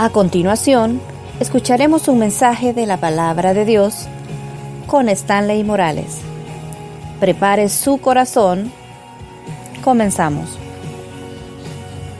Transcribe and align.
A 0.00 0.10
continuación, 0.10 1.00
escucharemos 1.40 2.06
un 2.06 2.20
mensaje 2.20 2.72
de 2.72 2.86
la 2.86 3.00
palabra 3.00 3.52
de 3.52 3.64
Dios 3.64 4.06
con 4.86 5.08
Stanley 5.08 5.64
Morales. 5.64 6.20
Prepare 7.18 7.68
su 7.68 7.98
corazón. 7.98 8.70
Comenzamos. 9.82 10.56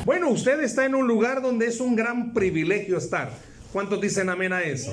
Bueno, 0.05 0.29
usted 0.29 0.59
está 0.59 0.87
en 0.87 0.97
un 0.97 1.07
lugar 1.07 1.41
donde 1.41 1.69
es 1.69 1.79
un 1.79 1.95
gran 1.95 2.35
privilegio 2.35 2.99
estar. 2.99 3.31
¿Cuántos 3.73 4.01
dicen 4.01 4.29
amén 4.29 4.53
a 4.53 4.63
eso? 4.63 4.93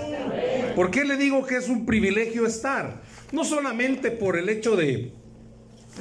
¿Por 0.76 0.92
qué 0.92 1.06
le 1.06 1.18
digo 1.18 1.44
que 1.44 1.58
es 1.58 1.70
un 1.70 1.88
privilegio 1.88 2.46
estar? 2.46 3.02
No 3.32 3.46
solamente 3.46 4.12
por 4.12 4.38
el 4.38 4.48
hecho 4.48 4.76
de, 4.76 5.12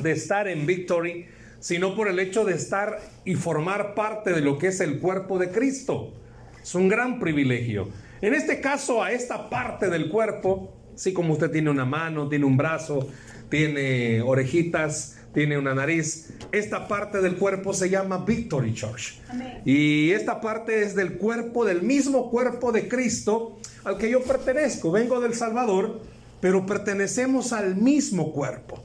de 0.03 0.12
estar 0.12 0.48
en 0.48 0.66
Victory, 0.66 1.29
sino 1.61 1.96
por 1.96 2.09
el 2.09 2.19
hecho 2.19 2.45
de 2.45 2.53
estar 2.53 3.01
y 3.25 3.37
formar 3.37 3.95
parte 3.95 4.35
de 4.35 4.43
lo 4.43 4.59
que 4.59 4.66
es 4.66 4.80
el 4.80 4.98
cuerpo 4.98 5.39
de 5.39 5.48
Cristo. 5.48 6.12
Es 6.64 6.74
un 6.74 6.88
gran 6.88 7.20
privilegio. 7.20 7.91
En 8.23 8.32
este 8.32 8.62
caso, 8.62 9.02
a 9.02 9.12
esta 9.12 9.50
parte 9.50 9.91
del 9.91 10.09
cuerpo, 10.09 10.72
así 10.95 11.12
como 11.12 11.34
usted 11.34 11.50
tiene 11.50 11.68
una 11.68 11.84
mano, 11.84 12.27
tiene 12.27 12.46
un 12.46 12.56
brazo, 12.56 13.06
tiene 13.50 14.22
orejitas, 14.22 15.19
tiene 15.34 15.58
una 15.58 15.74
nariz, 15.74 16.30
esta 16.52 16.88
parte 16.88 17.20
del 17.20 17.36
cuerpo 17.36 17.74
se 17.74 17.91
llama 17.91 18.24
Victory 18.24 18.72
Church. 18.72 19.20
Y 19.66 20.12
esta 20.12 20.41
parte 20.41 20.82
es 20.82 20.95
del 20.95 21.19
cuerpo, 21.19 21.66
del 21.66 21.82
mismo 21.82 22.30
cuerpo 22.30 22.72
de 22.72 22.88
Cristo 22.88 23.58
al 23.84 23.98
que 23.98 24.08
yo 24.08 24.22
pertenezco. 24.22 24.91
Vengo 24.91 25.20
del 25.20 25.34
Salvador, 25.34 26.00
pero 26.41 26.64
pertenecemos 26.64 27.52
al 27.52 27.77
mismo 27.77 28.33
cuerpo. 28.33 28.83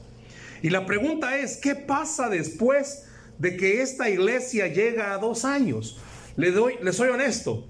Y 0.60 0.68
la 0.68 0.84
pregunta 0.84 1.38
es, 1.38 1.56
¿qué 1.56 1.74
pasa 1.74 2.28
después 2.28 3.06
de 3.38 3.56
que 3.56 3.80
esta 3.80 4.10
iglesia 4.10 4.66
llega 4.66 5.14
a 5.14 5.18
dos 5.18 5.46
años? 5.46 5.98
Le, 6.40 6.52
doy, 6.52 6.76
le 6.80 6.94
soy 6.94 7.10
honesto, 7.10 7.66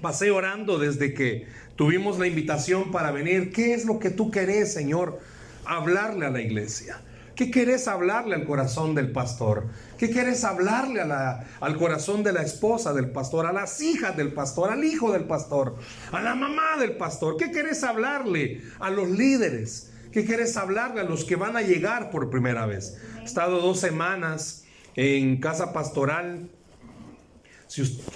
pasé 0.00 0.30
orando 0.30 0.78
desde 0.78 1.12
que 1.12 1.48
tuvimos 1.74 2.20
la 2.20 2.28
invitación 2.28 2.92
para 2.92 3.10
venir. 3.10 3.50
¿Qué 3.50 3.74
es 3.74 3.84
lo 3.84 3.98
que 3.98 4.10
tú 4.10 4.30
querés, 4.30 4.72
Señor? 4.72 5.18
Hablarle 5.64 6.26
a 6.26 6.30
la 6.30 6.40
iglesia. 6.40 7.00
¿Qué 7.34 7.50
querés 7.50 7.88
hablarle 7.88 8.36
al 8.36 8.44
corazón 8.44 8.94
del 8.94 9.10
pastor? 9.10 9.66
¿Qué 9.98 10.08
quieres 10.08 10.44
hablarle 10.44 11.00
a 11.00 11.46
al 11.58 11.76
corazón 11.76 12.22
de 12.22 12.32
la 12.32 12.42
esposa 12.42 12.92
del 12.92 13.10
pastor, 13.10 13.44
a 13.44 13.52
las 13.52 13.80
hijas 13.80 14.16
del 14.16 14.32
pastor, 14.32 14.70
al 14.70 14.84
hijo 14.84 15.10
del 15.10 15.24
pastor, 15.24 15.74
a 16.12 16.22
la 16.22 16.36
mamá 16.36 16.76
del 16.78 16.96
pastor? 16.96 17.36
¿Qué 17.36 17.50
querés 17.50 17.82
hablarle 17.82 18.62
a 18.78 18.88
los 18.90 19.10
líderes? 19.10 19.90
¿Qué 20.12 20.24
quieres 20.24 20.56
hablarle 20.56 21.00
a 21.00 21.04
los 21.04 21.24
que 21.24 21.34
van 21.34 21.56
a 21.56 21.62
llegar 21.62 22.12
por 22.12 22.30
primera 22.30 22.66
vez? 22.66 22.96
He 23.20 23.24
estado 23.24 23.60
dos 23.60 23.80
semanas 23.80 24.64
en 24.94 25.40
casa 25.40 25.72
pastoral 25.72 26.50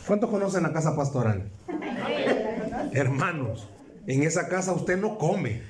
¿Cuántos 0.06 0.30
conocen 0.30 0.62
la 0.62 0.72
casa 0.72 0.94
pastoral? 0.94 1.50
Hermanos, 2.92 3.68
en 4.06 4.22
esa 4.22 4.48
casa 4.48 4.72
usted 4.72 4.98
no 4.98 5.18
come. 5.18 5.62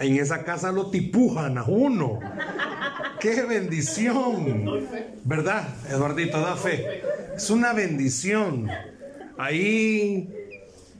En 0.00 0.16
esa 0.16 0.44
casa 0.44 0.72
lo 0.72 0.90
tipujan 0.90 1.58
a 1.58 1.64
uno. 1.64 2.20
¡Qué 3.18 3.42
bendición! 3.42 4.86
¿Verdad, 5.24 5.68
Eduardito? 5.90 6.40
Da 6.40 6.56
fe. 6.56 7.02
Es 7.36 7.50
una 7.50 7.72
bendición. 7.72 8.68
Ahí 9.36 10.32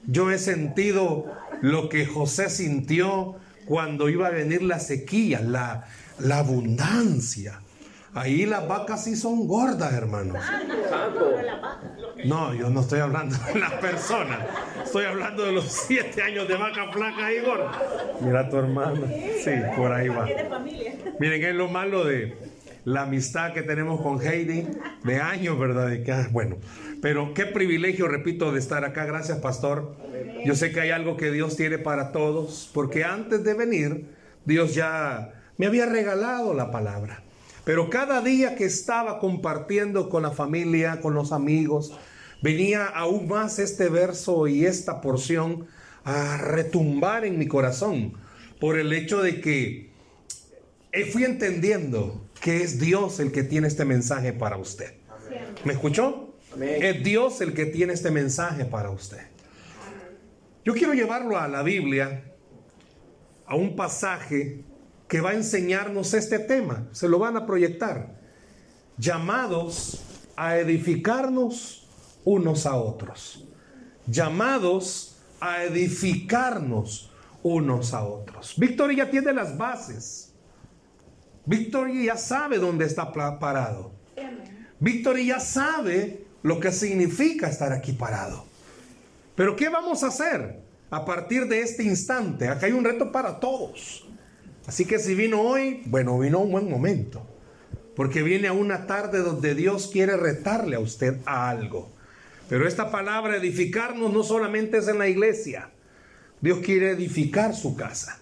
yo 0.06 0.30
he 0.30 0.38
sentido 0.38 1.27
lo 1.62 1.88
que 1.88 2.05
José 2.05 2.50
sintió 2.50 3.36
cuando 3.64 4.08
iba 4.08 4.27
a 4.27 4.30
venir 4.30 4.62
la 4.62 4.80
sequía, 4.80 5.41
la 5.41 6.38
abundancia. 6.38 7.61
Ahí 8.14 8.44
las 8.44 8.66
vacas 8.66 9.05
sí 9.05 9.14
son 9.14 9.47
gordas, 9.47 9.92
hermanos. 9.92 10.42
No, 12.25 12.52
yo 12.55 12.69
no 12.70 12.80
estoy 12.80 13.00
hablando 13.00 13.36
de 13.52 13.61
las 13.61 13.72
personas. 13.75 14.41
Estoy 14.84 15.05
hablando 15.05 15.44
de 15.44 15.52
los 15.52 15.64
siete 15.64 16.22
años 16.22 16.48
de 16.48 16.56
vaca 16.56 16.91
flaca 16.92 17.33
y 17.33 17.41
gorda. 17.41 17.72
Mira 18.20 18.40
a 18.40 18.48
tu 18.48 18.57
hermano. 18.57 19.07
Sí, 19.42 19.52
por 19.77 19.92
ahí 19.92 20.08
va. 20.08 20.27
Miren, 21.20 21.45
es 21.45 21.55
lo 21.55 21.68
malo 21.68 22.05
de 22.05 22.36
la 22.84 23.02
amistad 23.02 23.52
que 23.52 23.62
tenemos 23.62 24.01
con 24.01 24.20
Heidi 24.20 24.67
de 25.05 25.20
años, 25.20 25.58
¿verdad? 25.58 25.92
Ah, 26.13 26.29
bueno, 26.33 26.57
pero 27.01 27.34
qué 27.34 27.46
privilegio, 27.46 28.08
repito, 28.08 28.52
de 28.52 28.58
estar 28.58 28.84
acá. 28.84 29.05
Gracias, 29.05 29.39
pastor. 29.39 29.96
Yo 30.45 30.55
sé 30.55 30.73
que 30.73 30.80
hay 30.80 30.90
algo 30.90 31.17
que 31.17 31.30
Dios 31.30 31.57
tiene 31.57 31.79
para 31.79 32.11
todos, 32.11 32.70
porque 32.74 33.05
antes 33.05 33.45
de 33.45 33.55
venir, 33.55 34.07
Dios 34.45 34.74
ya 34.74 35.33
me 35.58 35.67
había 35.67 35.86
regalado 35.86 36.55
la 36.55 36.70
palabra. 36.70 37.23
Pero 37.64 37.90
cada 37.90 38.20
día 38.20 38.56
que 38.56 38.64
estaba 38.64 39.18
compartiendo 39.18 40.08
con 40.08 40.22
la 40.22 40.30
familia, 40.30 41.00
con 41.00 41.14
los 41.14 41.32
amigos, 41.32 41.92
venía 42.42 42.86
aún 42.86 43.28
más 43.28 43.58
este 43.58 43.88
verso 43.88 44.46
y 44.48 44.64
esta 44.64 45.00
porción 45.00 45.66
a 46.04 46.38
retumbar 46.38 47.24
en 47.24 47.38
mi 47.38 47.46
corazón 47.46 48.14
por 48.58 48.78
el 48.78 48.92
hecho 48.92 49.22
de 49.22 49.40
que 49.40 49.90
fui 51.12 51.24
entendiendo 51.24 52.26
que 52.40 52.62
es 52.62 52.80
Dios 52.80 53.20
el 53.20 53.32
que 53.32 53.42
tiene 53.42 53.68
este 53.68 53.84
mensaje 53.84 54.32
para 54.32 54.56
usted. 54.56 54.94
¿Me 55.64 55.74
escuchó? 55.74 56.34
Es 56.60 57.04
Dios 57.04 57.40
el 57.42 57.54
que 57.54 57.66
tiene 57.66 57.92
este 57.92 58.10
mensaje 58.10 58.64
para 58.64 58.90
usted. 58.90 59.28
Yo 60.64 60.74
quiero 60.74 60.94
llevarlo 60.94 61.38
a 61.38 61.46
la 61.48 61.62
Biblia, 61.62 62.24
a 63.46 63.54
un 63.54 63.77
pasaje 63.77 64.64
que 65.10 65.20
va 65.20 65.30
a 65.30 65.34
enseñarnos 65.34 66.14
este 66.14 66.38
tema. 66.38 66.86
Se 66.92 67.08
lo 67.08 67.18
van 67.18 67.36
a 67.36 67.44
proyectar. 67.44 68.14
Llamados 68.96 70.00
a 70.36 70.56
edificarnos 70.58 71.88
unos 72.24 72.64
a 72.64 72.76
otros. 72.76 73.44
Llamados 74.06 75.16
a 75.40 75.64
edificarnos 75.64 77.10
unos 77.42 77.92
a 77.92 78.04
otros. 78.04 78.54
Victoria 78.56 79.04
ya 79.04 79.10
tiene 79.10 79.32
las 79.32 79.58
bases. 79.58 80.32
Victoria 81.44 82.14
ya 82.14 82.16
sabe 82.16 82.58
dónde 82.58 82.84
está 82.84 83.12
parado. 83.12 83.90
Victoria 84.78 85.38
ya 85.38 85.40
sabe 85.40 86.24
lo 86.44 86.60
que 86.60 86.70
significa 86.70 87.48
estar 87.48 87.72
aquí 87.72 87.94
parado. 87.94 88.44
Pero 89.34 89.56
¿qué 89.56 89.68
vamos 89.68 90.04
a 90.04 90.06
hacer 90.06 90.60
a 90.88 91.04
partir 91.04 91.48
de 91.48 91.62
este 91.62 91.82
instante? 91.82 92.46
Acá 92.46 92.66
hay 92.66 92.72
un 92.72 92.84
reto 92.84 93.10
para 93.10 93.40
todos. 93.40 94.06
Así 94.70 94.85
que 94.85 95.01
si 95.01 95.17
vino 95.17 95.41
hoy, 95.41 95.83
bueno, 95.86 96.17
vino 96.17 96.39
un 96.39 96.53
buen 96.53 96.70
momento. 96.70 97.27
Porque 97.97 98.23
viene 98.23 98.47
a 98.47 98.53
una 98.53 98.86
tarde 98.86 99.19
donde 99.19 99.57
Dios 99.57 99.91
quiere 99.92 100.17
retarle 100.17 100.77
a 100.77 100.79
usted 100.79 101.17
a 101.27 101.51
algo. 101.51 101.91
Pero 102.48 102.69
esta 102.69 102.92
palabra 102.92 103.36
edificarnos 103.36 104.13
no 104.13 104.23
solamente 104.23 104.79
es 104.79 104.86
en 104.86 104.98
la 104.98 105.08
iglesia. 105.08 105.70
Dios 106.41 106.61
quiere 106.61 106.92
edificar 106.92 107.53
su 107.53 107.75
casa. 107.75 108.20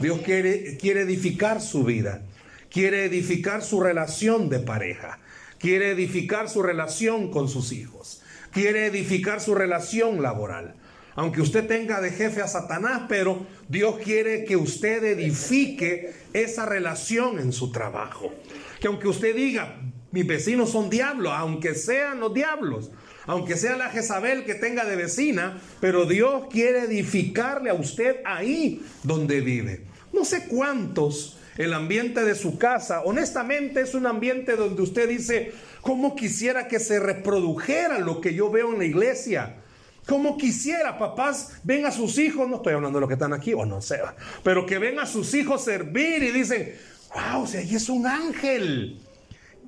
Dios 0.00 0.18
quiere, 0.22 0.76
quiere 0.78 1.02
edificar 1.02 1.60
su 1.60 1.84
vida. 1.84 2.22
Quiere 2.70 3.04
edificar 3.04 3.62
su 3.62 3.80
relación 3.80 4.48
de 4.48 4.58
pareja. 4.58 5.20
Quiere 5.58 5.92
edificar 5.92 6.48
su 6.48 6.64
relación 6.64 7.30
con 7.30 7.48
sus 7.48 7.70
hijos. 7.70 8.20
Quiere 8.50 8.86
edificar 8.86 9.40
su 9.40 9.54
relación 9.54 10.22
laboral 10.22 10.74
aunque 11.16 11.40
usted 11.40 11.66
tenga 11.66 12.00
de 12.00 12.10
jefe 12.10 12.42
a 12.42 12.48
Satanás, 12.48 13.02
pero 13.08 13.46
Dios 13.68 13.96
quiere 14.02 14.44
que 14.44 14.56
usted 14.56 15.04
edifique 15.04 16.12
esa 16.32 16.66
relación 16.66 17.38
en 17.38 17.52
su 17.52 17.70
trabajo. 17.70 18.32
Que 18.80 18.88
aunque 18.88 19.08
usted 19.08 19.34
diga, 19.34 19.76
mis 20.10 20.26
vecinos 20.26 20.70
son 20.70 20.90
diablos, 20.90 21.32
aunque 21.36 21.74
sean 21.74 22.20
los 22.20 22.34
diablos, 22.34 22.90
aunque 23.26 23.56
sea 23.56 23.76
la 23.76 23.90
Jezabel 23.90 24.44
que 24.44 24.54
tenga 24.54 24.84
de 24.84 24.96
vecina, 24.96 25.60
pero 25.80 26.04
Dios 26.04 26.44
quiere 26.50 26.80
edificarle 26.80 27.70
a 27.70 27.74
usted 27.74 28.16
ahí 28.24 28.82
donde 29.02 29.40
vive. 29.40 29.82
No 30.12 30.24
sé 30.24 30.46
cuántos 30.46 31.38
el 31.56 31.72
ambiente 31.72 32.24
de 32.24 32.34
su 32.34 32.58
casa, 32.58 33.02
honestamente 33.04 33.80
es 33.80 33.94
un 33.94 34.06
ambiente 34.06 34.56
donde 34.56 34.82
usted 34.82 35.08
dice, 35.08 35.52
¿cómo 35.82 36.16
quisiera 36.16 36.66
que 36.66 36.80
se 36.80 36.98
reprodujera 36.98 38.00
lo 38.00 38.20
que 38.20 38.34
yo 38.34 38.50
veo 38.50 38.72
en 38.72 38.78
la 38.78 38.84
iglesia? 38.84 39.56
Como 40.06 40.36
quisiera, 40.36 40.98
papás, 40.98 41.60
ven 41.62 41.86
a 41.86 41.90
sus 41.90 42.18
hijos, 42.18 42.48
no 42.48 42.56
estoy 42.56 42.74
hablando 42.74 42.98
de 42.98 43.00
los 43.00 43.08
que 43.08 43.14
están 43.14 43.32
aquí, 43.32 43.54
o 43.54 43.64
no 43.64 43.80
sé, 43.80 44.00
pero 44.42 44.66
que 44.66 44.78
ven 44.78 44.98
a 44.98 45.06
sus 45.06 45.32
hijos 45.34 45.64
servir 45.64 46.22
y 46.22 46.30
dicen, 46.30 46.74
wow, 47.14 47.46
si 47.46 47.56
ahí 47.56 47.74
es 47.74 47.88
un 47.88 48.06
ángel. 48.06 49.00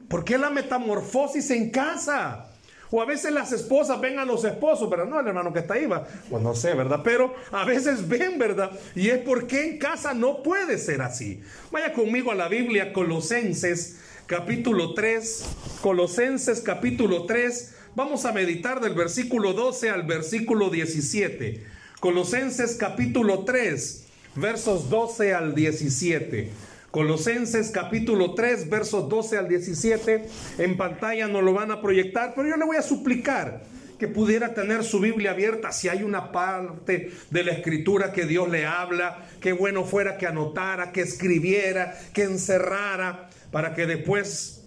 ¿Por 0.09 0.25
qué 0.25 0.39
la 0.39 0.51
metamorfosis 0.51 1.51
en 1.51 1.71
casa? 1.71 2.51
O 2.91 3.03
a 3.03 3.05
veces 3.05 3.33
las 3.33 3.51
esposas 3.51 4.01
ven 4.01 4.19
a 4.19 4.25
los 4.25 4.45
esposos, 4.45 4.89
pero 4.89 5.07
no 5.07 5.19
el 5.19 5.27
hermano 5.27 5.53
que 5.53 5.61
está 5.61 5.75
ahí, 5.75 5.87
va. 5.87 6.07
Pues 6.31 6.43
no 6.43 6.55
sé, 6.55 6.75
¿verdad? 6.75 7.01
Pero 7.03 7.35
a 7.51 7.65
veces 7.65 8.07
ven, 8.07 8.39
¿verdad? 8.39 8.71
Y 8.95 9.09
es 9.09 9.19
porque 9.19 9.67
en 9.67 9.79
casa 9.79 10.15
no 10.15 10.43
puede 10.43 10.79
ser 10.79 11.03
así. 11.03 11.41
Vaya 11.73 11.93
conmigo 11.93 12.31
a 12.31 12.37
la 12.37 12.49
Biblia, 12.49 12.93
Colosenses 12.93 13.99
capítulo 14.27 14.95
3, 14.95 15.45
Colosenses 15.83 16.61
capítulo 16.61 17.27
3, 17.27 17.76
Vamos 17.97 18.27
a 18.27 18.33
meditar 18.33 18.83
del 18.83 18.93
versículo 18.93 19.55
12 19.55 19.89
al 19.89 20.03
versículo 20.03 20.69
17. 20.69 21.65
Colosenses 21.99 22.77
capítulo 22.77 23.45
3, 23.45 24.07
versos 24.35 24.91
12 24.91 25.33
al 25.33 25.55
17. 25.55 26.51
Colosenses 26.91 27.71
capítulo 27.71 28.35
3, 28.35 28.69
versos 28.69 29.09
12 29.09 29.39
al 29.39 29.49
17. 29.49 30.29
En 30.59 30.77
pantalla 30.77 31.27
no 31.27 31.41
lo 31.41 31.55
van 31.55 31.71
a 31.71 31.81
proyectar, 31.81 32.35
pero 32.37 32.47
yo 32.47 32.59
le 32.59 32.67
voy 32.67 32.77
a 32.77 32.83
suplicar 32.83 33.63
que 33.99 34.09
pudiera 34.09 34.53
tener 34.53 34.85
su 34.85 35.01
Biblia 35.01 35.31
abierta. 35.31 35.73
Si 35.73 35.89
hay 35.89 36.03
una 36.03 36.33
parte 36.33 37.13
de 37.31 37.45
la 37.45 37.53
escritura 37.53 38.13
que 38.13 38.27
Dios 38.27 38.51
le 38.51 38.67
habla, 38.67 39.27
qué 39.41 39.55
bueno 39.55 39.85
fuera 39.85 40.19
que 40.19 40.27
anotara, 40.27 40.93
que 40.93 41.01
escribiera, 41.01 41.99
que 42.13 42.25
encerrara, 42.25 43.31
para 43.51 43.73
que 43.73 43.87
después, 43.87 44.67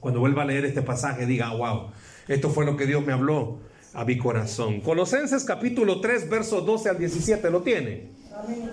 cuando 0.00 0.20
vuelva 0.20 0.44
a 0.44 0.46
leer 0.46 0.64
este 0.64 0.80
pasaje, 0.80 1.26
diga, 1.26 1.52
wow, 1.52 1.92
esto 2.28 2.50
fue 2.50 2.64
lo 2.64 2.76
que 2.76 2.86
Dios 2.86 3.04
me 3.04 3.12
habló 3.12 3.58
a 3.94 4.04
mi 4.04 4.18
corazón. 4.18 4.80
Colosenses 4.80 5.44
capítulo 5.44 6.00
3, 6.00 6.28
versos 6.28 6.64
12 6.64 6.88
al 6.88 6.98
17, 6.98 7.50
¿lo 7.50 7.62
tiene? 7.62 8.10
Amén. 8.34 8.70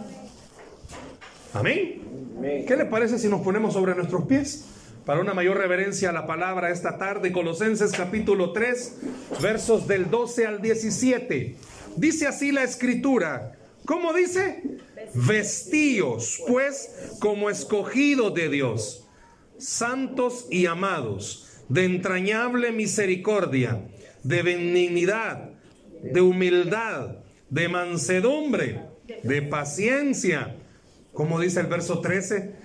Amén. 1.54 2.66
¿Qué 2.68 2.76
le 2.78 2.86
parece 2.86 3.20
si 3.20 3.28
nos 3.28 3.42
ponemos 3.42 3.74
sobre 3.74 3.96
nuestros 3.96 4.26
pies? 4.26 4.66
Para 5.06 5.22
una 5.22 5.34
mayor 5.34 5.58
reverencia 5.58 6.10
a 6.10 6.14
la 6.14 6.28
palabra 6.28 6.70
esta 6.70 6.98
tarde, 6.98 7.32
Colosenses 7.32 7.92
capítulo 7.92 8.54
3, 8.54 8.98
versos 9.42 9.88
del 9.88 10.10
12 10.10 10.46
al 10.46 10.62
17. 10.62 11.56
Dice 11.96 12.28
así 12.28 12.52
la 12.52 12.64
escritura. 12.64 13.54
¿Cómo 13.86 14.14
dice? 14.14 14.64
Vestíos, 15.16 16.44
pues, 16.48 17.16
como 17.20 17.50
escogidos 17.50 18.34
de 18.36 18.50
Dios, 18.50 19.08
santos 19.58 20.46
y 20.52 20.68
amados, 20.68 21.49
de 21.70 21.86
entrañable 21.86 22.72
misericordia 22.72 23.80
de 24.24 24.42
benignidad, 24.44 25.52
de 26.02 26.22
humildad, 26.22 27.18
de 27.50 27.70
mansedumbre, 27.70 28.82
de 29.24 29.42
paciencia. 29.42 30.56
Como 31.14 31.40
dice 31.40 31.62
el 31.62 31.68
verso 31.68 32.00
13, 32.00 32.56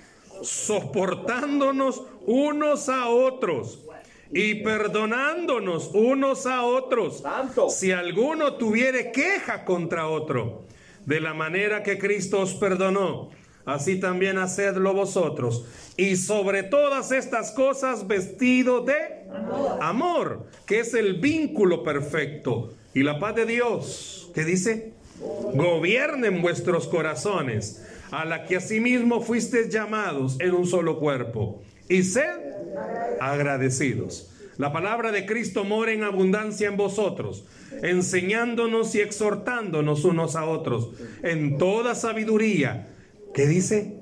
soportándonos 0.41 2.03
unos 2.25 2.89
a 2.89 3.07
otros 3.07 3.83
y 4.31 4.55
perdonándonos 4.55 5.91
unos 5.93 6.45
a 6.45 6.63
otros. 6.63 7.23
Si 7.69 7.91
alguno 7.91 8.55
tuviere 8.55 9.11
queja 9.11 9.65
contra 9.65 10.07
otro, 10.07 10.65
de 11.05 11.21
la 11.21 11.33
manera 11.33 11.83
que 11.83 11.97
Cristo 11.97 12.41
os 12.41 12.53
perdonó, 12.55 13.29
así 13.65 13.99
también 13.99 14.37
hacedlo 14.37 14.93
vosotros. 14.93 15.65
Y 15.97 16.15
sobre 16.17 16.63
todas 16.63 17.11
estas 17.11 17.51
cosas 17.51 18.07
vestido 18.07 18.81
de 18.81 19.25
amor. 19.81 20.47
que 20.65 20.79
es 20.79 20.93
el 20.93 21.15
vínculo 21.19 21.83
perfecto. 21.83 22.73
Y 22.93 23.03
la 23.03 23.19
paz 23.19 23.35
de 23.35 23.45
Dios, 23.45 24.31
que 24.33 24.45
dice, 24.45 24.93
gobiernen 25.53 26.41
vuestros 26.41 26.87
corazones, 26.87 27.83
a 28.11 28.25
la 28.25 28.45
que 28.45 28.57
asimismo 28.57 29.21
fuisteis 29.21 29.69
llamados 29.69 30.37
en 30.39 30.53
un 30.53 30.65
solo 30.65 30.99
cuerpo. 30.99 31.61
Y 31.89 32.03
sed 32.03 32.39
agradecidos. 33.19 34.31
La 34.57 34.71
palabra 34.71 35.11
de 35.11 35.25
Cristo 35.25 35.65
mora 35.65 35.91
en 35.91 36.03
abundancia 36.03 36.69
en 36.69 36.77
vosotros, 36.77 37.45
enseñándonos 37.83 38.95
y 38.95 39.01
exhortándonos 39.01 40.05
unos 40.05 40.37
a 40.37 40.45
otros 40.45 40.91
en 41.23 41.57
toda 41.57 41.93
sabiduría 41.93 42.94
¿Qué 43.35 43.47
dice? 43.47 43.99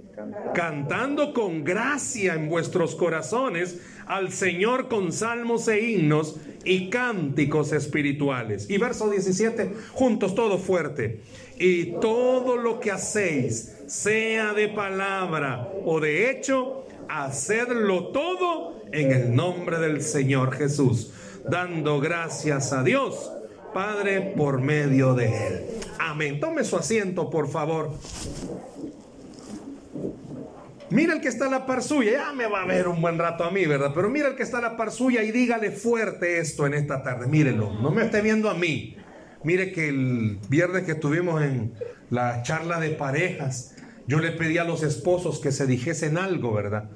Cantando 0.53 1.33
con 1.33 1.63
gracia 1.63 2.35
en 2.35 2.49
vuestros 2.49 2.93
corazones 2.93 3.79
al 4.05 4.31
Señor 4.31 4.89
con 4.89 5.11
salmos 5.11 5.67
e 5.67 5.81
himnos 5.81 6.37
y 6.63 6.91
cánticos 6.91 7.73
espirituales. 7.73 8.69
Y 8.69 8.77
verso 8.77 9.09
17, 9.09 9.73
juntos 9.93 10.35
todo 10.35 10.59
fuerte. 10.59 11.21
Y 11.57 11.93
todo 11.99 12.57
lo 12.57 12.79
que 12.79 12.91
hacéis, 12.91 13.75
sea 13.87 14.53
de 14.53 14.67
palabra 14.67 15.67
o 15.83 15.99
de 15.99 16.29
hecho, 16.29 16.85
hacedlo 17.09 18.09
todo 18.09 18.83
en 18.91 19.11
el 19.11 19.35
nombre 19.35 19.79
del 19.79 20.03
Señor 20.03 20.53
Jesús, 20.53 21.11
dando 21.49 21.99
gracias 21.99 22.71
a 22.71 22.83
Dios, 22.83 23.31
Padre, 23.73 24.33
por 24.37 24.61
medio 24.61 25.15
de 25.15 25.47
Él. 25.47 25.65
Amén. 25.97 26.39
Tome 26.39 26.63
su 26.63 26.77
asiento, 26.77 27.31
por 27.31 27.49
favor. 27.49 27.97
Mira 30.89 31.13
el 31.13 31.21
que 31.21 31.27
está 31.27 31.47
a 31.47 31.49
la 31.49 31.65
par 31.65 31.81
suya, 31.81 32.11
ya 32.11 32.33
me 32.33 32.45
va 32.45 32.61
a 32.61 32.65
ver 32.65 32.87
un 32.87 33.01
buen 33.01 33.17
rato 33.17 33.43
a 33.43 33.51
mí, 33.51 33.65
¿verdad? 33.65 33.91
Pero 33.95 34.09
mira 34.09 34.27
el 34.27 34.35
que 34.35 34.43
está 34.43 34.59
a 34.59 34.61
la 34.61 34.77
par 34.77 34.91
suya 34.91 35.23
y 35.23 35.31
dígale 35.31 35.71
fuerte 35.71 36.39
esto 36.39 36.67
en 36.67 36.75
esta 36.75 37.01
tarde. 37.01 37.25
Mírelo, 37.27 37.73
no 37.81 37.89
me 37.89 38.03
esté 38.03 38.21
viendo 38.21 38.49
a 38.49 38.53
mí. 38.53 38.95
Mire 39.43 39.71
que 39.71 39.89
el 39.89 40.37
viernes 40.49 40.83
que 40.83 40.91
estuvimos 40.91 41.41
en 41.41 41.73
la 42.09 42.43
charla 42.43 42.79
de 42.79 42.89
parejas, 42.91 43.75
yo 44.07 44.19
le 44.19 44.31
pedí 44.31 44.57
a 44.57 44.63
los 44.63 44.83
esposos 44.83 45.39
que 45.39 45.51
se 45.51 45.65
dijesen 45.65 46.17
algo, 46.17 46.53
¿verdad? 46.53 46.89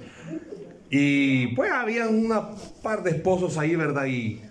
Y 0.90 1.56
pues 1.56 1.72
había 1.72 2.08
una 2.08 2.52
par 2.84 3.04
de 3.04 3.12
esposos 3.12 3.58
ahí, 3.58 3.76
¿verdad? 3.76 4.06
Y 4.06 4.42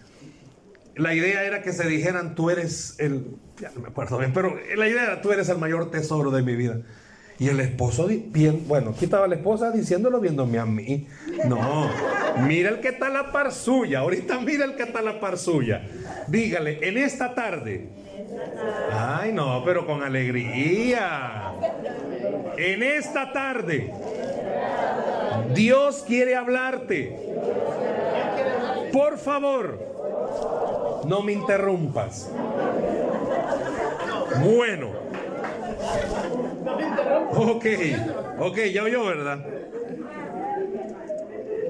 la 0.97 1.15
idea 1.15 1.45
era 1.45 1.63
que 1.63 1.73
se 1.73 1.87
dijeran, 1.87 2.35
tú 2.35 2.51
eres 2.51 2.97
el, 2.99 3.27
ya 3.61 3.71
no 3.75 3.81
me 3.81 3.89
acuerdo 3.89 4.19
bien, 4.19 4.33
pero 4.33 4.57
la 4.77 4.89
idea 4.89 5.05
era, 5.05 5.23
tú 5.23 5.33
eres 5.33 5.49
el 5.49 5.59
mayor 5.59 5.91
tesoro 5.91 6.31
de 6.31 6.43
mi 6.43 6.57
vida. 6.57 6.81
Y 7.39 7.49
el 7.49 7.61
esposo, 7.61 8.09
bueno, 8.67 8.91
aquí 8.91 9.05
estaba 9.05 9.29
la 9.29 9.35
esposa 9.35 9.71
diciéndolo 9.71 10.21
viéndome 10.21 10.59
a 10.59 10.65
mí. 10.65 11.07
No, 11.45 11.91
mira 12.47 12.71
el 12.71 12.81
que 12.81 12.89
está 12.89 13.11
la 13.11 13.31
par 13.31 13.53
suya. 13.53 14.01
Ahorita 14.01 14.41
mira 14.41 14.65
el 14.65 14.75
que 14.75 14.85
está 14.85 15.03
la 15.03 15.21
par 15.21 15.37
suya. 15.37 15.83
Dígale, 16.29 16.89
en 16.89 16.97
esta 16.97 17.35
tarde. 17.35 17.89
Ay, 18.91 19.33
no, 19.33 19.63
pero 19.65 19.87
con 19.87 20.03
alegría. 20.03 21.53
En 22.57 22.83
esta 22.83 23.33
tarde. 23.33 23.93
Dios 25.55 26.05
quiere 26.07 26.37
hablarte. 26.37 27.17
Por 28.93 29.19
favor, 29.19 31.05
no 31.07 31.23
me 31.23 31.33
interrumpas. 31.33 32.31
Bueno. 34.43 35.07
Ok, 37.31 37.67
ok, 38.39 38.59
ya 38.73 38.83
oyó, 38.83 39.05
¿verdad? 39.05 39.45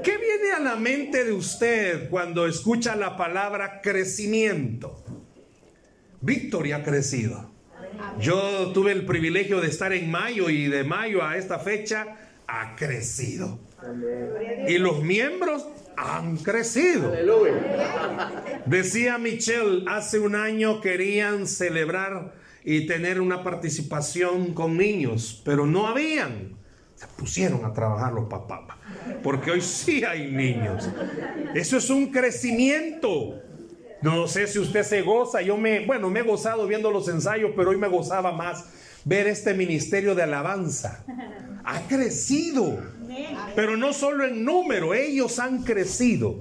¿Qué 0.02 0.16
viene 0.18 0.52
a 0.56 0.60
la 0.60 0.76
mente 0.76 1.24
de 1.24 1.32
usted 1.32 2.08
cuando 2.08 2.46
escucha 2.46 2.96
la 2.96 3.16
palabra 3.16 3.80
crecimiento? 3.82 5.04
Victoria 6.20 6.76
ha 6.76 6.82
crecido. 6.82 7.50
Yo 8.20 8.72
tuve 8.72 8.92
el 8.92 9.04
privilegio 9.04 9.60
de 9.60 9.68
estar 9.68 9.92
en 9.92 10.10
mayo 10.10 10.48
y 10.48 10.68
de 10.68 10.84
mayo 10.84 11.24
a 11.24 11.36
esta 11.36 11.58
fecha 11.58 12.16
ha 12.46 12.76
crecido. 12.76 13.58
Y 14.68 14.78
los 14.78 15.02
miembros 15.02 15.66
han 15.96 16.36
crecido. 16.36 17.12
Decía 18.66 19.18
Michelle, 19.18 19.84
hace 19.88 20.18
un 20.18 20.34
año 20.34 20.80
querían 20.80 21.46
celebrar 21.46 22.32
y 22.68 22.84
tener 22.84 23.20
una 23.20 23.44
participación 23.44 24.52
con 24.52 24.76
niños, 24.76 25.40
pero 25.44 25.66
no 25.66 25.86
habían. 25.86 26.56
Se 26.96 27.06
pusieron 27.06 27.64
a 27.64 27.72
trabajar 27.72 28.12
los 28.12 28.24
papás, 28.24 28.62
porque 29.22 29.52
hoy 29.52 29.60
sí 29.60 30.02
hay 30.02 30.32
niños. 30.32 30.88
Eso 31.54 31.76
es 31.76 31.88
un 31.90 32.10
crecimiento. 32.10 33.40
No 34.02 34.26
sé 34.26 34.48
si 34.48 34.58
usted 34.58 34.82
se 34.82 35.02
goza, 35.02 35.42
yo 35.42 35.56
me, 35.56 35.86
bueno, 35.86 36.10
me 36.10 36.20
he 36.20 36.22
gozado 36.24 36.66
viendo 36.66 36.90
los 36.90 37.06
ensayos, 37.08 37.52
pero 37.56 37.70
hoy 37.70 37.76
me 37.76 37.86
gozaba 37.86 38.32
más 38.32 38.64
ver 39.04 39.28
este 39.28 39.54
ministerio 39.54 40.16
de 40.16 40.24
alabanza. 40.24 41.04
Ha 41.64 41.82
crecido, 41.82 42.82
pero 43.54 43.76
no 43.76 43.92
solo 43.92 44.26
en 44.26 44.44
número, 44.44 44.92
ellos 44.92 45.38
han 45.38 45.62
crecido 45.62 46.40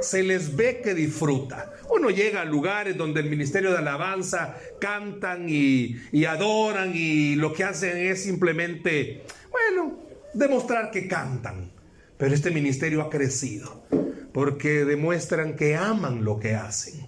se 0.00 0.22
les 0.22 0.54
ve 0.54 0.80
que 0.82 0.94
disfruta. 0.94 1.72
Uno 1.90 2.10
llega 2.10 2.42
a 2.42 2.44
lugares 2.44 2.96
donde 2.96 3.20
el 3.20 3.30
ministerio 3.30 3.72
de 3.72 3.78
alabanza 3.78 4.56
cantan 4.80 5.46
y, 5.48 5.96
adoran 6.24 6.92
y 6.94 7.36
lo 7.36 7.52
que 7.52 7.64
hacen 7.64 7.96
es 7.96 8.22
simplemente, 8.22 9.22
bueno, 9.50 9.98
demostrar 10.34 10.90
que 10.90 11.06
cantan. 11.06 11.70
Pero 12.16 12.34
este 12.34 12.50
ministerio 12.50 13.02
ha 13.02 13.10
crecido 13.10 13.84
porque 14.32 14.84
demuestran 14.84 15.56
que 15.56 15.76
aman 15.76 16.24
lo 16.24 16.38
que 16.38 16.54
hacen. 16.54 17.06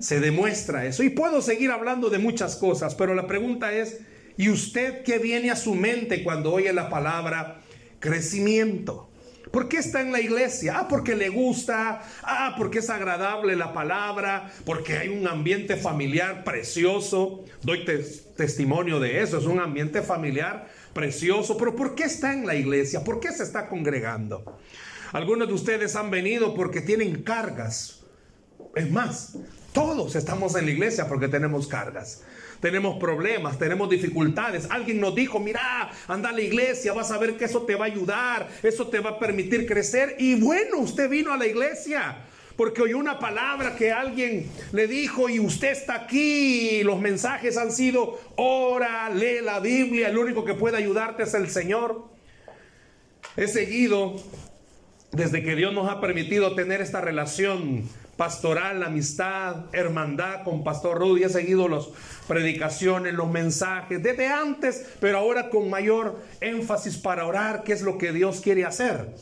Se 0.00 0.20
demuestra 0.20 0.84
eso. 0.86 1.02
Y 1.02 1.10
puedo 1.10 1.40
seguir 1.40 1.70
hablando 1.70 2.10
de 2.10 2.18
muchas 2.18 2.56
cosas, 2.56 2.94
pero 2.94 3.14
la 3.14 3.26
pregunta 3.26 3.72
es, 3.72 4.00
¿y 4.36 4.50
usted 4.50 5.02
qué 5.02 5.18
viene 5.18 5.50
a 5.50 5.56
su 5.56 5.74
mente 5.74 6.22
cuando 6.22 6.52
oye 6.52 6.72
la 6.72 6.88
palabra 6.88 7.60
crecimiento? 7.98 9.08
¿Por 9.50 9.68
qué 9.68 9.78
está 9.78 10.00
en 10.00 10.12
la 10.12 10.20
iglesia? 10.20 10.78
Ah, 10.78 10.88
porque 10.88 11.14
le 11.14 11.28
gusta, 11.28 12.02
ah, 12.22 12.54
porque 12.58 12.80
es 12.80 12.90
agradable 12.90 13.54
la 13.54 13.72
palabra, 13.72 14.50
porque 14.64 14.98
hay 14.98 15.08
un 15.08 15.26
ambiente 15.28 15.76
familiar 15.76 16.44
precioso. 16.44 17.44
Doy 17.62 17.84
testimonio 18.36 18.98
de 18.98 19.22
eso, 19.22 19.38
es 19.38 19.44
un 19.44 19.60
ambiente 19.60 20.02
familiar 20.02 20.68
precioso, 20.92 21.56
pero 21.56 21.76
¿por 21.76 21.94
qué 21.94 22.04
está 22.04 22.32
en 22.32 22.46
la 22.46 22.54
iglesia? 22.54 23.04
¿Por 23.04 23.20
qué 23.20 23.30
se 23.30 23.44
está 23.44 23.68
congregando? 23.68 24.58
Algunos 25.12 25.46
de 25.48 25.54
ustedes 25.54 25.94
han 25.94 26.10
venido 26.10 26.54
porque 26.54 26.80
tienen 26.80 27.22
cargas. 27.22 28.00
Es 28.74 28.90
más, 28.90 29.36
todos 29.72 30.16
estamos 30.16 30.56
en 30.56 30.66
la 30.66 30.72
iglesia 30.72 31.06
porque 31.06 31.28
tenemos 31.28 31.66
cargas 31.68 32.22
tenemos 32.66 32.98
problemas, 32.98 33.60
tenemos 33.60 33.88
dificultades. 33.88 34.66
Alguien 34.68 34.98
nos 34.98 35.14
dijo, 35.14 35.38
mira, 35.38 35.88
anda 36.08 36.30
a 36.30 36.32
la 36.32 36.40
iglesia, 36.40 36.92
vas 36.92 37.12
a 37.12 37.18
ver 37.18 37.36
que 37.36 37.44
eso 37.44 37.62
te 37.62 37.76
va 37.76 37.84
a 37.84 37.86
ayudar, 37.86 38.48
eso 38.60 38.88
te 38.88 38.98
va 38.98 39.10
a 39.10 39.18
permitir 39.20 39.68
crecer. 39.68 40.16
Y 40.18 40.34
bueno, 40.34 40.78
usted 40.78 41.08
vino 41.08 41.32
a 41.32 41.36
la 41.36 41.46
iglesia. 41.46 42.16
porque 42.56 42.82
oyó 42.82 42.98
una 42.98 43.20
palabra 43.20 43.76
que 43.76 43.92
alguien 43.92 44.50
le 44.72 44.88
dijo 44.88 45.28
y 45.28 45.38
usted 45.38 45.70
está 45.70 45.94
aquí. 45.94 46.82
Los 46.82 46.98
mensajes 46.98 47.56
han 47.56 47.70
sido, 47.70 48.18
ora, 48.34 49.10
lee 49.10 49.42
la 49.44 49.60
Biblia, 49.60 50.08
el 50.08 50.18
único 50.18 50.44
que 50.44 50.54
puede 50.54 50.76
ayudarte 50.76 51.22
es 51.22 51.34
el 51.34 51.48
Señor. 51.48 52.06
He 53.36 53.46
seguido 53.46 54.16
desde 55.12 55.44
que 55.44 55.54
Dios 55.54 55.72
nos 55.72 55.88
ha 55.88 56.00
permitido 56.00 56.56
tener 56.56 56.80
esta 56.80 57.00
relación 57.00 57.88
pastoral, 58.16 58.82
amistad, 58.82 59.66
hermandad 59.72 60.42
con 60.44 60.64
Pastor 60.64 60.98
Rudy. 60.98 61.24
He 61.24 61.28
seguido 61.28 61.68
las 61.68 61.88
predicaciones, 62.26 63.14
los 63.14 63.30
mensajes, 63.30 64.02
desde 64.02 64.28
antes, 64.28 64.86
pero 65.00 65.18
ahora 65.18 65.50
con 65.50 65.70
mayor 65.70 66.22
énfasis 66.40 66.96
para 66.96 67.26
orar, 67.26 67.62
qué 67.62 67.72
es 67.72 67.82
lo 67.82 67.98
que 67.98 68.12
Dios 68.12 68.40
quiere 68.40 68.64
hacer. 68.64 69.14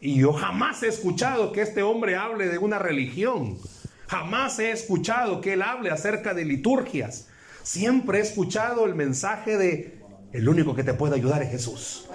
Y 0.00 0.20
yo 0.20 0.32
jamás 0.32 0.82
he 0.82 0.88
escuchado 0.88 1.52
que 1.52 1.62
este 1.62 1.82
hombre 1.82 2.16
hable 2.16 2.48
de 2.48 2.58
una 2.58 2.78
religión. 2.78 3.58
Jamás 4.06 4.58
he 4.58 4.70
escuchado 4.70 5.40
que 5.40 5.54
él 5.54 5.62
hable 5.62 5.90
acerca 5.90 6.34
de 6.34 6.44
liturgias. 6.44 7.28
Siempre 7.62 8.18
he 8.18 8.22
escuchado 8.22 8.86
el 8.86 8.94
mensaje 8.94 9.58
de 9.58 9.98
el 10.32 10.48
único 10.48 10.74
que 10.74 10.84
te 10.84 10.94
puede 10.94 11.16
ayudar 11.16 11.42
es 11.42 11.50
Jesús. 11.50 12.08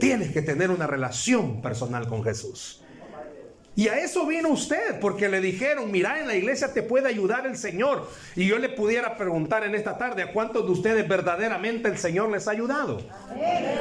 Tienes 0.00 0.32
que 0.32 0.42
tener 0.42 0.70
una 0.70 0.86
relación 0.86 1.62
personal 1.62 2.08
con 2.08 2.24
Jesús. 2.24 2.83
Y 3.76 3.88
a 3.88 3.98
eso 3.98 4.24
vino 4.24 4.50
usted, 4.50 5.00
porque 5.00 5.28
le 5.28 5.40
dijeron, 5.40 5.90
mira, 5.90 6.20
en 6.20 6.28
la 6.28 6.36
iglesia 6.36 6.72
te 6.72 6.82
puede 6.82 7.08
ayudar 7.08 7.44
el 7.44 7.56
Señor. 7.56 8.08
Y 8.36 8.46
yo 8.46 8.58
le 8.58 8.68
pudiera 8.68 9.16
preguntar 9.16 9.64
en 9.64 9.74
esta 9.74 9.98
tarde, 9.98 10.22
¿a 10.22 10.32
cuántos 10.32 10.64
de 10.64 10.70
ustedes 10.70 11.08
verdaderamente 11.08 11.88
el 11.88 11.98
Señor 11.98 12.30
les 12.30 12.46
ha 12.46 12.52
ayudado? 12.52 13.02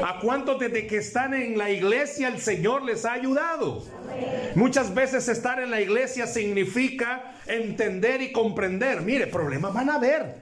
¿A 0.04 0.20
cuántos 0.20 0.60
desde 0.60 0.88
que 0.88 0.98
están 0.98 1.36
en 1.36 1.60
la 1.60 1.70
iglesia 1.70 2.28
el 2.28 2.40
Señor 2.40 2.84
les 2.84 3.06
ha 3.06 3.14
ayudado? 3.14 3.84
Muchas 4.56 4.96
veces 4.96 5.28
estar 5.28 5.62
en 5.62 5.70
la 5.70 5.80
iglesia 5.80 6.26
significa 6.26 7.36
entender 7.46 8.22
y 8.24 8.32
comprender. 8.32 9.02
Mire, 9.02 9.28
problemas 9.28 9.76
van 9.76 9.92
a 9.92 9.96
haber. 9.96 10.38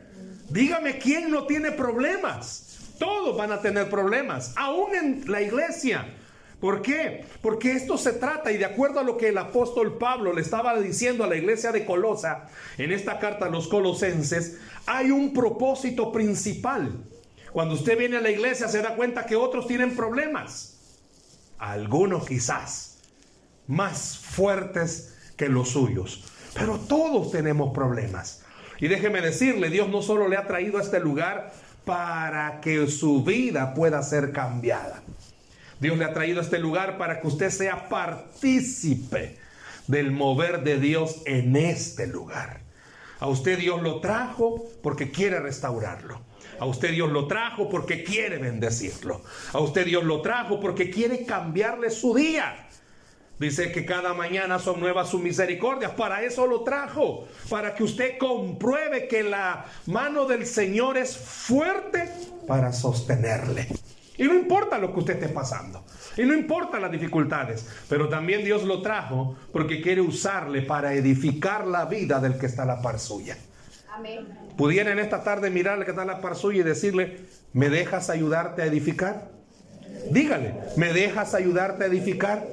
Dígame 0.49 0.97
quién 0.97 1.29
no 1.29 1.45
tiene 1.45 1.71
problemas. 1.71 2.93
Todos 2.99 3.35
van 3.35 3.51
a 3.51 3.59
tener 3.61 3.89
problemas, 3.89 4.53
aún 4.55 4.95
en 4.95 5.23
la 5.29 5.41
iglesia. 5.41 6.05
¿Por 6.61 6.83
qué? 6.83 7.25
Porque 7.41 7.71
esto 7.71 7.97
se 7.97 8.13
trata, 8.13 8.51
y 8.51 8.57
de 8.57 8.65
acuerdo 8.65 8.99
a 8.99 9.03
lo 9.03 9.17
que 9.17 9.29
el 9.29 9.37
apóstol 9.39 9.97
Pablo 9.97 10.31
le 10.31 10.41
estaba 10.41 10.79
diciendo 10.79 11.23
a 11.23 11.27
la 11.27 11.35
iglesia 11.35 11.71
de 11.71 11.85
Colosa, 11.85 12.47
en 12.77 12.91
esta 12.91 13.17
carta 13.17 13.47
a 13.47 13.49
los 13.49 13.67
colosenses, 13.67 14.59
hay 14.85 15.09
un 15.09 15.33
propósito 15.33 16.11
principal. 16.11 17.03
Cuando 17.51 17.73
usted 17.73 17.97
viene 17.97 18.17
a 18.17 18.21
la 18.21 18.29
iglesia 18.29 18.67
se 18.67 18.81
da 18.81 18.95
cuenta 18.95 19.25
que 19.25 19.35
otros 19.35 19.65
tienen 19.67 19.95
problemas. 19.95 20.77
Algunos 21.57 22.27
quizás 22.27 22.99
más 23.67 24.19
fuertes 24.19 25.15
que 25.35 25.49
los 25.49 25.69
suyos. 25.69 26.23
Pero 26.53 26.77
todos 26.77 27.31
tenemos 27.31 27.73
problemas. 27.73 28.43
Y 28.79 28.87
déjeme 28.87 29.21
decirle, 29.21 29.69
Dios 29.69 29.89
no 29.89 30.01
solo 30.01 30.27
le 30.27 30.37
ha 30.37 30.45
traído 30.45 30.77
a 30.77 30.81
este 30.81 30.99
lugar 30.99 31.53
para 31.85 32.61
que 32.61 32.87
su 32.87 33.23
vida 33.23 33.73
pueda 33.73 34.03
ser 34.03 34.31
cambiada. 34.31 35.01
Dios 35.81 35.97
le 35.97 36.05
ha 36.05 36.13
traído 36.13 36.39
a 36.39 36.43
este 36.43 36.59
lugar 36.59 36.99
para 36.99 37.19
que 37.19 37.27
usted 37.27 37.49
sea 37.49 37.89
partícipe 37.89 39.37
del 39.87 40.11
mover 40.11 40.63
de 40.63 40.79
Dios 40.79 41.23
en 41.25 41.55
este 41.55 42.05
lugar. 42.05 42.61
A 43.19 43.27
usted 43.27 43.57
Dios 43.57 43.81
lo 43.81 43.99
trajo 43.99 44.63
porque 44.83 45.11
quiere 45.11 45.39
restaurarlo. 45.39 46.21
A 46.59 46.65
usted 46.65 46.91
Dios 46.91 47.11
lo 47.11 47.27
trajo 47.27 47.67
porque 47.67 48.03
quiere 48.03 48.37
bendecirlo. 48.37 49.23
A 49.53 49.59
usted 49.59 49.85
Dios 49.85 50.03
lo 50.03 50.21
trajo 50.21 50.59
porque 50.59 50.91
quiere 50.91 51.25
cambiarle 51.25 51.89
su 51.89 52.13
día. 52.13 52.67
Dice 53.39 53.71
que 53.71 53.83
cada 53.83 54.13
mañana 54.13 54.59
son 54.59 54.79
nuevas 54.79 55.09
sus 55.09 55.19
misericordias. 55.19 55.93
Para 55.93 56.21
eso 56.21 56.45
lo 56.45 56.61
trajo. 56.61 57.27
Para 57.49 57.73
que 57.73 57.83
usted 57.83 58.19
compruebe 58.19 59.07
que 59.07 59.23
la 59.23 59.65
mano 59.87 60.25
del 60.27 60.45
Señor 60.45 60.97
es 60.97 61.17
fuerte 61.17 62.07
para 62.47 62.71
sostenerle. 62.71 63.67
Y 64.21 64.25
no 64.25 64.35
importa 64.35 64.77
lo 64.77 64.93
que 64.93 64.99
usted 64.99 65.13
esté 65.15 65.29
pasando. 65.29 65.83
Y 66.15 66.21
no 66.25 66.35
importa 66.35 66.79
las 66.79 66.91
dificultades. 66.91 67.67
Pero 67.89 68.07
también 68.07 68.43
Dios 68.43 68.61
lo 68.65 68.83
trajo 68.83 69.35
porque 69.51 69.81
quiere 69.81 69.99
usarle 69.99 70.61
para 70.61 70.93
edificar 70.93 71.65
la 71.65 71.85
vida 71.85 72.19
del 72.19 72.37
que 72.37 72.45
está 72.45 72.61
a 72.61 72.67
la 72.67 72.81
par 72.83 72.99
suya. 72.99 73.35
Amén. 73.91 74.27
Pudiera 74.55 74.91
en 74.91 74.99
esta 74.99 75.23
tarde 75.23 75.49
mirarle 75.49 75.85
que 75.85 75.91
está 75.91 76.03
a 76.03 76.05
la 76.05 76.21
par 76.21 76.35
suya 76.35 76.59
y 76.59 76.63
decirle, 76.63 77.17
¿me 77.53 77.71
dejas 77.71 78.11
ayudarte 78.11 78.61
a 78.61 78.67
edificar? 78.67 79.31
Dígale, 80.11 80.53
¿me 80.77 80.93
dejas 80.93 81.33
ayudarte 81.33 81.85
a 81.85 81.87
edificar? 81.87 82.45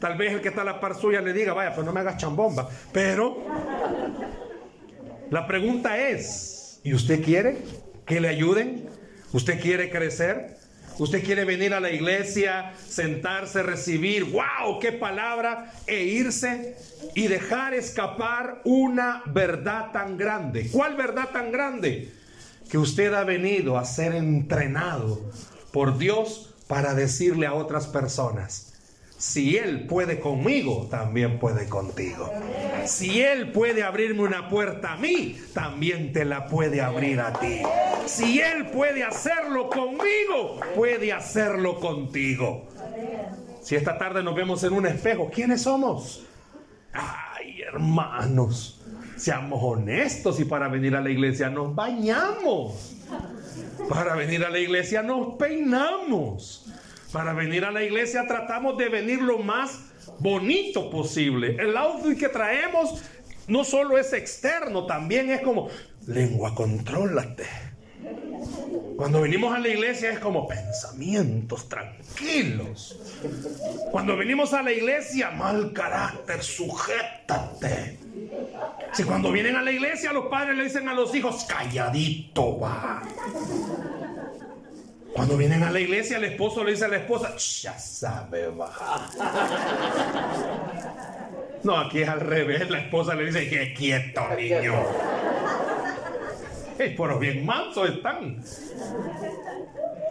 Tal 0.00 0.16
vez 0.16 0.32
el 0.32 0.40
que 0.40 0.48
está 0.48 0.62
a 0.62 0.64
la 0.64 0.80
par 0.80 0.94
suya 0.94 1.20
le 1.20 1.34
diga, 1.34 1.52
vaya, 1.52 1.74
pues 1.74 1.84
no 1.84 1.92
me 1.92 2.00
hagas 2.00 2.16
chambomba. 2.16 2.70
Pero 2.90 3.36
la 5.30 5.46
pregunta 5.46 5.98
es, 5.98 6.80
¿y 6.82 6.94
usted 6.94 7.22
quiere 7.22 7.58
que 8.06 8.18
le 8.18 8.28
ayuden? 8.28 8.93
¿Usted 9.34 9.60
quiere 9.60 9.90
crecer? 9.90 10.56
¿Usted 10.96 11.24
quiere 11.24 11.44
venir 11.44 11.74
a 11.74 11.80
la 11.80 11.90
iglesia, 11.90 12.72
sentarse, 12.86 13.64
recibir, 13.64 14.22
wow, 14.26 14.78
qué 14.80 14.92
palabra, 14.92 15.72
e 15.88 16.04
irse 16.04 16.76
y 17.16 17.26
dejar 17.26 17.74
escapar 17.74 18.60
una 18.62 19.24
verdad 19.26 19.90
tan 19.90 20.16
grande? 20.16 20.68
¿Cuál 20.70 20.94
verdad 20.94 21.30
tan 21.32 21.50
grande? 21.50 22.12
Que 22.70 22.78
usted 22.78 23.12
ha 23.12 23.24
venido 23.24 23.76
a 23.76 23.84
ser 23.84 24.14
entrenado 24.14 25.20
por 25.72 25.98
Dios 25.98 26.54
para 26.68 26.94
decirle 26.94 27.48
a 27.48 27.54
otras 27.54 27.88
personas, 27.88 28.72
si 29.18 29.56
Él 29.56 29.88
puede 29.88 30.20
conmigo, 30.20 30.86
también 30.88 31.40
puede 31.40 31.68
contigo. 31.68 32.32
Si 32.86 33.20
Él 33.20 33.50
puede 33.50 33.82
abrirme 33.82 34.22
una 34.22 34.48
puerta 34.48 34.92
a 34.92 34.96
mí, 34.96 35.40
también 35.54 36.12
te 36.12 36.24
la 36.24 36.46
puede 36.46 36.80
abrir 36.80 37.18
a 37.18 37.32
ti. 37.32 37.62
Si 38.06 38.40
Él 38.40 38.66
puede 38.66 39.02
hacerlo 39.02 39.68
conmigo, 39.68 40.60
puede 40.74 41.12
hacerlo 41.12 41.80
contigo. 41.80 42.68
Si 43.62 43.76
esta 43.76 43.96
tarde 43.98 44.22
nos 44.22 44.34
vemos 44.34 44.62
en 44.64 44.74
un 44.74 44.86
espejo, 44.86 45.30
¿quiénes 45.32 45.62
somos? 45.62 46.24
Ay, 46.92 47.62
hermanos, 47.62 48.82
seamos 49.16 49.60
honestos 49.62 50.38
y 50.38 50.44
para 50.44 50.68
venir 50.68 50.94
a 50.96 51.00
la 51.00 51.10
iglesia 51.10 51.48
nos 51.48 51.74
bañamos. 51.74 52.96
Para 53.88 54.14
venir 54.14 54.44
a 54.44 54.50
la 54.50 54.58
iglesia 54.58 55.02
nos 55.02 55.36
peinamos. 55.36 56.66
Para 57.12 57.32
venir 57.32 57.64
a 57.64 57.70
la 57.70 57.82
iglesia 57.82 58.26
tratamos 58.26 58.76
de 58.76 58.88
venir 58.88 59.22
lo 59.22 59.38
más 59.38 59.80
bonito 60.18 60.90
posible. 60.90 61.56
El 61.58 61.76
outfit 61.76 62.18
que 62.18 62.28
traemos 62.28 63.02
no 63.48 63.64
solo 63.64 63.98
es 63.98 64.12
externo, 64.12 64.86
también 64.86 65.30
es 65.30 65.40
como, 65.40 65.68
lengua, 66.06 66.54
contrólate. 66.54 67.73
Cuando 68.96 69.20
venimos 69.20 69.54
a 69.54 69.58
la 69.58 69.68
iglesia 69.68 70.12
es 70.12 70.18
como 70.18 70.46
pensamientos 70.46 71.68
tranquilos. 71.68 72.98
Cuando 73.90 74.16
venimos 74.16 74.52
a 74.54 74.62
la 74.62 74.72
iglesia, 74.72 75.30
mal 75.30 75.72
carácter, 75.72 76.42
sujétate. 76.42 77.98
Si 78.92 79.02
cuando 79.04 79.32
vienen 79.32 79.56
a 79.56 79.62
la 79.62 79.72
iglesia 79.72 80.12
los 80.12 80.26
padres 80.26 80.56
le 80.56 80.64
dicen 80.64 80.88
a 80.88 80.94
los 80.94 81.14
hijos, 81.14 81.44
calladito 81.44 82.58
va. 82.58 83.02
Cuando 85.12 85.36
vienen 85.36 85.62
a 85.62 85.70
la 85.70 85.80
iglesia, 85.80 86.16
el 86.16 86.24
esposo 86.24 86.64
le 86.64 86.72
dice 86.72 86.86
a 86.86 86.88
la 86.88 86.96
esposa, 86.96 87.36
ya 87.36 87.78
sabe, 87.78 88.48
va. 88.48 89.08
No, 91.62 91.78
aquí 91.78 92.02
es 92.02 92.08
al 92.08 92.20
revés. 92.20 92.68
La 92.68 92.80
esposa 92.80 93.14
le 93.14 93.26
dice, 93.26 93.48
que 93.48 93.72
quieto, 93.72 94.22
niño. 94.36 94.74
Pero 96.76 97.18
bien 97.18 97.44
mansos 97.44 97.88
están. 97.88 98.42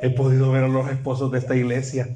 He 0.01 0.09
podido 0.09 0.51
ver 0.51 0.65
a 0.65 0.67
los 0.67 0.89
esposos 0.89 1.31
de 1.31 1.39
esta 1.39 1.55
iglesia. 1.55 2.09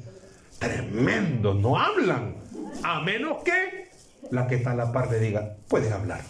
Tremendo, 0.58 1.54
no 1.54 1.78
hablan. 1.78 2.34
A 2.82 3.00
menos 3.00 3.42
que 3.44 3.88
la 4.30 4.46
que 4.46 4.56
está 4.56 4.72
a 4.72 4.76
la 4.76 4.92
par 4.92 5.10
le 5.10 5.20
diga, 5.20 5.56
puedes 5.68 5.90
hablar. 5.92 6.20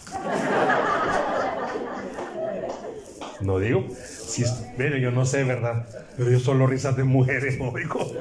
No 3.40 3.58
digo, 3.58 3.86
si 3.94 4.44
yo 5.00 5.10
no 5.10 5.24
sé, 5.24 5.44
¿verdad? 5.44 5.86
Pero 6.16 6.30
yo 6.30 6.40
solo 6.40 6.66
risas 6.66 6.96
de 6.96 7.04
mujeres 7.04 7.58
oigo. 7.60 8.12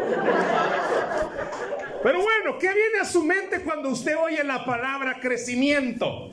Pero 2.04 2.22
bueno, 2.22 2.58
¿qué 2.60 2.68
viene 2.74 3.00
a 3.02 3.06
su 3.06 3.24
mente 3.24 3.62
cuando 3.62 3.90
usted 3.90 4.16
oye 4.18 4.44
la 4.44 4.64
palabra 4.64 5.20
crecimiento? 5.20 6.32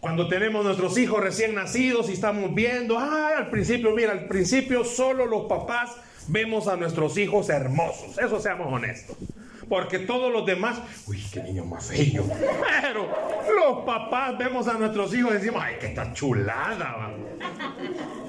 Cuando 0.00 0.28
tenemos 0.28 0.64
nuestros 0.64 0.96
hijos 0.98 1.20
recién 1.20 1.54
nacidos 1.54 2.08
y 2.08 2.14
estamos 2.14 2.54
viendo, 2.54 2.98
ah, 2.98 3.32
al 3.36 3.50
principio, 3.50 3.92
mira, 3.92 4.12
al 4.12 4.26
principio 4.26 4.84
solo 4.84 5.26
los 5.26 5.44
papás 5.44 5.90
vemos 6.28 6.68
a 6.68 6.76
nuestros 6.76 7.18
hijos 7.18 7.48
hermosos, 7.50 8.18
eso 8.18 8.40
seamos 8.40 8.72
honestos 8.72 9.16
porque 9.70 10.00
todos 10.00 10.32
los 10.32 10.44
demás, 10.44 10.80
uy, 11.06 11.22
qué 11.32 11.44
niño 11.44 11.64
más 11.64 11.86
feo. 11.86 12.28
Pero 12.82 13.08
los 13.54 13.84
papás 13.86 14.36
vemos 14.36 14.66
a 14.66 14.74
nuestros 14.74 15.14
hijos 15.14 15.30
y 15.30 15.34
decimos, 15.34 15.62
ay, 15.64 15.76
qué 15.80 15.86
está 15.86 16.12
chulada. 16.12 17.08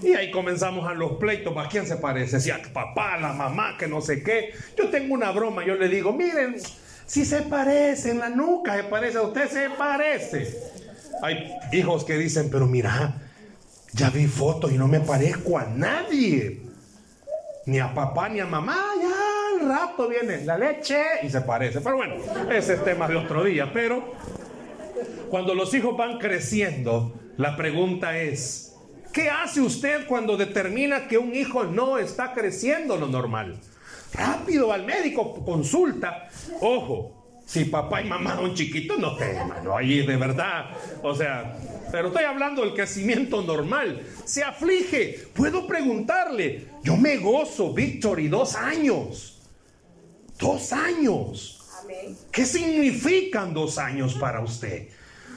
Y 0.03 0.13
ahí 0.13 0.29
comenzamos 0.29 0.87
a 0.87 0.93
los 0.93 1.13
pleitos, 1.13 1.57
¿a 1.57 1.67
quién 1.67 1.87
se 1.87 1.95
parece? 1.95 2.39
Si 2.39 2.51
a 2.51 2.61
papá, 2.71 3.15
a 3.15 3.19
la 3.19 3.33
mamá, 3.33 3.75
que 3.75 3.87
no 3.87 4.01
sé 4.01 4.21
qué. 4.21 4.53
Yo 4.77 4.89
tengo 4.89 5.15
una 5.15 5.31
broma, 5.31 5.65
yo 5.65 5.73
le 5.75 5.89
digo, 5.89 6.13
miren, 6.13 6.57
Si 7.07 7.25
se 7.25 7.41
parece 7.41 8.11
en 8.11 8.19
la 8.19 8.29
nuca, 8.29 8.77
se 8.77 8.83
parece 8.83 9.17
a 9.17 9.23
usted, 9.23 9.49
se 9.49 9.69
parece. 9.71 10.70
Hay 11.21 11.51
hijos 11.71 12.03
que 12.03 12.17
dicen, 12.17 12.49
pero 12.51 12.65
mira, 12.65 13.13
ya 13.93 14.09
vi 14.09 14.27
fotos 14.27 14.71
y 14.71 14.77
no 14.77 14.87
me 14.87 14.99
parezco 14.99 15.57
a 15.57 15.65
nadie. 15.65 16.61
Ni 17.65 17.79
a 17.79 17.93
papá 17.93 18.29
ni 18.29 18.39
a 18.39 18.45
mamá, 18.45 18.77
ya 19.01 19.61
al 19.61 19.69
rato 19.69 20.07
viene 20.07 20.43
la 20.45 20.57
leche 20.57 21.01
y 21.23 21.29
se 21.29 21.41
parece. 21.41 21.81
Pero 21.81 21.97
bueno, 21.97 22.15
ese 22.51 22.73
es 22.73 22.83
tema 22.83 23.07
de 23.07 23.15
otro 23.15 23.43
día. 23.43 23.71
Pero 23.71 24.13
cuando 25.29 25.53
los 25.53 25.73
hijos 25.73 25.95
van 25.95 26.17
creciendo, 26.17 27.13
la 27.37 27.55
pregunta 27.55 28.17
es, 28.17 28.75
¿qué 29.13 29.29
hace 29.29 29.61
usted 29.61 30.07
cuando 30.07 30.37
determina 30.37 31.07
que 31.07 31.17
un 31.17 31.35
hijo 31.35 31.65
no 31.65 31.97
está 31.97 32.33
creciendo 32.33 32.97
lo 32.97 33.07
normal? 33.07 33.59
Rápido 34.13 34.73
al 34.73 34.85
médico, 34.85 35.45
consulta. 35.45 36.27
Ojo, 36.59 37.20
si 37.51 37.65
papá 37.65 38.01
y 38.01 38.05
mamá 38.07 38.37
son 38.37 38.53
chiquitos, 38.55 38.97
no 38.97 39.17
te, 39.17 39.29
hermano, 39.29 39.75
ahí 39.75 40.05
de 40.05 40.15
verdad. 40.15 40.69
O 41.03 41.13
sea, 41.13 41.57
pero 41.91 42.07
estoy 42.07 42.23
hablando 42.23 42.61
del 42.61 42.73
crecimiento 42.73 43.41
normal. 43.41 44.01
Se 44.23 44.41
aflige. 44.41 45.27
Puedo 45.33 45.67
preguntarle. 45.67 46.67
Yo 46.81 46.95
me 46.95 47.17
gozo, 47.17 47.73
Victory, 47.73 48.29
dos 48.29 48.55
años. 48.55 49.41
Dos 50.39 50.71
años. 50.71 51.57
¿Qué 52.31 52.45
significan 52.45 53.53
dos 53.53 53.77
años 53.77 54.13
para 54.13 54.39
usted? 54.39 54.87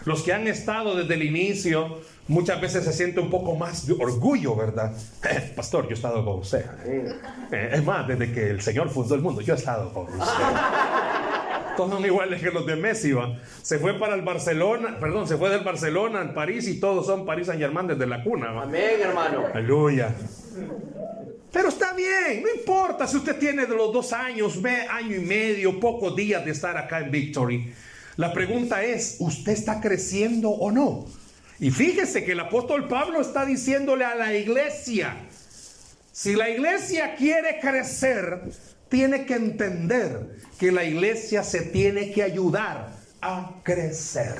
Los 0.05 0.23
que 0.23 0.33
han 0.33 0.47
estado 0.47 0.95
desde 0.95 1.15
el 1.15 1.25
inicio, 1.25 2.01
muchas 2.29 2.61
veces 2.61 2.85
se 2.85 2.93
siente 2.93 3.19
un 3.19 3.31
poco 3.31 3.57
más 3.57 3.89
de 3.89 3.95
orgullo, 3.95 4.55
¿verdad? 4.55 4.93
pastor, 5.57 5.87
yo 5.87 5.91
he 5.91 5.95
estado 5.95 6.25
con 6.25 6.39
usted. 6.39 6.65
Eh, 6.85 7.71
es 7.73 7.85
más, 7.85 8.07
desde 8.07 8.31
que 8.31 8.51
el 8.51 8.61
Señor 8.61 8.89
fundó 8.89 9.17
el 9.17 9.21
mundo, 9.21 9.41
yo 9.41 9.55
he 9.55 9.57
estado 9.57 9.93
con 9.93 10.05
usted 10.05 10.21
todos 11.77 11.91
son 11.91 12.05
iguales 12.05 12.41
que 12.41 12.51
los 12.51 12.67
de 12.67 12.77
Messi, 12.77 13.13
¿va? 13.13 13.39
Se 13.63 13.79
fue 13.79 13.99
para 13.99 14.15
el 14.15 14.23
Barcelona, 14.23 14.99
perdón, 15.01 15.27
se 15.29 15.37
fue 15.37 15.51
del 15.51 15.63
Barcelona 15.63 16.21
al 16.21 16.35
París 16.35 16.69
y 16.69 16.81
todos 16.81 17.07
son 17.07 17.27
París 17.27 17.47
Saint 17.47 17.61
Germain 17.61 17.87
desde 17.87 18.07
la 18.07 18.23
cuna, 18.23 18.53
¿va? 18.53 18.63
Amén, 18.63 19.01
hermano. 19.01 19.45
Aleluya. 19.53 20.15
Pero 21.53 21.69
está 21.69 21.93
bien, 21.93 22.43
no 22.43 22.53
importa 22.53 23.07
si 23.07 23.17
usted 23.17 23.39
tiene 23.39 23.67
de 23.67 23.77
los 23.77 23.93
dos 23.93 24.13
años, 24.13 24.61
ve 24.61 24.87
año 24.91 25.15
y 25.15 25.21
medio, 25.21 25.79
pocos 25.79 26.17
días 26.17 26.45
de 26.45 26.51
estar 26.51 26.77
acá 26.77 26.99
en 26.99 27.11
Victory. 27.11 27.73
La 28.17 28.33
pregunta 28.33 28.83
es, 28.83 29.17
¿usted 29.21 29.53
está 29.53 29.81
creciendo 29.81 30.51
o 30.51 30.71
no? 30.73 31.07
Y 31.61 31.71
fíjese 31.71 32.25
que 32.25 32.33
el 32.33 32.41
apóstol 32.41 32.89
Pablo 32.89 33.21
está 33.21 33.45
diciéndole 33.47 34.05
a 34.05 34.15
la 34.15 34.35
iglesia, 34.35 35.17
si 36.11 36.35
la 36.35 36.49
iglesia 36.49 37.15
quiere 37.15 37.59
crecer, 37.61 38.41
tiene 38.89 39.25
que 39.25 39.35
entender 39.35 40.37
que 40.65 40.73
la 40.73 40.85
iglesia 40.85 41.43
se 41.43 41.61
tiene 41.61 42.11
que 42.11 42.23
ayudar 42.23 42.89
a 43.21 43.61
crecer. 43.63 44.35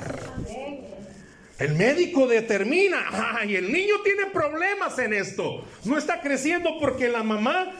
El 1.59 1.75
médico 1.75 2.25
determina, 2.25 2.97
ay, 3.37 3.55
el 3.55 3.71
niño 3.71 3.97
tiene 4.03 4.31
problemas 4.33 4.97
en 4.97 5.13
esto. 5.13 5.63
No 5.83 5.99
está 5.99 6.21
creciendo 6.21 6.79
porque 6.79 7.09
la 7.09 7.21
mamá 7.21 7.73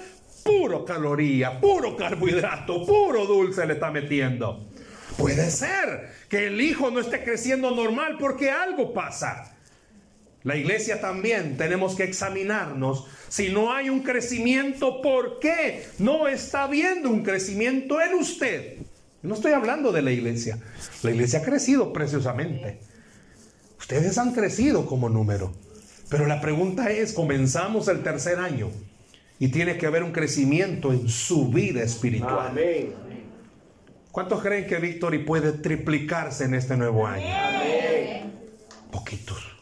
puro 0.44 0.86
caloría, 0.86 1.60
puro 1.60 1.98
carbohidrato, 1.98 2.86
puro 2.86 3.26
dulce 3.26 3.66
le 3.66 3.74
está 3.74 3.90
metiendo. 3.90 4.64
Puede 5.18 5.50
ser 5.50 6.12
que 6.30 6.46
el 6.46 6.62
hijo 6.62 6.92
no 6.92 7.00
esté 7.00 7.24
creciendo 7.24 7.72
normal 7.72 8.18
porque 8.20 8.52
algo 8.52 8.94
pasa. 8.94 9.55
La 10.46 10.56
iglesia 10.56 11.02
también 11.02 11.58
tenemos 11.58 11.96
que 11.96 12.04
examinarnos. 12.04 13.08
Si 13.30 13.50
no 13.50 13.74
hay 13.74 13.90
un 13.90 14.02
crecimiento, 14.02 15.02
¿por 15.02 15.40
qué 15.40 15.84
no 15.98 16.28
está 16.28 16.66
habiendo 16.66 17.10
un 17.10 17.24
crecimiento 17.24 18.00
en 18.00 18.14
usted? 18.14 18.78
No 19.24 19.34
estoy 19.34 19.54
hablando 19.54 19.92
de 19.92 20.04
la 20.04 20.12
iglesia. 20.12 20.60
La 21.02 21.10
iglesia 21.10 21.40
ha 21.40 21.42
crecido 21.42 21.92
preciosamente. 21.92 22.78
Ustedes 23.80 24.20
han 24.20 24.34
crecido 24.34 24.86
como 24.86 25.10
número. 25.10 25.52
Pero 26.10 26.28
la 26.28 26.40
pregunta 26.40 26.92
es, 26.92 27.14
comenzamos 27.14 27.88
el 27.88 28.04
tercer 28.04 28.38
año 28.38 28.70
y 29.40 29.48
tiene 29.48 29.80
que 29.80 29.88
haber 29.88 30.04
un 30.04 30.12
crecimiento 30.12 30.94
en 30.94 31.10
su 31.10 31.50
vida 31.50 31.82
espiritual. 31.82 32.50
Amén. 32.50 32.94
¿Cuántos 34.12 34.44
creen 34.44 34.68
que 34.68 34.78
Victory 34.78 35.26
puede 35.26 35.54
triplicarse 35.54 36.44
en 36.44 36.54
este 36.54 36.78
nuevo 36.78 37.08
año? 37.08 37.26
Amén. 37.36 38.32
Poquitos. 38.92 39.55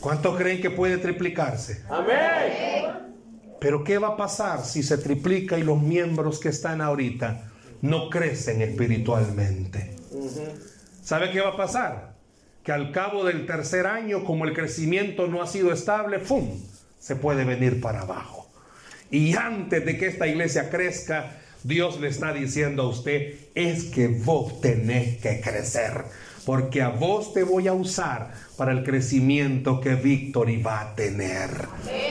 ¿Cuántos 0.00 0.36
creen 0.36 0.60
que 0.60 0.70
puede 0.70 0.98
triplicarse? 0.98 1.82
Amén. 1.88 3.12
Pero 3.60 3.84
¿qué 3.84 3.98
va 3.98 4.08
a 4.08 4.16
pasar 4.16 4.64
si 4.64 4.82
se 4.82 4.98
triplica 4.98 5.56
y 5.58 5.62
los 5.62 5.80
miembros 5.80 6.40
que 6.40 6.48
están 6.48 6.80
ahorita 6.80 7.48
no 7.80 8.10
crecen 8.10 8.60
espiritualmente? 8.60 9.94
¿Sabe 11.02 11.30
qué 11.30 11.40
va 11.40 11.50
a 11.50 11.56
pasar? 11.56 12.14
Que 12.64 12.72
al 12.72 12.92
cabo 12.92 13.24
del 13.24 13.46
tercer 13.46 13.86
año, 13.86 14.24
como 14.24 14.44
el 14.44 14.52
crecimiento 14.52 15.26
no 15.26 15.42
ha 15.42 15.46
sido 15.46 15.72
estable, 15.72 16.18
¡fum! 16.18 16.48
Se 16.98 17.16
puede 17.16 17.44
venir 17.44 17.80
para 17.80 18.02
abajo. 18.02 18.50
Y 19.10 19.36
antes 19.36 19.84
de 19.84 19.98
que 19.98 20.06
esta 20.06 20.26
iglesia 20.26 20.70
crezca, 20.70 21.38
Dios 21.64 22.00
le 22.00 22.08
está 22.08 22.32
diciendo 22.32 22.82
a 22.82 22.88
usted, 22.88 23.34
es 23.54 23.84
que 23.84 24.08
vos 24.08 24.60
tenés 24.60 25.20
que 25.20 25.40
crecer 25.40 26.04
porque 26.44 26.82
a 26.82 26.88
vos 26.88 27.32
te 27.32 27.44
voy 27.44 27.68
a 27.68 27.72
usar 27.72 28.32
para 28.56 28.72
el 28.72 28.82
crecimiento 28.82 29.80
que 29.80 29.94
Victory 29.94 30.60
va 30.60 30.80
a 30.80 30.94
tener. 30.94 31.50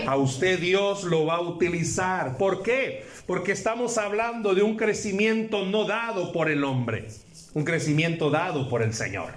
A 0.08 0.16
usted 0.16 0.60
Dios 0.60 1.04
lo 1.04 1.26
va 1.26 1.36
a 1.36 1.42
utilizar. 1.42 2.38
¿Por 2.38 2.64
qué? 2.64 3.06
Porque 3.26 3.52
estamos 3.52 3.98
hablando 3.98 4.56
de 4.56 4.64
un 4.64 4.78
crecimiento 4.78 5.66
no 5.66 5.86
dado 5.86 6.32
por 6.32 6.50
el 6.50 6.64
hombre, 6.64 7.08
un 7.54 7.64
crecimiento 7.64 8.30
dado 8.30 8.70
por 8.70 8.82
el 8.82 8.94
Señor. 8.94 9.32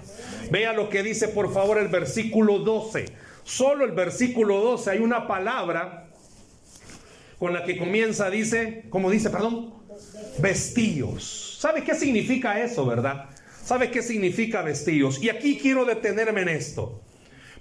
Vea 0.51 0.73
lo 0.73 0.89
que 0.89 1.03
dice 1.03 1.27
por 1.27 1.53
favor 1.53 1.77
el 1.77 1.89
versículo 1.89 2.59
12. 2.59 3.05
Solo 3.43 3.85
el 3.85 3.91
versículo 3.91 4.59
12 4.61 4.91
hay 4.91 4.99
una 4.99 5.27
palabra 5.27 6.07
con 7.37 7.53
la 7.53 7.63
que 7.63 7.77
comienza, 7.77 8.29
dice, 8.29 8.85
¿cómo 8.89 9.11
dice, 9.11 9.29
perdón? 9.29 9.73
Vestíos. 10.39 11.57
¿Sabe 11.59 11.83
qué 11.83 11.93
significa 11.95 12.61
eso, 12.61 12.85
verdad? 12.85 13.29
¿Sabe 13.65 13.89
qué 13.89 14.03
significa 14.03 14.61
vestidos? 14.61 15.21
Y 15.21 15.29
aquí 15.29 15.57
quiero 15.57 15.85
detenerme 15.85 16.41
en 16.41 16.49
esto. 16.49 17.01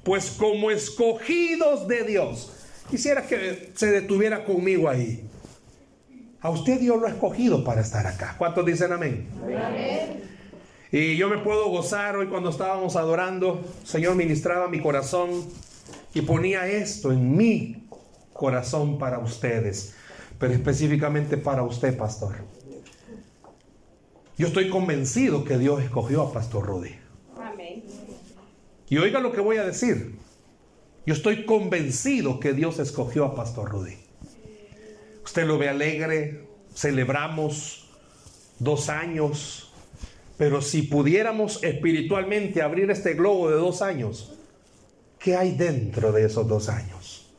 Pues 0.02 0.32
como 0.32 0.70
escogidos 0.70 1.88
de 1.88 2.04
Dios, 2.04 2.52
quisiera 2.90 3.22
que 3.22 3.72
se 3.74 3.90
detuviera 3.90 4.44
conmigo 4.44 4.90
ahí. 4.90 5.26
A 6.42 6.50
usted 6.50 6.78
Dios 6.78 7.00
lo 7.00 7.06
ha 7.06 7.10
escogido 7.10 7.64
para 7.64 7.80
estar 7.80 8.06
acá. 8.06 8.34
¿Cuántos 8.36 8.66
dicen 8.66 8.92
amén? 8.92 9.26
amén? 9.42 10.22
Y 10.92 11.16
yo 11.16 11.30
me 11.30 11.38
puedo 11.38 11.70
gozar 11.70 12.16
hoy 12.16 12.26
cuando 12.26 12.50
estábamos 12.50 12.96
adorando, 12.96 13.64
Señor 13.82 14.14
ministraba 14.14 14.68
mi 14.68 14.80
corazón 14.80 15.30
y 16.12 16.20
ponía 16.20 16.66
esto 16.66 17.12
en 17.12 17.34
mi 17.34 17.88
corazón 18.34 18.98
para 18.98 19.18
ustedes, 19.20 19.94
pero 20.38 20.52
específicamente 20.52 21.38
para 21.38 21.62
usted, 21.62 21.96
pastor. 21.96 22.34
Yo 24.36 24.48
estoy 24.48 24.68
convencido 24.68 25.44
que 25.44 25.58
Dios 25.58 25.82
escogió 25.82 26.22
a 26.22 26.32
Pastor 26.32 26.66
Rudy. 26.66 26.94
Amén. 27.40 27.84
Y 28.88 28.98
oiga 28.98 29.20
lo 29.20 29.30
que 29.32 29.40
voy 29.40 29.58
a 29.58 29.64
decir. 29.64 30.16
Yo 31.06 31.14
estoy 31.14 31.44
convencido 31.44 32.40
que 32.40 32.52
Dios 32.52 32.78
escogió 32.80 33.26
a 33.26 33.34
Pastor 33.34 33.70
Rudy. 33.70 33.96
Usted 35.24 35.46
lo 35.46 35.58
ve 35.58 35.68
alegre, 35.68 36.48
celebramos 36.74 37.88
dos 38.58 38.88
años, 38.88 39.72
pero 40.36 40.60
si 40.62 40.82
pudiéramos 40.82 41.62
espiritualmente 41.62 42.60
abrir 42.60 42.90
este 42.90 43.14
globo 43.14 43.50
de 43.50 43.56
dos 43.56 43.82
años, 43.82 44.36
¿qué 45.18 45.36
hay 45.36 45.52
dentro 45.52 46.10
de 46.10 46.24
esos 46.26 46.48
dos 46.48 46.68
años? 46.68 47.32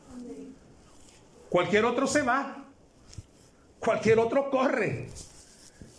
Cualquier 1.50 1.84
otro 1.84 2.06
se 2.06 2.22
va, 2.22 2.64
cualquier 3.78 4.18
otro 4.18 4.50
corre, 4.50 5.08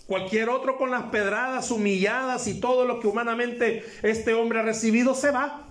Cualquier 0.08 0.50
otro 0.50 0.78
con 0.78 0.90
las 0.90 1.04
pedradas, 1.04 1.70
humilladas 1.70 2.48
y 2.48 2.62
todo 2.62 2.86
lo 2.86 3.02
que 3.02 3.08
humanamente 3.08 3.84
este 4.04 4.34
hombre 4.34 4.60
ha 4.60 4.64
recibido 4.64 5.14
se 5.14 5.32
va. 5.32 5.68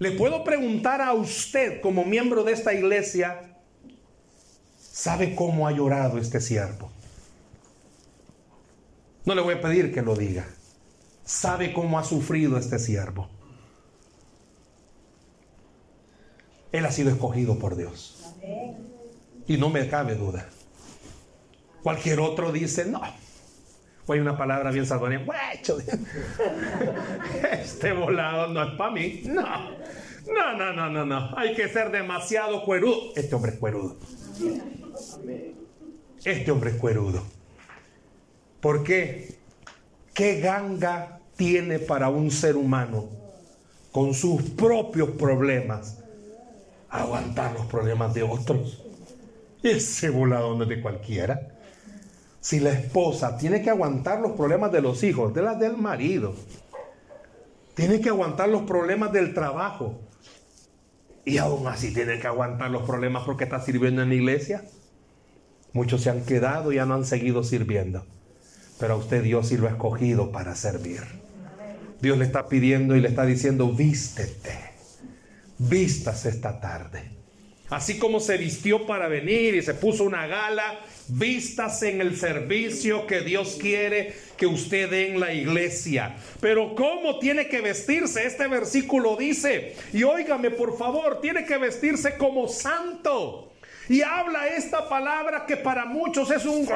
Le 0.00 0.10
puedo 0.12 0.42
preguntar 0.42 1.00
a 1.00 1.12
usted 1.12 1.80
como 1.80 2.04
miembro 2.04 2.42
de 2.42 2.52
esta 2.52 2.74
iglesia, 2.74 3.56
¿sabe 4.76 5.36
cómo 5.36 5.68
ha 5.68 5.72
llorado 5.72 6.18
este 6.18 6.40
siervo? 6.40 6.90
No 9.24 9.34
le 9.36 9.40
voy 9.40 9.54
a 9.54 9.60
pedir 9.60 9.94
que 9.94 10.02
lo 10.02 10.16
diga. 10.16 10.46
¿Sabe 11.24 11.72
cómo 11.72 11.98
ha 11.98 12.04
sufrido 12.04 12.58
este 12.58 12.78
siervo? 12.78 13.28
Él 16.72 16.84
ha 16.86 16.90
sido 16.90 17.10
escogido 17.10 17.58
por 17.58 17.76
Dios. 17.76 18.34
Y 19.46 19.56
no 19.58 19.70
me 19.70 19.88
cabe 19.88 20.16
duda. 20.16 20.48
Cualquier 21.82 22.20
otro 22.20 22.52
dice, 22.52 22.84
no, 22.84 23.00
hay 24.12 24.20
una 24.20 24.36
palabra 24.36 24.70
bien 24.70 24.86
salvadoreña. 24.86 25.26
Este 27.52 27.92
volado 27.92 28.48
no 28.48 28.62
es 28.62 28.74
para 28.76 28.90
mí. 28.90 29.22
No. 29.24 29.78
No, 30.26 30.56
no, 30.56 30.72
no, 30.72 30.90
no, 30.90 31.06
no. 31.06 31.38
Hay 31.38 31.54
que 31.54 31.68
ser 31.68 31.90
demasiado 31.90 32.64
cuerudo. 32.64 33.12
Este 33.16 33.34
hombre 33.34 33.52
es 33.52 33.58
cuerudo. 33.58 33.96
Este 36.24 36.50
hombre 36.50 36.70
es 36.70 36.76
cuerudo. 36.76 37.22
¿Por 38.60 38.84
qué? 38.84 39.38
¿qué 40.18 40.40
ganga 40.40 41.20
tiene 41.36 41.78
para 41.78 42.08
un 42.08 42.32
ser 42.32 42.56
humano 42.56 43.08
con 43.92 44.14
sus 44.14 44.42
propios 44.42 45.10
problemas 45.10 45.98
aguantar 46.90 47.52
los 47.52 47.66
problemas 47.66 48.12
de 48.14 48.24
otros? 48.24 48.82
Ese 49.62 50.10
voladón 50.10 50.62
es 50.62 50.68
de 50.70 50.82
cualquiera. 50.82 51.57
Si 52.40 52.60
la 52.60 52.70
esposa 52.70 53.36
tiene 53.36 53.62
que 53.62 53.70
aguantar 53.70 54.20
los 54.20 54.32
problemas 54.32 54.70
de 54.72 54.80
los 54.80 55.02
hijos, 55.02 55.34
de 55.34 55.42
las 55.42 55.58
del 55.58 55.76
marido, 55.76 56.34
tiene 57.74 58.00
que 58.00 58.08
aguantar 58.08 58.48
los 58.48 58.62
problemas 58.62 59.12
del 59.12 59.34
trabajo, 59.34 60.00
y 61.24 61.38
aún 61.38 61.66
así 61.66 61.92
tiene 61.92 62.18
que 62.18 62.26
aguantar 62.26 62.70
los 62.70 62.84
problemas 62.84 63.24
porque 63.24 63.44
está 63.44 63.60
sirviendo 63.60 64.02
en 64.02 64.08
la 64.08 64.14
iglesia, 64.14 64.64
muchos 65.72 66.02
se 66.02 66.10
han 66.10 66.24
quedado 66.24 66.72
y 66.72 66.76
ya 66.76 66.86
no 66.86 66.94
han 66.94 67.04
seguido 67.04 67.42
sirviendo. 67.44 68.06
Pero 68.78 68.94
a 68.94 68.96
usted 68.96 69.22
Dios 69.22 69.48
sí 69.48 69.56
lo 69.56 69.66
ha 69.66 69.70
escogido 69.70 70.32
para 70.32 70.54
servir. 70.54 71.02
Dios 72.00 72.16
le 72.16 72.24
está 72.24 72.48
pidiendo 72.48 72.96
y 72.96 73.00
le 73.00 73.08
está 73.08 73.26
diciendo, 73.26 73.72
vístete, 73.72 74.56
vístase 75.58 76.28
esta 76.28 76.60
tarde. 76.60 77.17
Así 77.70 77.98
como 77.98 78.18
se 78.20 78.38
vistió 78.38 78.86
para 78.86 79.08
venir 79.08 79.54
y 79.54 79.62
se 79.62 79.74
puso 79.74 80.04
una 80.04 80.26
gala, 80.26 80.80
vístase 81.08 81.90
en 81.90 82.00
el 82.00 82.16
servicio 82.16 83.06
que 83.06 83.20
Dios 83.20 83.58
quiere 83.60 84.14
que 84.38 84.46
usted 84.46 84.88
dé 84.88 85.10
en 85.10 85.20
la 85.20 85.32
iglesia. 85.34 86.16
Pero 86.40 86.74
¿cómo 86.74 87.18
tiene 87.18 87.48
que 87.48 87.60
vestirse? 87.60 88.26
Este 88.26 88.46
versículo 88.46 89.16
dice, 89.16 89.76
y 89.92 90.02
óigame 90.02 90.50
por 90.50 90.78
favor, 90.78 91.20
tiene 91.20 91.44
que 91.44 91.58
vestirse 91.58 92.16
como 92.16 92.48
santo. 92.48 93.52
Y 93.90 94.02
habla 94.02 94.48
esta 94.48 94.88
palabra 94.88 95.46
que 95.46 95.56
para 95.56 95.86
muchos 95.86 96.30
es 96.30 96.44
un 96.44 96.66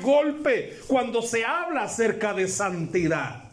golpe 0.00 0.78
cuando 0.86 1.20
se 1.22 1.44
habla 1.44 1.82
acerca 1.82 2.32
de 2.32 2.48
santidad. 2.48 3.43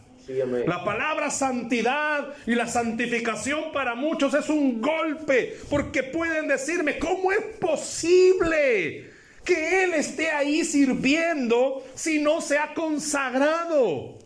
La 0.66 0.84
palabra 0.84 1.30
santidad 1.30 2.28
y 2.46 2.54
la 2.54 2.66
santificación 2.68 3.72
para 3.72 3.94
muchos 3.94 4.34
es 4.34 4.48
un 4.48 4.80
golpe, 4.80 5.56
porque 5.68 6.04
pueden 6.04 6.46
decirme, 6.46 6.98
¿cómo 6.98 7.32
es 7.32 7.40
posible 7.58 9.10
que 9.44 9.84
Él 9.84 9.94
esté 9.94 10.30
ahí 10.30 10.64
sirviendo 10.64 11.84
si 11.94 12.20
no 12.20 12.40
se 12.40 12.58
ha 12.58 12.72
consagrado? 12.72 14.18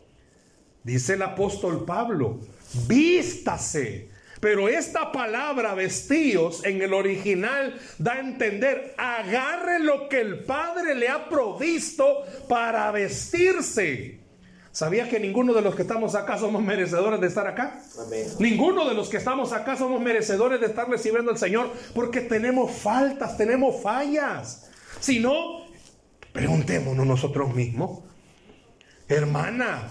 Dice 0.85 1.15
el 1.15 1.23
apóstol 1.23 1.85
Pablo, 1.85 2.41
vístase. 2.87 4.09
Pero 4.39 4.69
esta 4.69 5.13
palabra 5.13 5.75
vestíos 5.75 6.63
en 6.65 6.83
el 6.83 6.93
original 6.93 7.81
da 7.99 8.13
a 8.13 8.21
entender, 8.21 8.95
agarre 8.99 9.81
lo 9.81 10.11
que 10.11 10.21
el 10.21 10.45
Padre 10.45 10.95
le 10.95 11.09
ha 11.09 11.29
provisto 11.29 12.25
para 12.47 12.91
vestirse. 12.91 14.26
¿Sabías 14.77 15.09
que 15.09 15.19
ninguno 15.19 15.55
de 15.55 15.63
los 15.63 15.75
que 15.75 15.81
estamos 15.81 16.15
acá 16.15 16.37
somos 16.37 16.63
merecedores 16.63 17.19
de 17.19 17.29
estar 17.29 17.47
acá? 17.47 17.81
Ninguno 18.39 18.87
de 18.87 18.93
los 18.93 19.09
que 19.09 19.17
estamos 19.17 19.55
acá 19.55 19.75
somos 19.75 20.03
merecedores 20.03 20.61
de 20.61 20.67
estar 20.67 20.87
recibiendo 20.87 21.31
al 21.31 21.39
Señor 21.39 21.73
porque 21.95 22.21
tenemos 22.21 22.73
faltas, 22.73 23.39
tenemos 23.39 23.81
fallas. 23.81 24.69
Si 25.01 25.19
no, 25.19 25.65
preguntémonos 26.31 27.07
nosotros 27.07 27.55
mismos. 27.55 28.01
Hermana, 29.09 29.89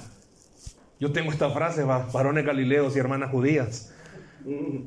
yo 1.00 1.12
tengo 1.12 1.32
esta 1.32 1.50
frase, 1.50 1.84
varones 1.84 2.46
galileos 2.46 2.96
y 2.96 3.00
hermanas 3.00 3.32
judías. 3.32 3.92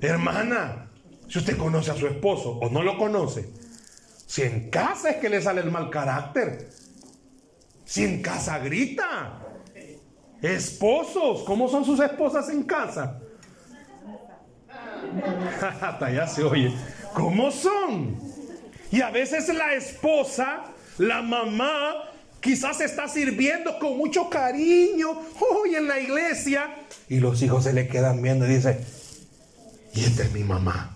Hermana, 0.01 0.93
si 1.27 1.41
usted 1.41 1.57
conoce 1.57 1.91
a 1.91 1.97
su 1.97 2.07
esposo 2.07 2.51
o 2.51 2.71
no 2.71 2.85
lo 2.85 2.97
conoce, 2.99 3.51
si 4.27 4.43
en 4.43 4.71
casa 4.71 5.11
es 5.11 5.17
que 5.17 5.29
le 5.29 5.43
sale 5.43 5.61
el 5.61 5.73
mal 5.73 5.91
carácter, 5.91 6.71
si 7.85 8.05
en 8.05 8.23
casa 8.23 8.61
grita, 8.61 9.48
Esposos, 10.43 11.43
¿cómo 11.45 11.69
son 11.69 11.85
sus 11.85 11.99
esposas 12.01 12.49
en 12.49 12.63
casa? 12.63 13.21
Hasta 15.81 16.11
ya 16.13 16.27
se 16.27 16.45
oye. 16.45 16.73
¿Cómo 17.13 17.51
son? 17.51 18.17
Y 18.91 19.01
a 19.01 19.11
veces 19.11 19.49
la 19.49 19.75
esposa, 19.75 20.65
la 20.99 21.23
mamá, 21.23 22.05
quizás 22.41 22.81
está 22.81 23.09
sirviendo 23.09 23.79
con 23.79 23.99
mucho 23.99 24.31
cariño 24.31 25.11
hoy 25.41 25.75
en 25.75 25.89
la 25.89 25.99
iglesia. 25.99 26.71
Y 27.09 27.19
los 27.21 27.43
hijos 27.43 27.65
se 27.65 27.73
le 27.73 27.89
quedan 27.89 28.23
viendo 28.23 28.47
y 28.47 28.55
dicen, 28.55 28.79
y 29.95 30.05
esta 30.05 30.23
es 30.23 30.33
mi 30.33 30.45
mamá. 30.45 30.95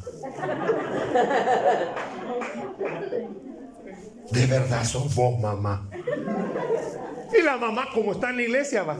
De 4.30 4.46
verdad 4.46 4.84
sos 4.84 5.14
vos, 5.14 5.38
mamá. 5.40 5.88
Y 7.36 7.42
la 7.42 7.56
mamá, 7.56 7.88
como 7.92 8.12
está 8.12 8.30
en 8.30 8.36
la 8.36 8.42
iglesia, 8.42 8.82
va. 8.84 8.96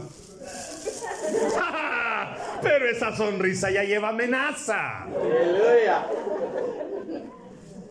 Pero 2.63 2.89
esa 2.89 3.17
sonrisa 3.17 3.71
ya 3.71 3.83
lleva 3.85 4.11
amenaza. 4.11 5.07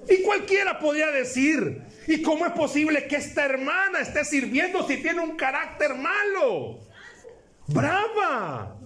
Y 0.10 0.22
cualquiera 0.24 0.80
podría 0.80 1.12
decir, 1.12 1.82
¿y 2.08 2.22
cómo 2.22 2.46
es 2.46 2.54
posible 2.54 3.08
que 3.08 3.18
esta 3.18 3.46
hermana 3.46 4.00
esté 4.00 4.26
sirviendo 4.26 4.86
si 4.88 4.98
tiene 4.98 5.22
un 5.22 5.36
carácter 5.36 5.96
malo? 5.96 6.80
Brava. 7.68 8.78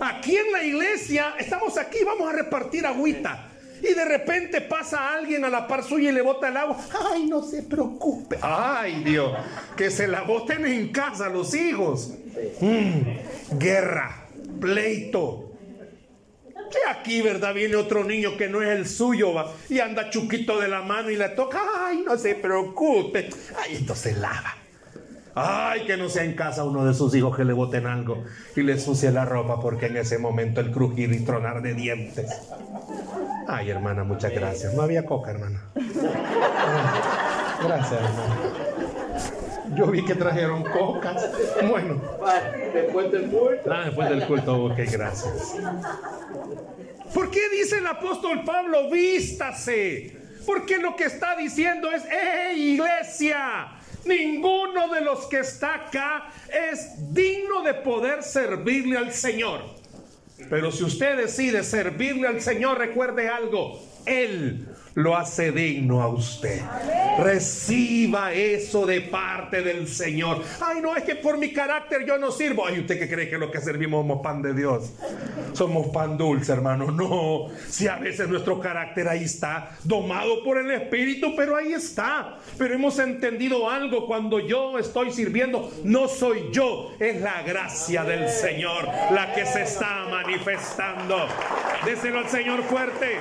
Aquí 0.00 0.36
en 0.36 0.52
la 0.52 0.62
iglesia, 0.62 1.34
estamos 1.38 1.76
aquí, 1.76 1.98
vamos 2.04 2.28
a 2.28 2.32
repartir 2.32 2.86
agüita. 2.86 3.47
Y 3.82 3.94
de 3.94 4.04
repente 4.04 4.60
pasa 4.60 5.14
alguien 5.14 5.44
a 5.44 5.50
la 5.50 5.66
par 5.66 5.84
suya 5.84 6.10
y 6.10 6.12
le 6.12 6.22
bota 6.22 6.48
el 6.48 6.56
agua. 6.56 6.76
Ay, 7.12 7.26
no 7.26 7.42
se 7.42 7.62
preocupe. 7.62 8.38
Ay, 8.42 9.02
Dios, 9.04 9.32
que 9.76 9.90
se 9.90 10.08
la 10.08 10.22
boten 10.22 10.66
en 10.66 10.88
casa 10.88 11.28
los 11.28 11.54
hijos. 11.54 12.12
Mm, 12.60 13.58
guerra, 13.58 14.26
pleito. 14.60 15.44
Y 16.70 16.90
aquí, 16.90 17.22
¿verdad? 17.22 17.54
Viene 17.54 17.76
otro 17.76 18.04
niño 18.04 18.36
que 18.36 18.48
no 18.48 18.62
es 18.62 18.68
el 18.68 18.86
suyo 18.86 19.32
¿va? 19.32 19.52
y 19.70 19.80
anda 19.80 20.10
chuquito 20.10 20.60
de 20.60 20.68
la 20.68 20.82
mano 20.82 21.10
y 21.10 21.16
le 21.16 21.30
toca. 21.30 21.62
Ay, 21.86 22.02
no 22.04 22.18
se 22.18 22.34
preocupe. 22.34 23.30
Ay, 23.56 23.76
esto 23.76 23.94
se 23.94 24.12
lava. 24.12 24.54
Ay, 25.40 25.86
que 25.86 25.96
no 25.96 26.08
sea 26.08 26.24
en 26.24 26.34
casa 26.34 26.64
uno 26.64 26.84
de 26.84 26.94
sus 26.94 27.14
hijos 27.14 27.36
que 27.36 27.44
le 27.44 27.52
boten 27.52 27.86
algo 27.86 28.24
y 28.56 28.62
le 28.62 28.78
sucie 28.78 29.12
la 29.12 29.24
ropa 29.24 29.60
porque 29.60 29.86
en 29.86 29.96
ese 29.96 30.18
momento 30.18 30.60
el 30.60 30.72
crujir 30.72 31.12
y 31.12 31.24
tronar 31.24 31.62
de 31.62 31.74
dientes. 31.74 32.28
Ay, 33.46 33.70
hermana, 33.70 34.02
muchas 34.02 34.32
gracias. 34.32 34.74
No 34.74 34.82
había 34.82 35.06
coca, 35.06 35.30
hermana. 35.30 35.62
Gracias, 37.62 37.92
hermana. 37.92 38.36
Yo 39.76 39.86
vi 39.86 40.04
que 40.04 40.14
trajeron 40.14 40.64
coca. 40.64 41.14
Bueno. 41.68 42.00
Después 42.74 43.12
del 43.12 43.30
culto. 43.30 43.72
Ah, 43.72 43.84
después 43.84 44.08
del 44.08 44.26
culto. 44.26 44.64
Ok, 44.64 44.78
gracias. 44.90 45.56
¿Por 47.14 47.30
qué 47.30 47.48
dice 47.50 47.78
el 47.78 47.86
apóstol 47.86 48.42
Pablo, 48.44 48.90
vístase? 48.90 50.16
Porque 50.44 50.78
lo 50.78 50.96
que 50.96 51.04
está 51.04 51.36
diciendo 51.36 51.90
es, 51.92 52.04
¡hey, 52.10 52.74
iglesia! 52.74 53.77
Ninguno 54.04 54.92
de 54.92 55.00
los 55.00 55.26
que 55.26 55.40
está 55.40 55.74
acá 55.74 56.30
es 56.48 57.12
digno 57.12 57.62
de 57.62 57.74
poder 57.74 58.22
servirle 58.22 58.96
al 58.96 59.12
Señor. 59.12 59.62
Pero 60.48 60.70
si 60.70 60.84
usted 60.84 61.16
decide 61.16 61.64
servirle 61.64 62.28
al 62.28 62.40
Señor, 62.40 62.78
recuerde 62.78 63.28
algo, 63.28 63.82
Él 64.06 64.66
lo 64.94 65.16
hace 65.16 65.52
digno 65.52 66.02
a 66.02 66.08
usted. 66.08 66.60
Reciba 67.18 68.32
eso 68.32 68.86
de 68.86 69.00
parte 69.00 69.62
del 69.62 69.88
Señor. 69.88 70.42
Ay, 70.60 70.80
no, 70.80 70.96
es 70.96 71.04
que 71.04 71.16
por 71.16 71.38
mi 71.38 71.52
carácter 71.52 72.04
yo 72.06 72.18
no 72.18 72.30
sirvo. 72.30 72.66
Ay, 72.66 72.80
¿usted 72.80 72.98
que 72.98 73.08
cree 73.08 73.28
que 73.28 73.38
lo 73.38 73.50
que 73.50 73.60
servimos 73.60 74.02
somos 74.02 74.22
pan 74.22 74.42
de 74.42 74.54
Dios? 74.54 74.92
Somos 75.52 75.88
pan 75.88 76.16
dulce, 76.16 76.52
hermano. 76.52 76.90
No, 76.90 77.46
si 77.68 77.86
a 77.86 77.96
veces 77.96 78.28
nuestro 78.28 78.60
carácter 78.60 79.08
ahí 79.08 79.24
está, 79.24 79.70
domado 79.84 80.42
por 80.42 80.58
el 80.58 80.70
Espíritu, 80.70 81.34
pero 81.36 81.56
ahí 81.56 81.72
está. 81.72 82.38
Pero 82.56 82.74
hemos 82.74 82.98
entendido 82.98 83.68
algo 83.68 84.06
cuando 84.06 84.40
yo 84.40 84.78
estoy 84.78 85.12
sirviendo, 85.12 85.70
no 85.84 86.08
soy 86.08 86.50
yo, 86.52 86.92
es 86.98 87.20
la 87.20 87.42
gracia 87.42 88.04
del 88.04 88.28
Señor 88.28 88.88
la 89.10 89.32
que 89.34 89.46
se 89.46 89.62
está 89.62 90.06
manifestando. 90.10 91.26
Déselo 91.84 92.18
al 92.20 92.28
Señor 92.28 92.62
fuerte. 92.62 93.18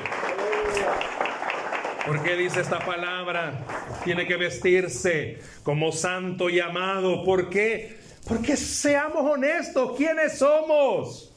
¿Por 2.07 2.23
qué 2.23 2.37
dice 2.37 2.61
esta 2.61 2.79
palabra? 2.79 3.65
Tiene 4.05 4.25
que 4.25 4.37
vestirse 4.37 5.39
como 5.61 5.91
santo 5.91 6.49
y 6.49 6.61
amado. 6.61 7.25
¿Por 7.25 7.49
qué? 7.49 7.97
Porque 8.25 8.55
seamos 8.55 9.29
honestos, 9.29 9.91
¿quiénes 9.97 10.37
somos? 10.37 11.33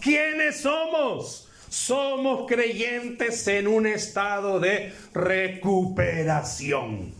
¿Quiénes 0.00 0.62
somos? 0.62 1.50
Somos 1.68 2.48
creyentes 2.48 3.46
en 3.46 3.66
un 3.66 3.86
estado 3.86 4.58
de 4.58 4.94
recuperación. 5.12 7.12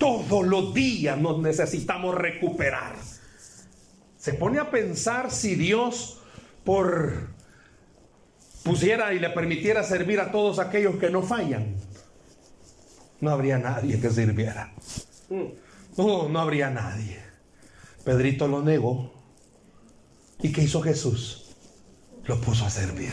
Todos 0.00 0.44
los 0.44 0.74
días 0.74 1.16
nos 1.16 1.40
necesitamos 1.40 2.16
recuperar. 2.16 2.96
Se 4.16 4.34
pone 4.34 4.58
a 4.58 4.68
pensar 4.68 5.30
si 5.30 5.54
Dios 5.54 6.20
por 6.64 7.34
pusiera 8.64 9.12
y 9.12 9.20
le 9.20 9.30
permitiera 9.30 9.84
servir 9.84 10.18
a 10.18 10.32
todos 10.32 10.58
aquellos 10.58 10.96
que 10.96 11.10
no 11.10 11.22
fallan, 11.22 11.76
no 13.24 13.30
habría 13.30 13.58
nadie 13.58 13.98
que 14.00 14.10
sirviera. 14.10 14.72
No, 15.96 16.28
no 16.28 16.40
habría 16.40 16.70
nadie. 16.70 17.18
Pedrito 18.04 18.46
lo 18.46 18.62
negó. 18.62 19.12
¿Y 20.42 20.52
qué 20.52 20.62
hizo 20.62 20.82
Jesús? 20.82 21.56
Lo 22.26 22.40
puso 22.40 22.66
a 22.66 22.70
servir. 22.70 23.12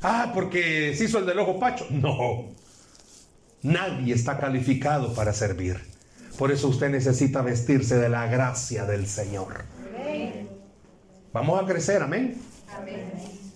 Ah, 0.00 0.30
porque 0.32 0.94
se 0.96 1.04
hizo 1.04 1.18
el 1.18 1.26
del 1.26 1.40
ojo 1.40 1.58
pacho. 1.58 1.86
No. 1.90 2.46
Nadie 3.62 4.14
está 4.14 4.38
calificado 4.38 5.12
para 5.14 5.32
servir. 5.32 5.80
Por 6.38 6.52
eso 6.52 6.68
usted 6.68 6.88
necesita 6.88 7.42
vestirse 7.42 7.98
de 7.98 8.08
la 8.08 8.26
gracia 8.28 8.84
del 8.84 9.08
Señor. 9.08 9.64
Vamos 11.32 11.60
a 11.60 11.66
crecer, 11.66 12.00
amén. 12.00 12.40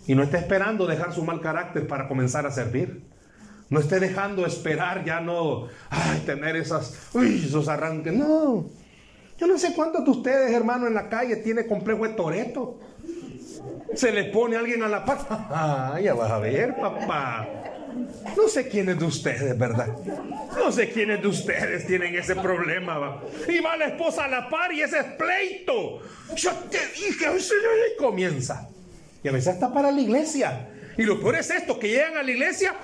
Y 0.09 0.17
no 0.17 0.25
esté 0.25 0.39
esperando 0.39 0.87
dejar 0.87 1.15
su 1.15 1.25
mal 1.25 1.41
carácter 1.41 1.87
para 1.87 2.09
comenzar 2.09 2.45
a 2.45 2.51
servir. 2.51 3.12
No 3.73 3.81
esté 3.81 3.99
dejando 3.99 4.45
esperar 4.45 5.03
ya 5.03 5.21
no, 5.21 5.67
ay, 5.89 6.21
tener 6.27 6.57
esas, 6.57 7.09
uy, 7.15 7.43
esos 7.47 7.69
arranques. 7.69 8.13
No. 8.13 8.67
Yo 9.39 9.47
no 9.47 9.57
sé 9.57 9.73
cuántos 9.75 10.05
de 10.05 10.11
ustedes, 10.11 10.53
hermano, 10.53 10.87
en 10.87 10.93
la 10.93 11.09
calle 11.09 11.37
tiene 11.37 11.67
complejo 11.67 12.07
de 12.07 12.13
toreto. 12.13 12.79
Se 13.95 14.13
le 14.13 14.25
pone 14.25 14.57
alguien 14.57 14.83
a 14.83 14.89
la 14.89 15.07
par. 15.07 15.21
Ah, 15.51 15.99
ya 16.03 16.13
vas 16.13 16.31
a 16.31 16.39
ver, 16.39 16.77
papá. 16.77 17.49
No 18.37 18.47
sé 18.47 18.69
quiénes 18.69 18.99
de 18.99 19.07
ustedes, 19.07 19.59
¿verdad? 19.59 19.89
No 20.55 20.71
sé 20.71 20.91
quiénes 20.91 21.23
de 21.23 21.29
ustedes 21.29 21.87
tienen 21.87 22.15
ese 22.15 22.37
problema, 22.37 22.99
¿va? 22.99 23.23
Y 23.49 23.59
va 23.61 23.79
la 23.79 23.87
esposa 23.87 24.25
a 24.25 24.29
la 24.29 24.51
par 24.51 24.71
y 24.75 24.83
ese 24.83 24.99
es 24.99 25.07
pleito. 25.15 26.01
Yo 26.37 26.51
te 26.71 26.79
dije, 26.89 27.25
y 27.25 27.97
comienza. 27.97 28.69
Y 29.25 29.29
a 29.29 29.33
veces 29.33 29.55
está 29.55 29.73
para 29.73 29.91
la 29.91 30.01
iglesia. 30.03 30.69
Y 30.99 31.05
lo 31.05 31.19
peor 31.19 31.37
es 31.37 31.49
esto, 31.49 31.79
que 31.79 31.89
llegan 31.89 32.19
a 32.19 32.23
la 32.23 32.31
iglesia 32.31 32.75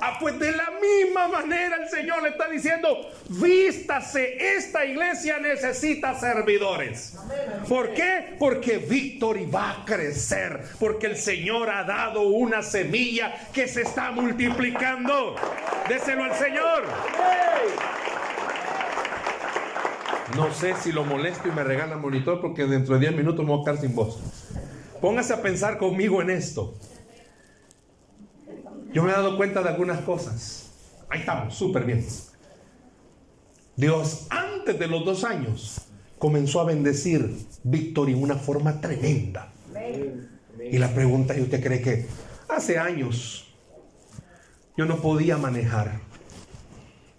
Ah, 0.00 0.18
pues 0.20 0.38
de 0.38 0.52
la 0.52 0.70
misma 0.82 1.28
manera 1.28 1.76
el 1.76 1.88
Señor 1.88 2.22
le 2.22 2.28
está 2.30 2.48
diciendo, 2.48 3.10
vístase, 3.28 4.36
esta 4.56 4.84
iglesia 4.84 5.38
necesita 5.38 6.14
servidores. 6.18 7.16
¿Por 7.66 7.94
qué? 7.94 8.36
Porque 8.38 8.76
Victory 8.76 9.46
va 9.46 9.70
a 9.70 9.84
crecer, 9.86 10.62
porque 10.78 11.06
el 11.06 11.16
Señor 11.16 11.70
ha 11.70 11.84
dado 11.84 12.22
una 12.22 12.62
semilla 12.62 13.34
que 13.54 13.66
se 13.66 13.82
está 13.82 14.10
multiplicando. 14.10 15.36
Déselo 15.88 16.24
al 16.24 16.34
Señor. 16.34 16.84
No 20.36 20.52
sé 20.52 20.74
si 20.82 20.92
lo 20.92 21.04
molesto 21.04 21.48
y 21.48 21.52
me 21.52 21.64
regala 21.64 21.96
monitor 21.96 22.40
porque 22.40 22.66
dentro 22.66 22.94
de 22.94 23.00
10 23.00 23.16
minutos 23.16 23.44
me 23.44 23.52
voy 23.52 23.62
a 23.62 23.64
quedar 23.64 23.80
sin 23.80 23.94
voz. 23.94 24.18
Póngase 25.00 25.32
a 25.32 25.40
pensar 25.40 25.78
conmigo 25.78 26.20
en 26.20 26.30
esto. 26.30 26.74
Yo 28.94 29.02
me 29.02 29.10
he 29.10 29.12
dado 29.12 29.36
cuenta 29.36 29.60
de 29.60 29.70
algunas 29.70 30.00
cosas. 30.02 30.70
Ahí 31.10 31.20
estamos, 31.20 31.52
súper 31.54 31.84
bien. 31.84 32.06
Dios, 33.76 34.28
antes 34.30 34.78
de 34.78 34.86
los 34.86 35.04
dos 35.04 35.24
años, 35.24 35.80
comenzó 36.16 36.60
a 36.60 36.64
bendecir 36.64 37.28
Víctor 37.64 38.08
en 38.08 38.22
una 38.22 38.36
forma 38.36 38.80
tremenda. 38.80 39.52
Y 40.70 40.78
la 40.78 40.94
pregunta, 40.94 41.36
¿y 41.36 41.40
usted 41.40 41.60
cree 41.60 41.82
que 41.82 42.06
hace 42.48 42.78
años 42.78 43.52
yo 44.76 44.86
no 44.86 44.98
podía 44.98 45.38
manejar? 45.38 46.00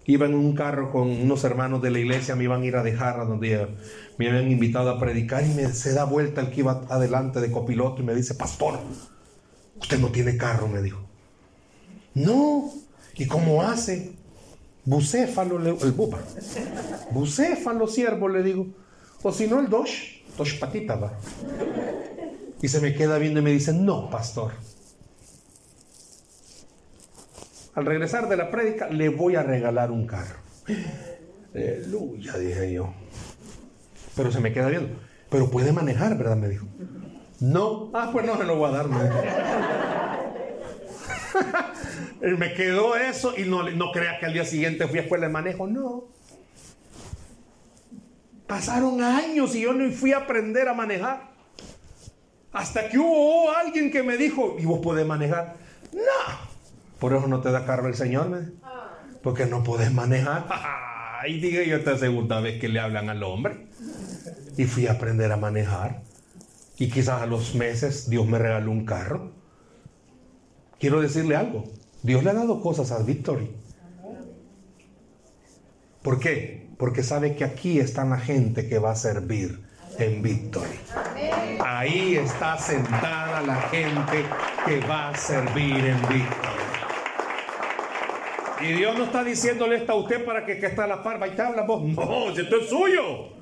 Iba 0.06 0.24
en 0.24 0.34
un 0.34 0.54
carro 0.54 0.90
con 0.90 1.10
unos 1.10 1.44
hermanos 1.44 1.82
de 1.82 1.90
la 1.90 1.98
iglesia, 1.98 2.36
me 2.36 2.44
iban 2.44 2.62
a 2.62 2.64
ir 2.64 2.76
a 2.76 2.82
dejar 2.82 3.20
a 3.20 3.26
donde 3.26 3.68
me 4.16 4.28
habían 4.30 4.50
invitado 4.50 4.88
a 4.88 4.98
predicar 4.98 5.44
y 5.44 5.52
me 5.52 5.68
se 5.68 5.92
da 5.92 6.04
vuelta 6.04 6.40
el 6.40 6.50
que 6.50 6.60
iba 6.60 6.86
adelante 6.88 7.40
de 7.40 7.52
copiloto 7.52 8.00
y 8.00 8.04
me 8.06 8.14
dice, 8.14 8.34
pastor, 8.34 8.78
usted 9.78 9.98
no 9.98 10.08
tiene 10.08 10.38
carro, 10.38 10.68
me 10.68 10.80
dijo. 10.80 11.05
No. 12.16 12.72
¿Y 13.14 13.26
cómo 13.26 13.62
hace? 13.62 14.16
Bucéfalo, 14.84 15.58
el 15.58 15.92
bupa. 15.92 16.18
Bucéfalo, 17.10 17.86
siervo, 17.86 18.28
le 18.28 18.42
digo. 18.42 18.66
O 19.22 19.32
si 19.32 19.46
no, 19.46 19.60
el 19.60 19.68
dos, 19.68 19.90
dos 20.36 20.54
patitas 20.54 21.02
va. 21.02 21.12
Y 22.62 22.68
se 22.68 22.80
me 22.80 22.94
queda 22.94 23.18
viendo 23.18 23.40
y 23.40 23.42
me 23.42 23.50
dice, 23.50 23.72
no, 23.72 24.08
pastor. 24.08 24.52
Al 27.74 27.84
regresar 27.84 28.28
de 28.28 28.36
la 28.38 28.50
prédica, 28.50 28.88
le 28.88 29.10
voy 29.10 29.36
a 29.36 29.42
regalar 29.42 29.90
un 29.90 30.06
carro. 30.06 30.36
Aleluya, 31.54 32.38
dije 32.38 32.72
yo. 32.72 32.94
Pero 34.14 34.32
se 34.32 34.40
me 34.40 34.54
queda 34.54 34.68
viendo. 34.68 34.88
Pero 35.28 35.50
puede 35.50 35.72
manejar, 35.72 36.16
¿verdad? 36.16 36.36
Me 36.36 36.48
dijo. 36.48 36.66
No. 37.40 37.90
Ah, 37.92 38.08
pues 38.10 38.24
no 38.24 38.38
se 38.38 38.44
lo 38.44 38.56
voy 38.56 38.70
a 38.70 38.72
dar. 38.72 38.86
me 42.38 42.54
quedó 42.54 42.96
eso 42.96 43.34
y 43.36 43.44
no, 43.44 43.68
no 43.70 43.92
crea 43.92 44.18
que 44.18 44.26
al 44.26 44.32
día 44.32 44.44
siguiente 44.44 44.86
fui 44.88 44.98
a 44.98 45.02
escuela 45.02 45.26
de 45.26 45.32
manejo, 45.32 45.66
no. 45.66 46.04
Pasaron 48.46 49.02
años 49.02 49.54
y 49.54 49.62
yo 49.62 49.72
no 49.72 49.90
fui 49.90 50.12
a 50.12 50.18
aprender 50.18 50.68
a 50.68 50.74
manejar. 50.74 51.30
Hasta 52.52 52.88
que 52.88 52.98
hubo 52.98 53.50
alguien 53.50 53.90
que 53.90 54.02
me 54.02 54.16
dijo, 54.16 54.56
¿y 54.58 54.64
vos 54.64 54.80
podés 54.80 55.06
manejar? 55.06 55.56
No. 55.92 56.00
Por 56.98 57.12
eso 57.12 57.26
no 57.26 57.40
te 57.40 57.50
da 57.50 57.66
carro 57.66 57.88
el 57.88 57.94
Señor, 57.94 58.28
¿me? 58.28 58.52
porque 59.22 59.46
no 59.46 59.62
podés 59.62 59.92
manejar. 59.92 60.46
Y 61.28 61.40
dije 61.40 61.66
yo 61.66 61.76
esta 61.76 61.98
segunda 61.98 62.40
vez 62.40 62.60
que 62.60 62.68
le 62.68 62.78
hablan 62.78 63.08
al 63.08 63.22
hombre. 63.24 63.66
Y 64.56 64.64
fui 64.64 64.86
a 64.86 64.92
aprender 64.92 65.32
a 65.32 65.36
manejar. 65.36 66.02
Y 66.78 66.88
quizás 66.88 67.22
a 67.22 67.26
los 67.26 67.56
meses 67.56 68.08
Dios 68.08 68.26
me 68.26 68.38
regaló 68.38 68.70
un 68.70 68.84
carro. 68.84 69.32
Quiero 70.78 71.00
decirle 71.00 71.36
algo. 71.36 71.64
Dios 72.02 72.22
le 72.22 72.30
ha 72.30 72.34
dado 72.34 72.60
cosas 72.60 72.92
a 72.92 72.98
Victory. 73.02 73.50
¿Por 76.02 76.20
qué? 76.20 76.68
Porque 76.78 77.02
sabe 77.02 77.34
que 77.34 77.44
aquí 77.44 77.80
está 77.80 78.04
la 78.04 78.18
gente 78.18 78.68
que 78.68 78.78
va 78.78 78.92
a 78.92 78.96
servir 78.96 79.60
en 79.98 80.22
Victory. 80.22 80.78
Ahí 81.64 82.16
está 82.16 82.58
sentada 82.58 83.42
la 83.42 83.62
gente 83.62 84.24
que 84.66 84.80
va 84.86 85.08
a 85.08 85.16
servir 85.16 85.84
en 85.84 86.00
Victory. 86.02 86.56
Y 88.60 88.72
Dios 88.72 88.96
no 88.96 89.04
está 89.04 89.24
diciéndole 89.24 89.76
esto 89.76 89.92
a 89.92 89.96
usted 89.96 90.24
para 90.24 90.44
que, 90.44 90.58
que 90.58 90.66
está 90.66 90.86
la 90.86 91.02
par, 91.02 91.20
y 91.26 91.34
te 91.36 91.42
habla 91.42 91.62
vos. 91.62 91.82
No, 91.82 92.30
esto 92.30 92.56
es 92.56 92.68
suyo. 92.68 93.32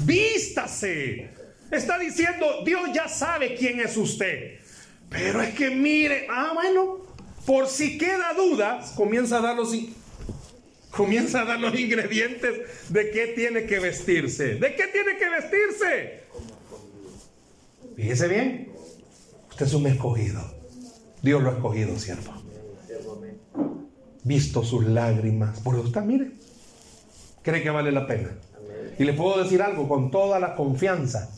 Vístase. 0.00 1.30
Está 1.70 1.98
diciendo, 1.98 2.46
Dios 2.64 2.90
ya 2.92 3.08
sabe 3.08 3.54
quién 3.54 3.80
es 3.80 3.96
usted. 3.96 4.58
Pero 5.14 5.40
es 5.42 5.54
que 5.54 5.70
mire, 5.70 6.26
ah, 6.28 6.50
bueno, 6.54 6.98
por 7.46 7.68
si 7.68 7.96
queda 7.98 8.34
duda, 8.34 8.84
comienza 8.96 9.38
a 9.38 9.42
dar 9.42 9.56
los, 9.56 9.72
comienza 10.90 11.42
a 11.42 11.44
dar 11.44 11.60
los 11.60 11.78
ingredientes 11.78 12.90
de 12.90 13.10
qué 13.12 13.28
tiene 13.28 13.64
que 13.64 13.78
vestirse. 13.78 14.56
¿De 14.56 14.74
qué 14.74 14.88
tiene 14.88 15.16
que 15.16 15.28
vestirse? 15.28 16.24
Fíjese 17.94 18.26
bien, 18.26 18.72
usted 19.50 19.66
es 19.66 19.74
un 19.74 19.86
escogido. 19.86 20.42
Dios 21.22 21.40
lo 21.42 21.50
ha 21.50 21.52
escogido, 21.54 21.96
siervo. 21.96 22.34
Visto 24.24 24.64
sus 24.64 24.84
lágrimas. 24.84 25.60
Por 25.60 25.76
usted, 25.76 26.00
mire, 26.00 26.32
cree 27.42 27.62
que 27.62 27.70
vale 27.70 27.92
la 27.92 28.08
pena. 28.08 28.36
Y 28.98 29.04
le 29.04 29.12
puedo 29.12 29.40
decir 29.40 29.62
algo 29.62 29.88
con 29.88 30.10
toda 30.10 30.40
la 30.40 30.56
confianza. 30.56 31.30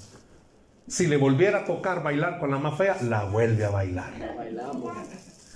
Si 0.88 1.06
le 1.06 1.16
volviera 1.16 1.60
a 1.60 1.64
tocar 1.64 2.02
bailar 2.02 2.38
con 2.38 2.50
la 2.50 2.58
más 2.58 2.78
fea, 2.78 2.96
la 3.02 3.24
vuelve 3.24 3.64
a 3.64 3.70
bailar. 3.70 4.12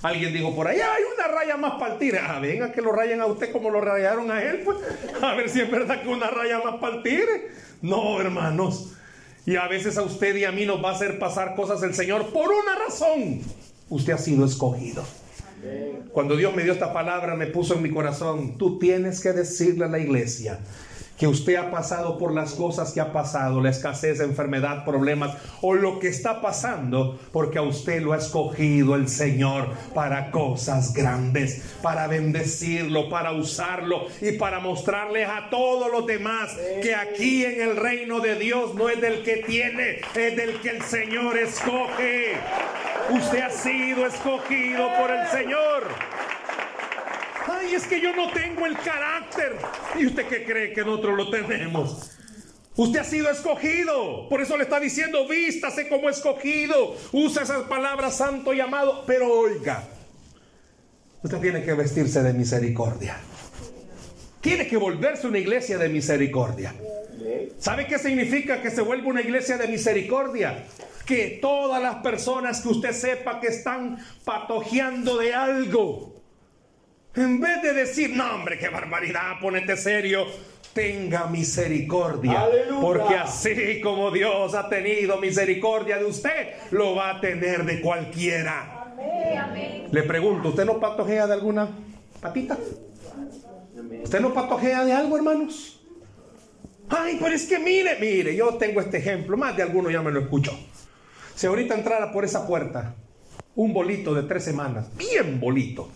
Alguien 0.02 0.32
dijo 0.32 0.54
por 0.56 0.66
ahí, 0.66 0.80
hay 0.80 1.02
una 1.14 1.28
raya 1.28 1.56
más 1.56 1.74
para 1.78 1.92
el 1.92 1.98
tire. 1.98 2.18
Ah, 2.18 2.40
venga 2.40 2.72
que 2.72 2.80
lo 2.80 2.90
rayen 2.90 3.20
a 3.20 3.26
usted 3.26 3.52
como 3.52 3.70
lo 3.70 3.80
rayaron 3.80 4.30
a 4.30 4.42
él, 4.42 4.62
pues. 4.64 4.78
A 5.22 5.34
ver 5.34 5.48
si 5.48 5.60
es 5.60 5.70
verdad 5.70 6.02
que 6.02 6.08
una 6.08 6.30
raya 6.30 6.60
más 6.64 6.76
para 6.80 6.96
el 6.96 7.02
tire. 7.02 7.48
No, 7.82 8.20
hermanos. 8.20 8.94
Y 9.46 9.56
a 9.56 9.68
veces 9.68 9.98
a 9.98 10.02
usted 10.02 10.34
y 10.36 10.44
a 10.44 10.52
mí 10.52 10.66
nos 10.66 10.82
va 10.82 10.90
a 10.90 10.94
hacer 10.94 11.18
pasar 11.18 11.54
cosas 11.54 11.82
el 11.82 11.94
Señor 11.94 12.32
por 12.32 12.50
una 12.50 12.76
razón. 12.76 13.40
Usted 13.88 14.14
ha 14.14 14.18
sido 14.18 14.44
escogido. 14.44 15.04
Cuando 16.12 16.36
Dios 16.36 16.54
me 16.54 16.64
dio 16.64 16.72
esta 16.72 16.92
palabra, 16.92 17.34
me 17.36 17.46
puso 17.46 17.74
en 17.74 17.82
mi 17.82 17.90
corazón, 17.90 18.56
tú 18.56 18.78
tienes 18.78 19.20
que 19.20 19.32
decirle 19.32 19.84
a 19.84 19.88
la 19.88 19.98
iglesia 19.98 20.58
que 21.20 21.28
usted 21.28 21.56
ha 21.56 21.70
pasado 21.70 22.16
por 22.16 22.32
las 22.32 22.54
cosas 22.54 22.92
que 22.92 23.00
ha 23.00 23.12
pasado, 23.12 23.60
la 23.60 23.68
escasez, 23.68 24.20
enfermedad, 24.20 24.86
problemas 24.86 25.36
o 25.60 25.74
lo 25.74 25.98
que 25.98 26.08
está 26.08 26.40
pasando, 26.40 27.18
porque 27.30 27.58
a 27.58 27.62
usted 27.62 28.00
lo 28.00 28.14
ha 28.14 28.16
escogido 28.16 28.94
el 28.94 29.06
Señor 29.06 29.68
para 29.94 30.30
cosas 30.30 30.94
grandes, 30.94 31.76
para 31.82 32.06
bendecirlo, 32.06 33.10
para 33.10 33.32
usarlo 33.32 34.06
y 34.22 34.32
para 34.32 34.60
mostrarles 34.60 35.28
a 35.28 35.50
todos 35.50 35.92
los 35.92 36.06
demás 36.06 36.56
que 36.82 36.94
aquí 36.94 37.44
en 37.44 37.60
el 37.60 37.76
reino 37.76 38.20
de 38.20 38.36
Dios 38.36 38.74
no 38.74 38.88
es 38.88 38.98
del 39.02 39.22
que 39.22 39.44
tiene, 39.46 40.00
es 40.14 40.36
del 40.36 40.58
que 40.62 40.70
el 40.70 40.82
Señor 40.82 41.36
escoge. 41.36 42.32
Usted 43.10 43.42
ha 43.42 43.50
sido 43.50 44.06
escogido 44.06 44.88
por 44.98 45.10
el 45.10 45.26
Señor. 45.28 46.19
Ay, 47.46 47.74
es 47.74 47.86
que 47.86 48.00
yo 48.00 48.14
no 48.14 48.32
tengo 48.32 48.66
el 48.66 48.76
carácter. 48.78 49.56
¿Y 49.98 50.06
usted 50.06 50.26
qué 50.26 50.44
cree 50.44 50.72
que 50.72 50.82
nosotros 50.82 51.16
lo 51.16 51.30
tenemos? 51.30 52.10
Usted 52.76 53.00
ha 53.00 53.04
sido 53.04 53.30
escogido. 53.30 54.28
Por 54.28 54.40
eso 54.40 54.56
le 54.56 54.64
está 54.64 54.80
diciendo, 54.80 55.26
vístase 55.28 55.88
como 55.88 56.08
escogido. 56.08 56.96
Usa 57.12 57.42
esas 57.42 57.62
palabras 57.64 58.16
santo 58.16 58.54
y 58.54 58.60
amado. 58.60 59.04
Pero 59.06 59.30
oiga, 59.32 59.84
usted 61.22 61.38
tiene 61.38 61.62
que 61.62 61.74
vestirse 61.74 62.22
de 62.22 62.32
misericordia. 62.32 63.18
tiene 64.40 64.66
que 64.66 64.76
volverse 64.76 65.26
una 65.26 65.38
iglesia 65.38 65.76
de 65.78 65.88
misericordia. 65.88 66.74
¿Sabe 67.58 67.86
qué 67.86 67.98
significa 67.98 68.62
que 68.62 68.70
se 68.70 68.80
vuelva 68.80 69.08
una 69.08 69.20
iglesia 69.20 69.58
de 69.58 69.68
misericordia? 69.68 70.64
Que 71.04 71.38
todas 71.42 71.82
las 71.82 71.96
personas 71.96 72.60
que 72.60 72.68
usted 72.68 72.92
sepa 72.92 73.40
que 73.40 73.48
están 73.48 73.98
patojeando 74.24 75.18
de 75.18 75.34
algo, 75.34 76.19
en 77.14 77.40
vez 77.40 77.62
de 77.62 77.72
decir, 77.72 78.10
no 78.14 78.34
hombre, 78.34 78.58
qué 78.58 78.68
barbaridad, 78.68 79.40
ponete 79.40 79.76
serio, 79.76 80.26
tenga 80.72 81.26
misericordia. 81.26 82.46
Porque 82.80 83.14
así 83.14 83.80
como 83.80 84.10
Dios 84.10 84.54
ha 84.54 84.68
tenido 84.68 85.18
misericordia 85.18 85.98
de 85.98 86.04
usted, 86.04 86.54
lo 86.70 86.94
va 86.94 87.10
a 87.16 87.20
tener 87.20 87.64
de 87.64 87.80
cualquiera. 87.80 88.94
Le 89.90 90.02
pregunto, 90.04 90.50
¿usted 90.50 90.64
no 90.64 90.78
patojea 90.78 91.26
de 91.26 91.34
alguna 91.34 91.68
patita? 92.20 92.56
¿Usted 94.02 94.20
no 94.20 94.32
patojea 94.32 94.84
de 94.84 94.92
algo, 94.92 95.16
hermanos? 95.16 95.80
Ay, 96.88 97.18
pero 97.20 97.34
es 97.34 97.46
que 97.46 97.58
mire, 97.58 97.96
mire, 98.00 98.34
yo 98.34 98.54
tengo 98.54 98.80
este 98.80 98.98
ejemplo, 98.98 99.36
más 99.36 99.56
de 99.56 99.62
alguno 99.62 99.90
ya 99.90 100.02
me 100.02 100.10
lo 100.10 100.20
escuchó. 100.20 100.52
Si 101.34 101.46
ahorita 101.46 101.74
entrara 101.74 102.12
por 102.12 102.24
esa 102.24 102.46
puerta 102.46 102.94
un 103.54 103.72
bolito 103.72 104.14
de 104.14 104.24
tres 104.24 104.44
semanas, 104.44 104.88
bien 104.96 105.40
bolito, 105.40 105.88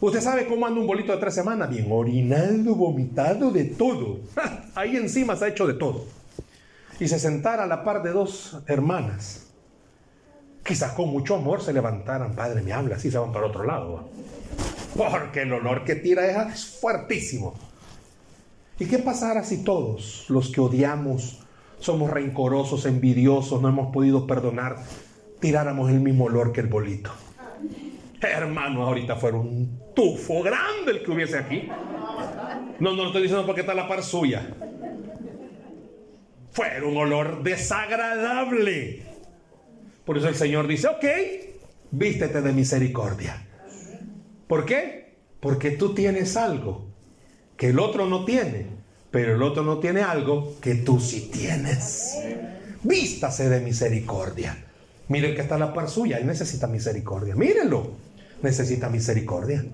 Usted 0.00 0.20
sabe 0.20 0.46
cómo 0.46 0.64
anda 0.64 0.80
un 0.80 0.86
bolito 0.86 1.12
de 1.12 1.18
tres 1.18 1.34
semanas, 1.34 1.68
bien 1.68 1.88
orinado, 1.90 2.76
vomitado, 2.76 3.50
de 3.50 3.64
todo. 3.64 4.20
Ahí 4.76 4.96
encima 4.96 5.34
se 5.34 5.44
ha 5.44 5.48
hecho 5.48 5.66
de 5.66 5.74
todo. 5.74 6.04
Y 7.00 7.08
se 7.08 7.18
sentara 7.18 7.64
a 7.64 7.66
la 7.66 7.82
par 7.82 8.02
de 8.04 8.10
dos 8.10 8.58
hermanas. 8.68 9.48
Quizás 10.64 10.92
con 10.92 11.08
mucho 11.08 11.34
amor 11.34 11.62
se 11.62 11.72
levantaran, 11.72 12.36
padre, 12.36 12.62
me 12.62 12.72
habla, 12.72 12.96
así 12.96 13.10
se 13.10 13.18
van 13.18 13.32
para 13.32 13.46
otro 13.46 13.64
lado. 13.64 14.08
Porque 14.96 15.42
el 15.42 15.52
olor 15.52 15.84
que 15.84 15.96
tira 15.96 16.48
es 16.48 16.78
fuertísimo. 16.80 17.54
¿Y 18.78 18.86
qué 18.86 18.98
pasará 18.98 19.42
si 19.42 19.64
todos 19.64 20.26
los 20.28 20.50
que 20.50 20.60
odiamos, 20.60 21.40
somos 21.80 22.10
rencorosos, 22.10 22.86
envidiosos, 22.86 23.60
no 23.60 23.68
hemos 23.68 23.92
podido 23.92 24.28
perdonar, 24.28 24.76
tiráramos 25.40 25.90
el 25.90 26.00
mismo 26.00 26.26
olor 26.26 26.52
que 26.52 26.60
el 26.60 26.68
bolito? 26.68 27.10
Hermano, 28.20 28.84
ahorita 28.84 29.16
fuera 29.16 29.36
un 29.36 29.80
tufo 29.94 30.42
grande 30.42 30.92
el 30.92 31.02
que 31.02 31.10
hubiese 31.10 31.38
aquí. 31.38 31.68
No, 32.80 32.90
no 32.94 33.02
lo 33.02 33.06
estoy 33.06 33.22
diciendo 33.22 33.46
porque 33.46 33.60
está 33.60 33.74
la 33.74 33.86
par 33.86 34.02
suya. 34.02 34.48
Fuera 36.50 36.86
un 36.86 36.96
olor 36.96 37.42
desagradable. 37.42 39.02
Por 40.04 40.18
eso 40.18 40.28
el 40.28 40.34
Señor 40.34 40.66
dice, 40.66 40.88
ok, 40.88 41.04
vístete 41.92 42.42
de 42.42 42.52
misericordia. 42.52 43.46
¿Por 44.48 44.64
qué? 44.64 45.14
Porque 45.40 45.72
tú 45.72 45.94
tienes 45.94 46.36
algo 46.36 46.86
que 47.56 47.68
el 47.68 47.78
otro 47.78 48.06
no 48.06 48.24
tiene, 48.24 48.66
pero 49.10 49.34
el 49.34 49.42
otro 49.42 49.62
no 49.62 49.78
tiene 49.78 50.02
algo 50.02 50.56
que 50.60 50.76
tú 50.76 50.98
sí 50.98 51.30
tienes. 51.32 52.18
Vístase 52.82 53.48
de 53.48 53.60
misericordia. 53.60 54.56
Mire 55.08 55.34
que 55.34 55.42
está 55.42 55.58
la 55.58 55.72
par 55.72 55.88
suya, 55.88 56.18
él 56.18 56.26
necesita 56.26 56.66
misericordia. 56.66 57.34
Mírenlo 57.34 58.07
necesita 58.42 58.88
misericordia. 58.88 59.64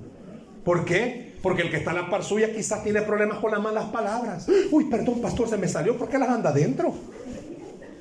¿Por 0.64 0.84
qué? 0.84 1.34
Porque 1.42 1.62
el 1.62 1.70
que 1.70 1.76
está 1.76 1.90
en 1.90 1.96
la 1.98 2.10
par 2.10 2.24
suya 2.24 2.52
quizás 2.54 2.82
tiene 2.82 3.02
problemas 3.02 3.38
con 3.38 3.50
las 3.50 3.60
malas 3.60 3.84
palabras. 3.86 4.46
Uy, 4.70 4.84
perdón, 4.84 5.20
pastor, 5.20 5.48
se 5.48 5.58
me 5.58 5.68
salió. 5.68 5.96
¿Por 5.98 6.08
qué 6.08 6.18
las 6.18 6.30
anda 6.30 6.50
adentro? 6.50 6.94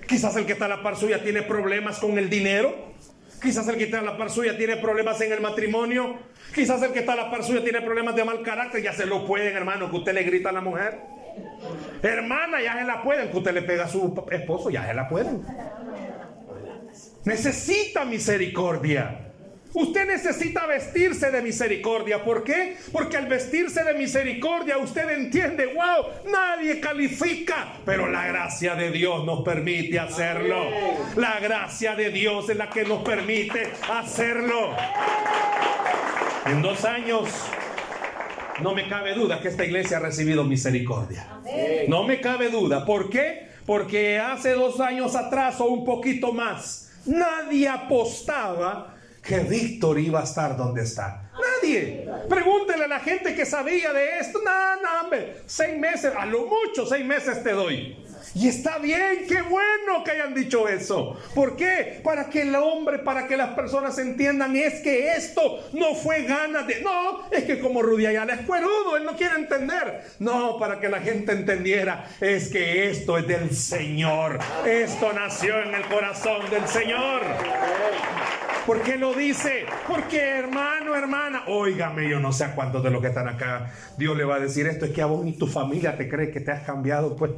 Quizás 0.07 0.35
el 0.37 0.45
que 0.45 0.53
está 0.53 0.65
en 0.65 0.71
la 0.71 0.83
par 0.83 0.95
suya 0.95 1.21
tiene 1.21 1.41
problemas 1.41 1.99
con 1.99 2.17
el 2.17 2.29
dinero. 2.29 2.93
Quizás 3.41 3.67
el 3.67 3.75
que 3.75 3.83
está 3.83 3.99
en 3.99 4.05
la 4.05 4.17
par 4.17 4.29
suya 4.29 4.57
tiene 4.57 4.77
problemas 4.77 5.19
en 5.19 5.33
el 5.33 5.41
matrimonio. 5.41 6.15
Quizás 6.55 6.81
el 6.83 6.93
que 6.93 6.99
está 6.99 7.13
en 7.13 7.17
la 7.17 7.31
par 7.31 7.43
suya 7.43 7.61
tiene 7.61 7.81
problemas 7.81 8.15
de 8.15 8.23
mal 8.23 8.41
carácter. 8.41 8.81
Ya 8.81 8.93
se 8.93 9.05
lo 9.05 9.27
pueden, 9.27 9.53
hermano, 9.53 9.89
que 9.89 9.97
usted 9.97 10.13
le 10.13 10.23
grita 10.23 10.49
a 10.49 10.53
la 10.53 10.61
mujer. 10.61 11.01
Hermana, 12.01 12.61
ya 12.61 12.79
se 12.79 12.85
la 12.85 13.03
pueden. 13.03 13.29
Que 13.29 13.37
usted 13.37 13.53
le 13.53 13.63
pega 13.63 13.83
a 13.83 13.89
su 13.89 14.23
esposo, 14.31 14.69
ya 14.69 14.87
se 14.87 14.93
la 14.93 15.09
pueden. 15.09 15.41
Necesita 17.25 18.05
misericordia. 18.05 19.22
Usted 19.73 20.07
necesita 20.07 20.67
vestirse 20.67 21.31
de 21.31 21.41
misericordia. 21.41 22.23
¿Por 22.23 22.43
qué? 22.43 22.77
Porque 22.91 23.17
al 23.17 23.27
vestirse 23.27 23.83
de 23.83 23.95
misericordia 23.95 24.77
usted 24.77 25.09
entiende, 25.09 25.65
wow, 25.65 26.31
nadie 26.31 26.79
califica, 26.79 27.73
pero 27.83 28.07
la 28.07 28.27
gracia 28.27 28.75
de 28.75 28.91
Dios 28.91 29.25
nos 29.25 29.43
permite 29.43 29.99
hacerlo. 29.99 30.67
La 31.15 31.39
gracia 31.39 31.95
de 31.95 32.11
Dios 32.11 32.49
es 32.49 32.57
la 32.57 32.69
que 32.69 32.83
nos 32.83 33.01
permite 33.03 33.71
hacerlo. 33.89 34.75
En 36.45 36.61
dos 36.61 36.85
años, 36.85 37.29
no 38.61 38.75
me 38.75 38.87
cabe 38.87 39.15
duda 39.15 39.41
que 39.41 39.47
esta 39.47 39.65
iglesia 39.65 39.97
ha 39.97 40.01
recibido 40.01 40.43
misericordia. 40.43 41.27
No 41.87 42.03
me 42.03 42.21
cabe 42.21 42.49
duda. 42.49 42.85
¿Por 42.85 43.09
qué? 43.09 43.47
Porque 43.65 44.19
hace 44.19 44.51
dos 44.51 44.79
años 44.79 45.15
atrás 45.15 45.59
o 45.61 45.65
un 45.65 45.83
poquito 45.83 46.31
más, 46.31 46.91
nadie 47.05 47.67
apostaba 47.67 48.92
que 49.23 49.39
Víctor 49.39 49.99
iba 49.99 50.19
a 50.19 50.23
estar 50.23 50.57
donde 50.57 50.83
está. 50.83 51.31
Nadie. 51.33 52.07
Pregúntele 52.29 52.85
a 52.85 52.87
la 52.87 52.99
gente 52.99 53.33
que 53.33 53.45
sabía 53.45 53.93
de 53.93 54.19
esto. 54.19 54.39
No, 54.43 54.81
no, 54.81 55.01
hombre. 55.01 55.37
Seis 55.45 55.77
meses, 55.77 56.13
a 56.15 56.25
lo 56.25 56.45
mucho 56.45 56.85
seis 56.85 57.05
meses 57.05 57.41
te 57.41 57.51
doy. 57.51 57.97
Y 58.35 58.47
está 58.47 58.79
bien, 58.79 59.25
qué 59.27 59.41
bueno 59.43 60.03
que 60.03 60.11
hayan 60.11 60.33
dicho 60.33 60.67
eso. 60.67 61.17
¿Por 61.35 61.55
qué? 61.55 62.01
Para 62.03 62.29
que 62.29 62.41
el 62.41 62.55
hombre, 62.55 62.99
para 62.99 63.27
que 63.27 63.37
las 63.37 63.49
personas 63.49 63.97
entiendan, 63.99 64.55
es 64.55 64.81
que 64.81 65.13
esto 65.15 65.63
no 65.73 65.93
fue 65.93 66.23
ganas 66.23 66.65
de... 66.65 66.81
No, 66.81 67.29
es 67.29 67.43
que 67.43 67.59
como 67.59 67.83
Rudy 67.83 68.07
Ayala 68.07 68.33
es 68.33 68.41
cuerudo, 68.41 68.97
él 68.97 69.03
no 69.03 69.15
quiere 69.15 69.35
entender. 69.35 70.03
No, 70.17 70.57
para 70.57 70.79
que 70.79 70.89
la 70.89 70.99
gente 71.01 71.31
entendiera, 71.31 72.09
es 72.19 72.49
que 72.49 72.89
esto 72.89 73.19
es 73.19 73.27
del 73.27 73.55
Señor. 73.55 74.39
Esto 74.65 75.13
nació 75.13 75.61
en 75.61 75.75
el 75.75 75.85
corazón 75.85 76.49
del 76.49 76.67
Señor. 76.67 77.21
¿Por 78.65 78.81
qué 78.81 78.97
lo 78.97 79.13
dice? 79.13 79.65
Porque 79.87 80.19
hermano, 80.19 80.95
hermana, 80.95 81.43
óigame, 81.47 82.09
yo 82.09 82.19
no 82.19 82.31
sé 82.31 82.45
a 82.45 82.55
cuántos 82.55 82.81
de 82.81 82.91
los 82.91 83.01
que 83.01 83.09
están 83.09 83.27
acá 83.27 83.73
Dios 83.97 84.15
le 84.15 84.23
va 84.23 84.35
a 84.35 84.39
decir 84.39 84.67
esto, 84.67 84.85
es 84.85 84.91
que 84.91 85.01
a 85.01 85.05
vos 85.05 85.23
ni 85.23 85.33
tu 85.33 85.47
familia 85.47 85.97
te 85.97 86.07
cree 86.07 86.31
que 86.31 86.39
te 86.39 86.51
has 86.51 86.63
cambiado, 86.63 87.15
pues. 87.15 87.31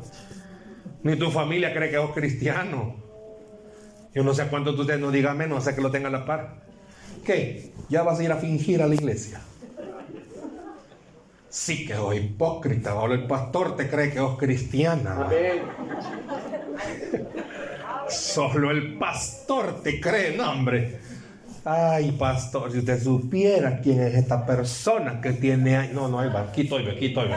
Ni 1.02 1.16
tu 1.16 1.32
familia 1.32 1.74
cree 1.74 1.90
que 1.90 1.98
sos 1.98 2.12
cristiano. 2.14 2.96
Yo 4.14 4.24
no 4.24 4.34
sé 4.34 4.44
a 4.44 4.50
cuántos 4.50 4.76
de 4.76 4.82
ustedes 4.82 5.00
no 5.00 5.12
digan 5.12 5.38
menos, 5.38 5.64
sé 5.64 5.76
que 5.76 5.82
lo 5.82 5.92
tengan 5.92 6.14
a 6.14 6.20
la 6.20 6.26
par. 6.26 6.64
¿Qué? 7.26 7.72
¿Ya 7.90 8.04
vas 8.04 8.20
a 8.20 8.24
ir 8.24 8.32
a 8.32 8.38
fingir 8.38 8.82
a 8.82 8.88
la 8.88 8.96
iglesia? 8.96 9.42
Sí 11.50 11.86
que 11.88 11.96
sos 11.96 12.16
hipócrita, 12.16 12.92
ahora 12.92 13.16
el 13.16 13.26
pastor 13.26 13.76
te 13.76 13.90
cree 13.90 14.12
que 14.12 14.18
sos 14.18 14.38
cristiana. 14.38 15.26
Amén. 15.26 15.64
Solo 18.10 18.70
el 18.70 18.98
pastor 18.98 19.82
te 19.82 20.00
cree, 20.00 20.38
no 20.38 20.52
hombre. 20.52 21.00
Ay, 21.68 22.12
pastor, 22.12 22.72
si 22.72 22.78
usted 22.78 23.02
supiera 23.02 23.80
quién 23.82 24.00
es 24.00 24.14
esta 24.14 24.46
persona 24.46 25.20
que 25.20 25.34
tiene 25.34 25.76
ahí. 25.76 25.92
No, 25.92 26.08
no, 26.08 26.20
ahí 26.20 26.30
aquí 26.36 26.62
estoy, 26.62 26.88
aquí 26.88 27.08
estoy. 27.08 27.30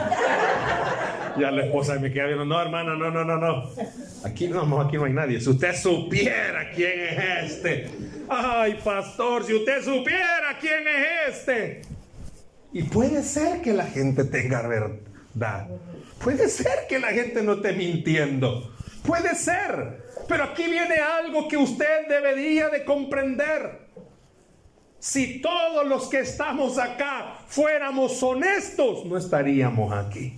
Ya 1.39 1.49
la 1.49 1.65
esposa 1.65 1.95
me 1.95 2.11
queda 2.11 2.27
viendo, 2.27 2.45
no, 2.45 2.61
hermana, 2.61 2.95
no, 2.95 3.09
no, 3.09 3.25
no, 3.25 3.37
no. 3.37 3.71
Aquí 4.23 4.47
no, 4.47 4.81
aquí 4.81 4.97
no 4.97 5.05
hay 5.05 5.13
nadie. 5.13 5.41
Si 5.41 5.49
usted 5.49 5.75
supiera 5.75 6.69
quién 6.75 6.99
es 6.99 7.51
este. 7.51 7.89
Ay, 8.29 8.79
pastor, 8.83 9.45
si 9.45 9.55
usted 9.55 9.83
supiera 9.83 10.59
quién 10.61 10.83
es 10.87 11.35
este. 11.35 11.81
Y 12.71 12.83
puede 12.83 13.23
ser 13.23 13.61
que 13.61 13.73
la 13.73 13.85
gente 13.85 14.25
tenga 14.25 14.61
verdad. 14.67 15.67
Puede 16.23 16.49
ser 16.49 16.85
que 16.87 16.99
la 16.99 17.07
gente 17.07 17.41
no 17.41 17.53
esté 17.53 17.73
mintiendo. 17.73 18.75
Puede 19.03 19.33
ser. 19.33 20.03
Pero 20.27 20.43
aquí 20.43 20.65
viene 20.69 20.97
algo 20.97 21.47
que 21.47 21.57
usted 21.57 22.07
debería 22.07 22.69
de 22.69 22.85
comprender. 22.85 23.78
Si 24.99 25.41
todos 25.41 25.87
los 25.87 26.09
que 26.09 26.19
estamos 26.19 26.77
acá 26.77 27.37
fuéramos 27.47 28.21
honestos, 28.21 29.05
no 29.05 29.17
estaríamos 29.17 29.93
aquí. 29.93 30.33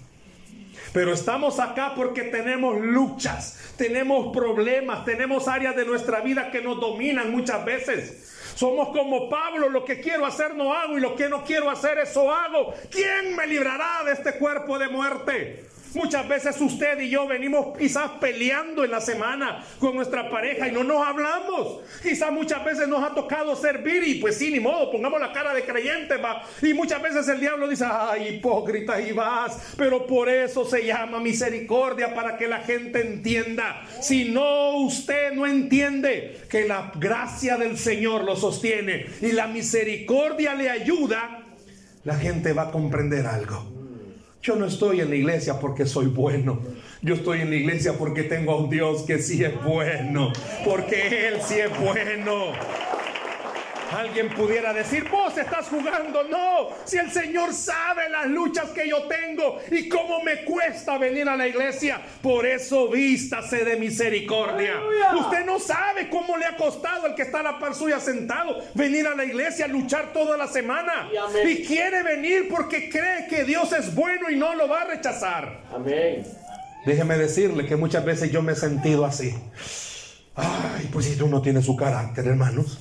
Pero 0.93 1.13
estamos 1.13 1.59
acá 1.59 1.93
porque 1.95 2.23
tenemos 2.23 2.79
luchas, 2.79 3.73
tenemos 3.77 4.35
problemas, 4.35 5.05
tenemos 5.05 5.47
áreas 5.47 5.75
de 5.75 5.85
nuestra 5.85 6.19
vida 6.19 6.51
que 6.51 6.61
nos 6.61 6.79
dominan 6.79 7.31
muchas 7.31 7.63
veces. 7.63 8.27
Somos 8.55 8.89
como 8.89 9.29
Pablo, 9.29 9.69
lo 9.69 9.85
que 9.85 10.01
quiero 10.01 10.25
hacer 10.25 10.53
no 10.55 10.73
hago 10.73 10.97
y 10.97 11.01
lo 11.01 11.15
que 11.15 11.29
no 11.29 11.43
quiero 11.43 11.69
hacer 11.69 11.97
eso 11.97 12.31
hago. 12.31 12.73
¿Quién 12.91 13.35
me 13.35 13.47
librará 13.47 14.03
de 14.05 14.11
este 14.11 14.33
cuerpo 14.33 14.77
de 14.77 14.89
muerte? 14.89 15.65
Muchas 15.93 16.27
veces 16.27 16.59
usted 16.61 16.99
y 17.01 17.09
yo 17.09 17.27
venimos 17.27 17.77
quizás 17.77 18.11
peleando 18.21 18.85
en 18.85 18.91
la 18.91 19.01
semana 19.01 19.63
con 19.79 19.95
nuestra 19.95 20.29
pareja 20.29 20.67
y 20.67 20.71
no 20.71 20.83
nos 20.83 21.05
hablamos. 21.05 21.81
Quizás 22.01 22.31
muchas 22.31 22.63
veces 22.63 22.87
nos 22.87 23.03
ha 23.03 23.13
tocado 23.13 23.55
servir 23.55 24.03
y 24.07 24.15
pues 24.15 24.37
sí, 24.37 24.51
ni 24.51 24.59
modo, 24.59 24.89
pongamos 24.89 25.19
la 25.19 25.33
cara 25.33 25.53
de 25.53 25.65
creyente, 25.65 26.15
va. 26.17 26.43
Y 26.61 26.73
muchas 26.73 27.01
veces 27.01 27.27
el 27.27 27.41
diablo 27.41 27.67
dice, 27.67 27.85
ay, 27.89 28.35
hipócrita 28.35 29.01
y 29.01 29.11
vas. 29.11 29.73
Pero 29.77 30.07
por 30.07 30.29
eso 30.29 30.65
se 30.65 30.85
llama 30.85 31.19
misericordia, 31.19 32.13
para 32.13 32.37
que 32.37 32.47
la 32.47 32.59
gente 32.59 33.01
entienda. 33.01 33.85
Si 33.99 34.29
no, 34.29 34.77
usted 34.77 35.33
no 35.33 35.45
entiende 35.45 36.41
que 36.49 36.65
la 36.65 36.91
gracia 36.95 37.57
del 37.57 37.77
Señor 37.77 38.23
lo 38.23 38.35
sostiene 38.35 39.07
y 39.21 39.33
la 39.33 39.47
misericordia 39.47 40.53
le 40.53 40.69
ayuda, 40.69 41.43
la 42.03 42.15
gente 42.15 42.53
va 42.53 42.63
a 42.63 42.71
comprender 42.71 43.27
algo 43.27 43.70
Yo 44.41 44.55
no 44.55 44.65
estoy 44.65 45.01
en 45.01 45.11
la 45.11 45.15
iglesia 45.15 45.59
porque 45.59 45.85
soy 45.85 46.07
bueno. 46.07 46.59
Yo 47.03 47.13
estoy 47.13 47.41
en 47.41 47.51
la 47.51 47.57
iglesia 47.57 47.93
porque 47.93 48.23
tengo 48.23 48.53
a 48.53 48.57
un 48.57 48.71
Dios 48.71 49.03
que 49.03 49.19
sí 49.19 49.43
es 49.43 49.53
bueno. 49.63 50.33
Porque 50.65 51.27
Él 51.27 51.35
sí 51.45 51.59
es 51.59 51.69
bueno. 51.79 52.53
Alguien 53.91 54.29
pudiera 54.29 54.73
decir, 54.73 55.09
vos 55.09 55.37
estás 55.37 55.67
jugando. 55.67 56.23
No, 56.23 56.69
si 56.85 56.97
el 56.97 57.11
Señor 57.11 57.53
sabe 57.53 58.09
las 58.09 58.27
luchas 58.27 58.69
que 58.69 58.87
yo 58.87 59.03
tengo 59.03 59.59
y 59.69 59.89
cómo 59.89 60.23
me 60.23 60.45
cuesta 60.45 60.97
venir 60.97 61.27
a 61.27 61.35
la 61.35 61.47
iglesia, 61.47 62.01
por 62.21 62.45
eso 62.45 62.87
vístase 62.89 63.65
de 63.65 63.75
misericordia. 63.75 64.75
Usted 65.19 65.45
no 65.45 65.59
sabe 65.59 66.09
cómo 66.09 66.37
le 66.37 66.45
ha 66.45 66.55
costado 66.55 67.07
el 67.07 67.15
que 67.15 67.23
está 67.23 67.41
a 67.41 67.43
la 67.43 67.59
par 67.59 67.75
suya 67.75 67.99
sentado 67.99 68.57
venir 68.75 69.07
a 69.07 69.15
la 69.15 69.25
iglesia, 69.25 69.67
luchar 69.67 70.13
toda 70.13 70.37
la 70.37 70.47
semana. 70.47 71.09
Y 71.45 71.63
quiere 71.65 72.01
venir 72.03 72.47
porque 72.49 72.89
cree 72.89 73.27
que 73.27 73.43
Dios 73.43 73.73
es 73.73 73.93
bueno 73.93 74.29
y 74.29 74.37
no 74.37 74.55
lo 74.55 74.69
va 74.69 74.81
a 74.81 74.85
rechazar. 74.85 75.63
Amén. 75.73 76.25
Déjeme 76.85 77.17
decirle 77.17 77.65
que 77.65 77.75
muchas 77.75 78.05
veces 78.05 78.31
yo 78.31 78.41
me 78.41 78.53
he 78.53 78.55
sentido 78.55 79.05
así. 79.05 79.35
Ay, 80.35 80.89
pues 80.91 81.05
si 81.05 81.21
uno 81.21 81.41
tiene 81.41 81.61
su 81.61 81.75
carácter, 81.75 82.25
hermanos. 82.25 82.79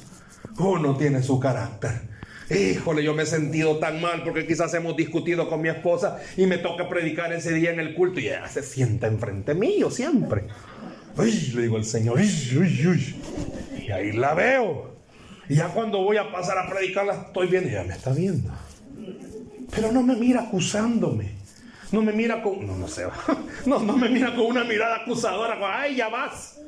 Uno 0.60 0.94
tiene 0.94 1.22
su 1.22 1.40
carácter. 1.40 2.02
Híjole, 2.50 3.02
yo 3.02 3.14
me 3.14 3.22
he 3.22 3.26
sentido 3.26 3.78
tan 3.78 4.00
mal 4.00 4.22
porque 4.24 4.46
quizás 4.46 4.74
hemos 4.74 4.94
discutido 4.94 5.48
con 5.48 5.62
mi 5.62 5.68
esposa 5.68 6.18
y 6.36 6.46
me 6.46 6.58
toca 6.58 6.88
predicar 6.88 7.32
ese 7.32 7.54
día 7.54 7.70
en 7.70 7.80
el 7.80 7.94
culto 7.94 8.20
y 8.20 8.26
ella 8.26 8.46
se 8.48 8.62
sienta 8.62 9.06
enfrente 9.06 9.54
mío 9.54 9.90
siempre. 9.90 10.44
Uy, 11.16 11.32
le 11.54 11.62
digo 11.62 11.76
al 11.76 11.84
Señor, 11.84 12.18
uy, 12.18 12.58
uy, 12.58 12.86
uy. 12.86 13.14
Y 13.86 13.90
ahí 13.90 14.12
la 14.12 14.34
veo. 14.34 14.96
Y 15.48 15.54
ya 15.56 15.68
cuando 15.68 16.02
voy 16.02 16.18
a 16.18 16.30
pasar 16.30 16.58
a 16.58 16.68
predicarla, 16.68 17.14
estoy 17.28 17.46
viendo, 17.46 17.70
ya 17.70 17.84
me 17.84 17.94
está 17.94 18.12
viendo. 18.12 18.50
Pero 19.74 19.92
no 19.92 20.02
me 20.02 20.16
mira 20.16 20.42
acusándome. 20.42 21.30
No 21.90 22.02
me 22.02 22.12
mira 22.12 22.42
con. 22.42 22.66
No, 22.66 22.76
no 22.76 22.86
sé. 22.86 23.06
No, 23.66 23.78
no 23.80 23.96
me 23.96 24.08
mira 24.08 24.34
con 24.34 24.46
una 24.46 24.64
mirada 24.64 25.02
acusadora. 25.02 25.58
Ay, 25.62 25.96
ya 25.96 26.08
vas. 26.08 26.60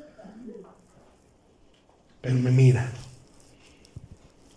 Pero 2.20 2.34
me 2.36 2.50
mira 2.50 2.88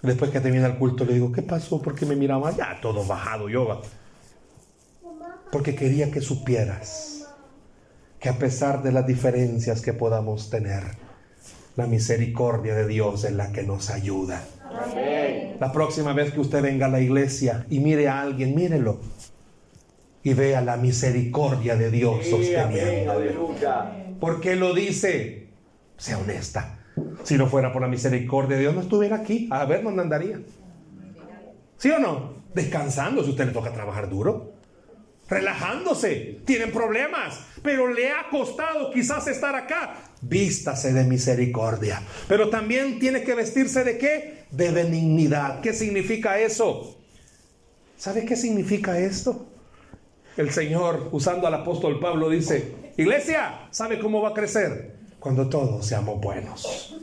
Después 0.06 0.32
que 0.32 0.40
termina 0.40 0.68
el 0.68 0.78
culto 0.78 1.04
le 1.06 1.14
digo, 1.14 1.32
¿qué 1.32 1.42
pasó? 1.42 1.82
¿Por 1.82 1.96
qué 1.96 2.06
me 2.06 2.16
miraba? 2.16 2.56
Ya 2.56 2.80
todo 2.82 3.04
bajado 3.06 3.50
yoga. 3.50 3.80
Porque 5.52 5.76
quería 5.76 6.12
que 6.12 6.22
supieras 6.22 7.28
que 8.20 8.30
a 8.30 8.38
pesar 8.38 8.84
de 8.84 8.92
las 8.92 9.06
diferencias 9.06 9.82
que 9.82 9.94
podamos 9.94 10.50
tener, 10.50 10.84
la 11.76 11.88
misericordia 11.88 12.76
de 12.76 12.88
Dios 12.88 13.24
es 13.24 13.34
la 13.34 13.52
que 13.52 13.64
nos 13.64 13.90
ayuda. 13.90 14.42
La 15.60 15.72
próxima 15.72 16.14
vez 16.14 16.32
que 16.32 16.40
usted 16.40 16.62
venga 16.62 16.86
a 16.88 16.90
la 16.90 17.00
iglesia 17.00 17.66
y 17.70 17.80
mire 17.80 18.08
a 18.08 18.22
alguien, 18.22 18.56
mírelo. 18.56 19.00
Y 20.24 20.34
vea 20.34 20.62
la 20.62 20.78
misericordia 20.78 21.76
de 21.76 21.92
Dios 21.92 22.26
sosteniendo. 22.26 23.22
¿Por 24.20 24.42
qué 24.42 24.56
lo 24.56 24.74
dice? 24.74 25.50
Sea 25.98 26.18
honesta. 26.18 26.75
Si 27.24 27.38
no 27.38 27.48
fuera 27.48 27.74
por 27.74 27.82
la 27.82 27.88
misericordia 27.88 28.56
de 28.56 28.64
Dios, 28.64 28.76
no 28.76 28.82
estuviera 28.82 29.18
aquí. 29.18 29.48
A 29.52 29.66
ver 29.66 29.84
dónde 29.84 30.02
andaría. 30.02 30.40
¿Sí 31.78 31.90
o 31.92 32.00
no? 32.00 32.34
Descansando 32.54 33.24
si 33.24 33.32
usted 33.32 33.48
le 33.48 33.52
toca 33.52 33.74
trabajar 33.74 34.10
duro. 34.10 34.54
Relajándose. 35.28 36.42
Tienen 36.46 36.72
problemas. 36.72 37.40
Pero 37.64 37.92
le 37.92 38.12
ha 38.12 38.30
costado 38.30 38.92
quizás 38.92 39.28
estar 39.28 39.56
acá. 39.56 39.96
Vístase 40.22 40.94
de 40.94 41.04
misericordia. 41.04 42.02
Pero 42.28 42.50
también 42.50 43.00
tiene 43.00 43.24
que 43.24 43.36
vestirse 43.36 43.84
de 43.84 43.98
qué? 43.98 44.46
De 44.52 44.72
benignidad. 44.72 45.62
¿Qué 45.62 45.74
significa 45.74 46.40
eso? 46.40 46.98
¿Sabe 47.98 48.26
qué 48.26 48.36
significa 48.36 49.00
esto? 49.00 49.48
El 50.38 50.52
Señor, 50.52 51.10
usando 51.12 51.48
al 51.48 51.54
apóstol 51.54 52.00
Pablo, 52.00 52.30
dice, 52.30 52.74
iglesia, 52.98 53.68
¿sabe 53.72 54.00
cómo 54.00 54.22
va 54.22 54.30
a 54.30 54.34
crecer? 54.34 54.95
Cuando 55.26 55.50
todos 55.50 55.84
seamos 55.84 56.22
buenos 56.22 56.96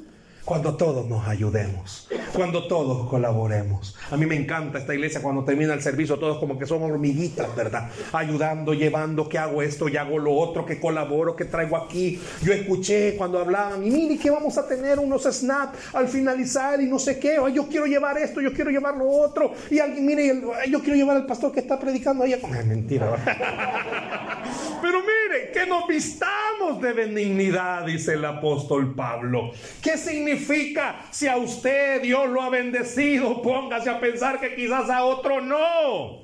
cuando 0.45 0.77
todos 0.77 1.09
nos 1.09 1.27
ayudemos, 1.29 2.09
cuando 2.35 2.67
todos 2.67 3.09
colaboremos. 3.09 3.97
A 4.11 4.17
mí 4.17 4.27
me 4.27 4.35
encanta 4.35 4.79
esta 4.79 4.93
iglesia 4.93 5.23
cuando 5.23 5.45
termina 5.45 5.73
el 5.73 5.83
servicio, 5.83 6.19
todos 6.19 6.39
como 6.39 6.59
que 6.59 6.67
somos 6.67 6.91
hormiguitas, 6.91 7.55
¿verdad? 7.55 7.89
Ayudando, 8.13 8.75
llevando, 8.75 9.29
que 9.29 9.39
hago 9.39 9.63
esto 9.63 9.89
y 9.89 9.97
hago 9.97 10.19
lo 10.19 10.35
otro, 10.35 10.67
que 10.67 10.81
colaboro, 10.81 11.37
que 11.37 11.45
traigo 11.45 11.77
aquí. 11.77 12.21
Yo 12.43 12.53
escuché 12.53 13.15
cuando 13.17 13.39
hablaban, 13.39 13.87
y 13.87 13.91
mire 13.91 14.19
que 14.19 14.31
vamos 14.31 14.59
a 14.59 14.67
tener 14.67 14.99
unos 14.99 15.23
snaps 15.23 15.79
al 15.95 16.09
finalizar 16.09 16.81
y 16.81 16.87
no 16.87 16.99
sé 16.99 17.19
qué, 17.21 17.39
yo 17.55 17.69
quiero 17.69 17.87
llevar 17.87 18.19
esto, 18.19 18.41
yo 18.41 18.53
quiero 18.53 18.71
llevar 18.71 18.97
lo 18.97 19.09
otro. 19.09 19.53
Y 19.71 19.79
alguien, 19.79 20.05
mire, 20.05 20.43
yo 20.69 20.81
quiero 20.81 20.97
llevar 20.97 21.17
al 21.17 21.27
pastor 21.27 21.53
que 21.53 21.61
está 21.61 21.79
predicando 21.79 22.25
ahí. 22.25 22.33
Es 22.33 22.67
mentira. 22.67 23.17
Pero 24.83 24.99
mire, 25.01 25.22
que 25.53 25.67
nos 25.67 25.87
vistamos 25.87 26.81
de 26.81 26.93
benignidad, 26.93 27.87
dice 27.87 28.15
el 28.15 28.25
apóstol 28.25 28.95
Pablo. 28.95 29.53
¿Qué 29.83 29.97
significa? 29.97 31.03
si 31.11 31.29
a 31.29 31.37
usted 31.37 32.03
Dios 32.03 32.29
lo 32.29 32.43
ha 32.43 32.51
bendecido, 32.51 33.43
póngase 33.43 33.91
a 33.91 34.01
pensar 34.01 34.41
que 34.41 34.55
quizás 34.55 34.91
a 34.91 35.05
otro 35.05 35.41
no. 35.41 36.23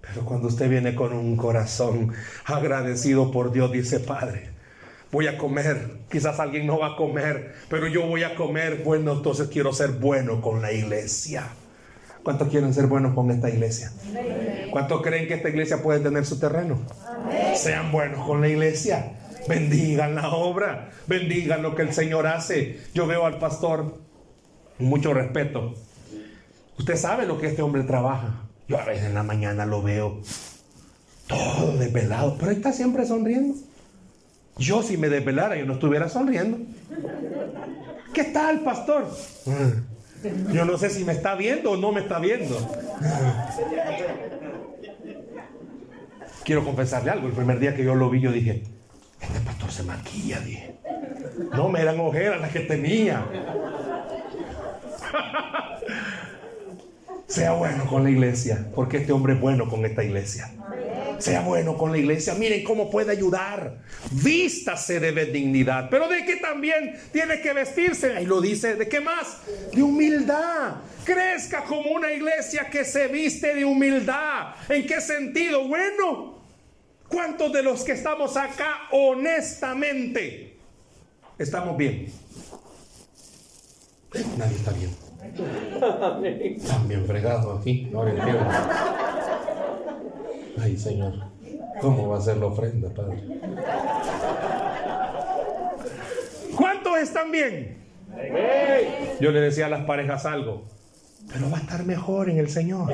Pero 0.00 0.24
cuando 0.24 0.48
usted 0.48 0.68
viene 0.68 0.94
con 0.94 1.12
un 1.12 1.36
corazón 1.36 2.12
agradecido 2.44 3.30
por 3.30 3.52
Dios, 3.52 3.70
dice 3.70 4.00
Padre, 4.00 4.50
voy 5.12 5.26
a 5.26 5.38
comer, 5.38 5.98
quizás 6.10 6.40
alguien 6.40 6.66
no 6.66 6.78
va 6.78 6.94
a 6.94 6.96
comer, 6.96 7.54
pero 7.68 7.86
yo 7.86 8.06
voy 8.06 8.22
a 8.22 8.34
comer, 8.34 8.82
bueno, 8.84 9.12
entonces 9.12 9.48
quiero 9.48 9.72
ser 9.72 9.90
bueno 9.90 10.40
con 10.40 10.62
la 10.62 10.72
iglesia. 10.72 11.48
¿Cuántos 12.22 12.48
quieren 12.48 12.74
ser 12.74 12.86
buenos 12.86 13.14
con 13.14 13.30
esta 13.30 13.48
iglesia? 13.48 13.92
¿Cuántos 14.70 15.02
creen 15.02 15.26
que 15.26 15.34
esta 15.34 15.48
iglesia 15.48 15.82
puede 15.82 16.00
tener 16.00 16.26
su 16.26 16.38
terreno? 16.38 16.78
Sean 17.54 17.90
buenos 17.92 18.26
con 18.26 18.40
la 18.40 18.48
iglesia. 18.48 19.16
Bendigan 19.48 20.14
la 20.14 20.30
obra, 20.30 20.90
bendigan 21.06 21.62
lo 21.62 21.74
que 21.74 21.82
el 21.82 21.92
Señor 21.92 22.26
hace. 22.26 22.78
Yo 22.94 23.06
veo 23.06 23.24
al 23.24 23.38
pastor 23.38 23.98
con 24.76 24.86
mucho 24.86 25.14
respeto. 25.14 25.74
Usted 26.78 26.96
sabe 26.96 27.26
lo 27.26 27.38
que 27.38 27.46
este 27.46 27.62
hombre 27.62 27.82
trabaja. 27.84 28.42
Yo 28.68 28.78
a 28.78 28.84
veces 28.84 29.06
en 29.06 29.14
la 29.14 29.22
mañana 29.22 29.66
lo 29.66 29.82
veo 29.82 30.20
todo 31.26 31.76
desvelado, 31.76 32.36
pero 32.38 32.52
está 32.52 32.72
siempre 32.72 33.06
sonriendo. 33.06 33.58
Yo 34.58 34.82
si 34.82 34.96
me 34.96 35.08
desvelara, 35.08 35.56
yo 35.56 35.64
no 35.64 35.74
estuviera 35.74 36.08
sonriendo. 36.08 36.58
¿Qué 38.12 38.24
tal, 38.24 38.60
pastor? 38.60 39.08
Yo 40.52 40.64
no 40.64 40.76
sé 40.76 40.90
si 40.90 41.04
me 41.04 41.12
está 41.12 41.34
viendo 41.34 41.72
o 41.72 41.76
no 41.76 41.92
me 41.92 42.00
está 42.00 42.18
viendo. 42.18 42.56
Quiero 46.44 46.64
confesarle 46.64 47.10
algo. 47.10 47.26
El 47.26 47.32
primer 47.32 47.58
día 47.58 47.74
que 47.74 47.84
yo 47.84 47.94
lo 47.94 48.10
vi, 48.10 48.20
yo 48.20 48.32
dije, 48.32 48.62
este 49.20 49.40
pastor 49.40 49.70
se 49.70 49.82
maquilla, 49.82 50.40
dije. 50.40 50.74
No, 51.54 51.68
me 51.68 51.80
eran 51.80 51.98
ojeras 52.00 52.40
las 52.40 52.50
que 52.50 52.60
tenía. 52.60 53.24
sea 57.26 57.52
bueno 57.52 57.86
con 57.86 58.02
la 58.02 58.10
iglesia, 58.10 58.66
porque 58.74 58.98
este 58.98 59.12
hombre 59.12 59.34
es 59.34 59.40
bueno 59.40 59.68
con 59.68 59.84
esta 59.84 60.02
iglesia. 60.02 60.50
Sea 61.20 61.42
bueno 61.42 61.76
con 61.76 61.92
la 61.92 61.98
iglesia. 61.98 62.34
Miren 62.34 62.64
cómo 62.64 62.90
puede 62.90 63.12
ayudar. 63.12 63.78
Vístase 64.10 65.00
de 65.00 65.26
dignidad. 65.26 65.88
Pero 65.90 66.08
de 66.08 66.24
qué 66.24 66.36
también 66.36 66.98
tiene 67.12 67.40
que 67.40 67.52
vestirse. 67.52 68.16
Ahí 68.16 68.26
lo 68.26 68.40
dice. 68.40 68.74
¿De 68.74 68.88
qué 68.88 69.00
más? 69.00 69.38
De 69.72 69.82
humildad. 69.82 70.76
Crezca 71.04 71.64
como 71.64 71.90
una 71.90 72.12
iglesia 72.12 72.68
que 72.70 72.84
se 72.84 73.08
viste 73.08 73.54
de 73.54 73.64
humildad. 73.64 74.54
¿En 74.68 74.86
qué 74.86 75.00
sentido? 75.00 75.66
Bueno, 75.66 76.40
¿Cuántos 77.10 77.52
de 77.52 77.62
los 77.64 77.82
que 77.82 77.92
estamos 77.92 78.36
acá 78.36 78.82
honestamente 78.92 80.56
estamos 81.38 81.76
bien? 81.76 82.06
Nadie 84.38 84.56
está 84.56 84.70
bien. 84.70 84.90
Están 86.56 86.88
bien 86.88 87.04
fregados 87.06 87.60
aquí. 87.60 87.88
No 87.90 88.04
Ay, 90.60 90.76
Señor, 90.76 91.14
¿cómo 91.80 92.08
va 92.08 92.18
a 92.18 92.20
ser 92.20 92.36
la 92.36 92.46
ofrenda, 92.46 92.90
Padre? 92.90 93.22
¿Cuántos 96.56 96.98
están 96.98 97.30
bien? 97.30 97.78
Yo 99.20 99.30
le 99.30 99.40
decía 99.40 99.66
a 99.66 99.68
las 99.68 99.84
parejas 99.84 100.26
algo, 100.26 100.66
pero 101.32 101.50
va 101.50 101.58
a 101.58 101.60
estar 101.60 101.84
mejor 101.84 102.28
en 102.28 102.38
el 102.38 102.50
Señor. 102.50 102.92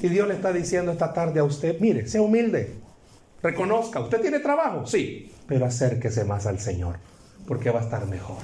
Y 0.00 0.08
Dios 0.08 0.28
le 0.28 0.34
está 0.34 0.52
diciendo 0.52 0.92
esta 0.92 1.12
tarde 1.12 1.40
a 1.40 1.44
usted, 1.44 1.78
mire, 1.80 2.06
sea 2.06 2.22
humilde. 2.22 2.74
Reconozca, 3.42 4.00
¿usted 4.00 4.20
tiene 4.20 4.40
trabajo? 4.40 4.86
Sí, 4.86 5.30
pero 5.46 5.66
acérquese 5.66 6.24
más 6.24 6.46
al 6.46 6.58
Señor, 6.58 6.96
porque 7.46 7.70
va 7.70 7.80
a 7.80 7.84
estar 7.84 8.06
mejor. 8.06 8.38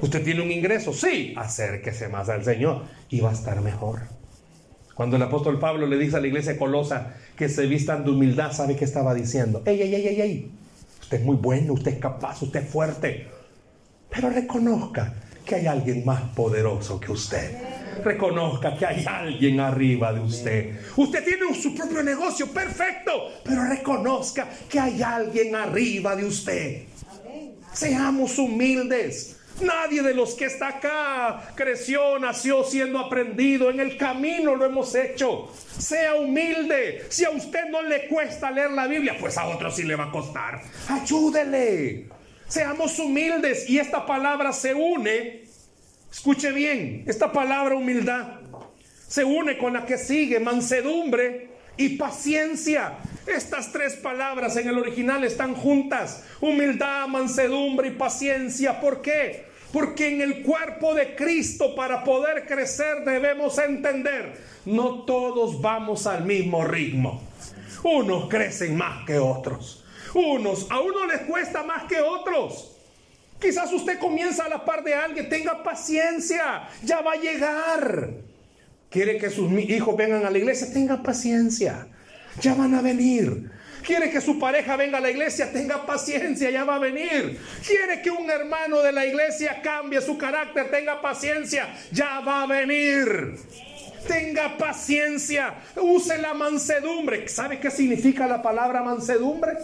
¿Usted 0.00 0.24
tiene 0.24 0.42
un 0.42 0.50
ingreso? 0.50 0.92
Sí, 0.92 1.34
acérquese 1.36 2.08
más 2.08 2.28
al 2.28 2.44
Señor 2.44 2.84
y 3.10 3.20
va 3.20 3.30
a 3.30 3.34
estar 3.34 3.60
mejor. 3.60 4.00
Cuando 4.98 5.14
el 5.14 5.22
apóstol 5.22 5.60
Pablo 5.60 5.86
le 5.86 5.96
dice 5.96 6.16
a 6.16 6.20
la 6.20 6.26
iglesia 6.26 6.58
Colosa 6.58 7.14
que 7.36 7.48
se 7.48 7.66
vistan 7.66 8.02
de 8.02 8.10
humildad, 8.10 8.50
¿sabe 8.50 8.74
qué 8.74 8.84
estaba 8.84 9.14
diciendo? 9.14 9.62
¡Ey, 9.64 9.80
ey, 9.80 9.94
ey, 9.94 10.08
ey, 10.08 10.20
ey! 10.20 10.50
Usted 11.02 11.20
es 11.20 11.24
muy 11.24 11.36
bueno, 11.36 11.74
usted 11.74 11.92
es 11.92 11.98
capaz, 12.00 12.42
usted 12.42 12.64
es 12.64 12.68
fuerte. 12.68 13.28
Pero 14.10 14.28
reconozca 14.28 15.14
que 15.46 15.54
hay 15.54 15.66
alguien 15.68 16.04
más 16.04 16.20
poderoso 16.34 16.98
que 16.98 17.12
usted. 17.12 18.02
Reconozca 18.02 18.76
que 18.76 18.86
hay 18.86 19.04
alguien 19.06 19.60
arriba 19.60 20.12
de 20.12 20.18
usted. 20.18 20.80
Usted 20.96 21.24
tiene 21.24 21.54
su 21.54 21.76
propio 21.76 22.02
negocio, 22.02 22.48
perfecto, 22.52 23.12
pero 23.44 23.68
reconozca 23.68 24.48
que 24.68 24.80
hay 24.80 25.00
alguien 25.00 25.54
arriba 25.54 26.16
de 26.16 26.24
usted. 26.24 26.82
Seamos 27.72 28.36
humildes. 28.36 29.37
Nadie 29.60 30.02
de 30.02 30.14
los 30.14 30.34
que 30.34 30.44
está 30.44 30.68
acá 30.68 31.52
creció, 31.54 32.18
nació 32.18 32.64
siendo 32.64 32.98
aprendido. 32.98 33.70
En 33.70 33.80
el 33.80 33.96
camino 33.96 34.54
lo 34.54 34.64
hemos 34.64 34.94
hecho. 34.94 35.52
Sea 35.78 36.14
humilde. 36.14 37.06
Si 37.08 37.24
a 37.24 37.30
usted 37.30 37.66
no 37.70 37.82
le 37.82 38.06
cuesta 38.06 38.50
leer 38.50 38.70
la 38.70 38.86
Biblia, 38.86 39.16
pues 39.18 39.36
a 39.36 39.46
otro 39.46 39.70
sí 39.70 39.82
le 39.82 39.96
va 39.96 40.04
a 40.04 40.10
costar. 40.10 40.62
Ayúdele. 40.88 42.06
Seamos 42.46 42.98
humildes. 42.98 43.68
Y 43.68 43.78
esta 43.78 44.06
palabra 44.06 44.52
se 44.52 44.74
une. 44.74 45.48
Escuche 46.10 46.52
bien, 46.52 47.04
esta 47.06 47.30
palabra 47.30 47.74
humildad 47.74 48.38
se 49.08 49.24
une 49.24 49.56
con 49.56 49.72
la 49.72 49.86
que 49.86 49.96
sigue 49.98 50.38
mansedumbre 50.38 51.48
y 51.76 51.96
paciencia. 51.96 52.98
Estas 53.26 53.72
tres 53.72 53.94
palabras 53.94 54.56
en 54.56 54.68
el 54.68 54.78
original 54.78 55.24
están 55.24 55.54
juntas. 55.54 56.24
Humildad, 56.40 57.08
mansedumbre 57.08 57.88
y 57.88 57.92
paciencia. 57.92 58.80
¿Por 58.80 59.00
qué? 59.00 59.47
Porque 59.72 60.08
en 60.08 60.20
el 60.22 60.42
cuerpo 60.42 60.94
de 60.94 61.14
Cristo 61.14 61.74
para 61.74 62.02
poder 62.02 62.46
crecer 62.46 63.04
debemos 63.04 63.58
entender, 63.58 64.34
no 64.64 65.04
todos 65.04 65.60
vamos 65.60 66.06
al 66.06 66.24
mismo 66.24 66.64
ritmo. 66.64 67.22
Unos 67.82 68.28
crecen 68.28 68.76
más 68.76 69.04
que 69.04 69.18
otros. 69.18 69.84
Unos, 70.14 70.66
a 70.70 70.80
uno 70.80 71.06
les 71.06 71.20
cuesta 71.22 71.62
más 71.62 71.84
que 71.84 72.00
otros. 72.00 72.72
Quizás 73.40 73.72
usted 73.72 73.98
comienza 73.98 74.46
a 74.46 74.48
la 74.48 74.64
par 74.64 74.82
de 74.82 74.94
alguien, 74.94 75.28
tenga 75.28 75.62
paciencia, 75.62 76.68
ya 76.82 77.00
va 77.02 77.12
a 77.12 77.16
llegar. 77.16 78.10
Quiere 78.90 79.18
que 79.18 79.30
sus 79.30 79.52
hijos 79.52 79.96
vengan 79.96 80.24
a 80.24 80.30
la 80.30 80.38
iglesia, 80.38 80.72
tenga 80.72 81.02
paciencia, 81.02 81.86
ya 82.40 82.54
van 82.54 82.74
a 82.74 82.82
venir. 82.82 83.50
Quiere 83.88 84.10
que 84.10 84.20
su 84.20 84.38
pareja 84.38 84.76
venga 84.76 84.98
a 84.98 85.00
la 85.00 85.08
iglesia, 85.08 85.50
tenga 85.50 85.86
paciencia, 85.86 86.50
ya 86.50 86.62
va 86.62 86.74
a 86.74 86.78
venir. 86.78 87.40
Quiere 87.66 88.02
que 88.02 88.10
un 88.10 88.28
hermano 88.28 88.82
de 88.82 88.92
la 88.92 89.06
iglesia 89.06 89.62
cambie 89.62 90.02
su 90.02 90.18
carácter, 90.18 90.70
tenga 90.70 91.00
paciencia, 91.00 91.74
ya 91.90 92.20
va 92.20 92.42
a 92.42 92.46
venir. 92.46 93.38
Tenga 94.06 94.58
paciencia, 94.58 95.54
use 95.74 96.18
la 96.18 96.34
mansedumbre. 96.34 97.26
¿Sabe 97.30 97.60
qué 97.60 97.70
significa 97.70 98.26
la 98.26 98.42
palabra 98.42 98.82
mansedumbre? 98.82 99.54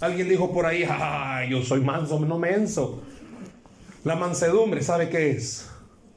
Alguien 0.00 0.30
dijo 0.30 0.50
por 0.50 0.64
ahí, 0.64 0.88
ay, 0.88 1.50
yo 1.50 1.60
soy 1.60 1.82
manso, 1.82 2.18
no 2.18 2.38
menso. 2.38 3.02
La 4.04 4.16
mansedumbre, 4.16 4.82
¿sabe 4.82 5.10
qué 5.10 5.32
es? 5.32 5.68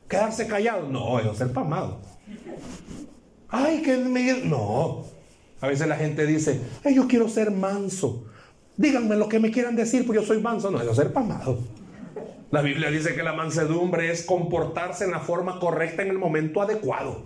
Quedarse 0.08 0.48
callado. 0.48 0.88
No, 0.88 1.20
es 1.20 1.38
ser 1.38 1.52
pamado. 1.52 2.00
Ay, 3.50 3.82
que 3.82 3.98
me... 3.98 4.36
No. 4.46 5.19
A 5.62 5.68
veces 5.68 5.88
la 5.88 5.96
gente 5.96 6.26
dice, 6.26 6.62
yo 6.94 7.08
quiero 7.08 7.28
ser 7.28 7.52
manso. 7.52 8.26
Díganme 8.78 9.18
lo 9.18 9.28
que 9.28 9.40
me 9.40 9.52
quieran 9.52 9.76
decir, 9.76 10.06
porque 10.06 10.22
yo 10.22 10.26
soy 10.26 10.42
manso. 10.42 10.72
No, 10.72 10.82
es 10.82 10.96
ser 10.96 11.12
pamado. 11.12 11.60
La 12.52 12.62
Biblia 12.62 12.90
dice 12.90 13.14
que 13.14 13.24
la 13.24 13.34
mansedumbre 13.34 14.12
es 14.12 14.24
comportarse 14.24 15.04
en 15.04 15.12
la 15.12 15.20
forma 15.20 15.60
correcta 15.60 16.02
en 16.02 16.10
el 16.10 16.18
momento 16.18 16.62
adecuado. 16.62 17.26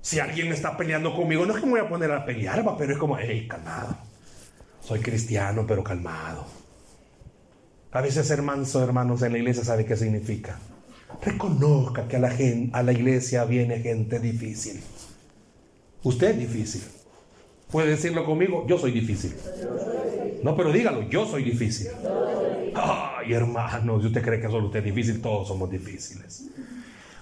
Si 0.00 0.20
alguien 0.20 0.52
está 0.52 0.76
peleando 0.76 1.16
conmigo, 1.16 1.44
no 1.46 1.54
es 1.54 1.60
que 1.60 1.66
me 1.66 1.72
voy 1.72 1.80
a 1.80 1.88
poner 1.88 2.12
a 2.12 2.24
pelear, 2.24 2.64
pero 2.78 2.92
es 2.92 2.98
como, 2.98 3.18
hey, 3.18 3.48
calmado. 3.48 3.96
Soy 4.80 5.00
cristiano, 5.00 5.64
pero 5.66 5.82
calmado. 5.82 6.46
A 7.90 8.00
veces 8.00 8.28
ser 8.28 8.42
manso, 8.42 8.84
hermanos, 8.84 9.22
en 9.22 9.32
la 9.32 9.38
iglesia 9.38 9.64
sabe 9.64 9.86
qué 9.86 9.96
significa. 9.96 10.58
Reconozca 11.22 12.06
que 12.06 12.16
a 12.16 12.20
la, 12.20 12.30
gente, 12.30 12.76
a 12.76 12.82
la 12.82 12.92
iglesia 12.92 13.44
viene 13.44 13.80
gente 13.80 14.20
difícil. 14.20 14.80
Usted 16.02 16.30
es 16.30 16.38
difícil. 16.38 16.82
Puede 17.70 17.90
decirlo 17.90 18.24
conmigo, 18.24 18.64
yo 18.68 18.78
soy 18.78 18.92
difícil. 18.92 19.34
No, 20.42 20.56
pero 20.56 20.72
dígalo, 20.72 21.08
yo 21.08 21.26
soy 21.26 21.42
difícil. 21.42 21.88
Ay, 22.74 23.32
hermano, 23.32 24.00
si 24.00 24.06
usted 24.06 24.22
cree 24.22 24.40
que 24.40 24.46
solo 24.48 24.66
usted 24.66 24.80
es 24.80 24.84
difícil, 24.84 25.20
todos 25.20 25.48
somos 25.48 25.70
difíciles. 25.70 26.44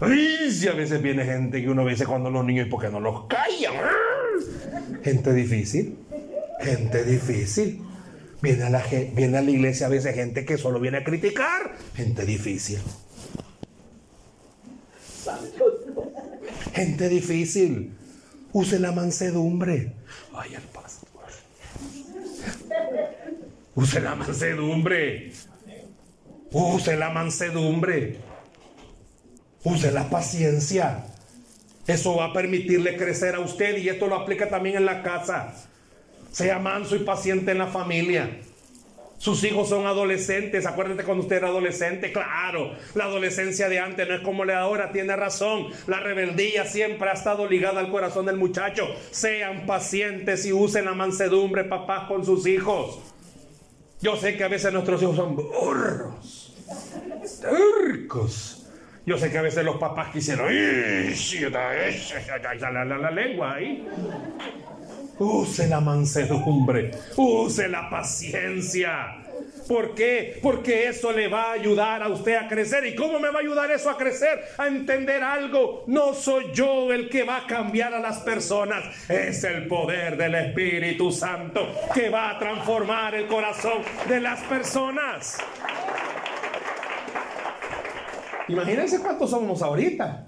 Ay, 0.00 0.50
si 0.50 0.68
a 0.68 0.72
veces 0.72 1.00
viene 1.00 1.24
gente 1.24 1.62
que 1.62 1.70
uno 1.70 1.84
ve 1.84 1.96
cuando 2.04 2.30
los 2.30 2.44
niños, 2.44 2.68
¿por 2.68 2.82
qué 2.82 2.90
no 2.90 3.00
los 3.00 3.26
callan? 3.26 3.74
Gente 5.02 5.32
difícil. 5.32 5.98
Gente 6.60 7.04
difícil. 7.04 7.82
Viene 8.42 8.64
a, 8.64 8.70
la, 8.70 8.82
viene 9.14 9.38
a 9.38 9.42
la 9.42 9.50
iglesia 9.50 9.86
a 9.86 9.90
veces 9.90 10.14
gente 10.14 10.44
que 10.44 10.58
solo 10.58 10.78
viene 10.78 10.98
a 10.98 11.04
criticar. 11.04 11.76
Gente 11.94 12.26
difícil. 12.26 12.78
Gente 16.74 17.08
difícil. 17.08 17.94
Use 18.54 18.78
la 18.78 18.92
mansedumbre. 18.92 19.92
Ay, 20.32 20.54
el 20.54 20.62
pastor. 20.62 21.10
Use 23.74 24.00
la 24.00 24.14
mansedumbre. 24.14 25.32
Use 26.52 26.96
la 26.96 27.10
mansedumbre. 27.10 28.16
Use 29.64 29.90
la 29.90 30.08
paciencia. 30.08 31.04
Eso 31.88 32.14
va 32.14 32.26
a 32.26 32.32
permitirle 32.32 32.96
crecer 32.96 33.34
a 33.34 33.40
usted 33.40 33.76
y 33.78 33.88
esto 33.88 34.06
lo 34.06 34.14
aplica 34.14 34.48
también 34.48 34.76
en 34.76 34.86
la 34.86 35.02
casa. 35.02 35.52
Sea 36.30 36.60
manso 36.60 36.94
y 36.94 37.00
paciente 37.00 37.50
en 37.50 37.58
la 37.58 37.66
familia. 37.66 38.40
Sus 39.18 39.42
hijos 39.44 39.68
son 39.68 39.86
adolescentes. 39.86 40.66
Acuérdate 40.66 41.04
cuando 41.04 41.22
usted 41.22 41.36
era 41.36 41.48
adolescente. 41.48 42.12
Claro, 42.12 42.72
la 42.94 43.04
adolescencia 43.04 43.68
de 43.68 43.78
antes 43.78 44.06
no 44.08 44.14
es 44.14 44.20
como 44.20 44.44
la 44.44 44.54
de 44.54 44.58
ahora. 44.58 44.92
Tiene 44.92 45.16
razón. 45.16 45.68
La 45.86 46.00
rebeldía 46.00 46.66
siempre 46.66 47.08
ha 47.08 47.12
estado 47.12 47.48
ligada 47.48 47.80
al 47.80 47.90
corazón 47.90 48.26
del 48.26 48.36
muchacho. 48.36 48.86
Sean 49.10 49.66
pacientes 49.66 50.44
y 50.46 50.52
usen 50.52 50.84
la 50.84 50.94
mansedumbre, 50.94 51.64
papás, 51.64 52.06
con 52.08 52.24
sus 52.24 52.46
hijos. 52.46 52.98
Yo 54.00 54.16
sé 54.16 54.36
que 54.36 54.44
a 54.44 54.48
veces 54.48 54.72
nuestros 54.72 55.00
hijos 55.02 55.16
son 55.16 55.34
burros, 55.34 56.54
turcos. 57.40 58.66
Yo 59.06 59.18
sé 59.18 59.30
que 59.30 59.38
a 59.38 59.42
veces 59.42 59.64
los 59.64 59.76
papás 59.76 60.12
quisieron, 60.12 60.46
la, 61.50 62.84
la, 62.84 62.98
la 62.98 63.10
lengua 63.10 63.54
ahí. 63.54 63.86
Use 65.18 65.68
la 65.68 65.80
mansedumbre, 65.80 66.90
use 67.16 67.68
la 67.68 67.88
paciencia. 67.88 69.24
¿Por 69.68 69.94
qué? 69.94 70.38
Porque 70.42 70.88
eso 70.88 71.12
le 71.12 71.28
va 71.28 71.50
a 71.50 71.52
ayudar 71.52 72.02
a 72.02 72.08
usted 72.08 72.36
a 72.36 72.48
crecer. 72.48 72.84
¿Y 72.86 72.94
cómo 72.94 73.18
me 73.18 73.30
va 73.30 73.38
a 73.38 73.42
ayudar 73.42 73.70
eso 73.70 73.88
a 73.88 73.96
crecer? 73.96 74.40
A 74.58 74.66
entender 74.66 75.22
algo. 75.22 75.84
No 75.86 76.12
soy 76.12 76.46
yo 76.52 76.92
el 76.92 77.08
que 77.08 77.22
va 77.22 77.38
a 77.38 77.46
cambiar 77.46 77.94
a 77.94 78.00
las 78.00 78.18
personas. 78.18 78.84
Es 79.08 79.42
el 79.44 79.66
poder 79.66 80.16
del 80.16 80.34
Espíritu 80.34 81.10
Santo 81.10 81.66
que 81.94 82.10
va 82.10 82.30
a 82.30 82.38
transformar 82.38 83.14
el 83.14 83.26
corazón 83.26 83.82
de 84.08 84.20
las 84.20 84.40
personas. 84.42 85.38
Imagínense 88.48 89.00
cuántos 89.00 89.30
somos 89.30 89.62
ahorita. 89.62 90.26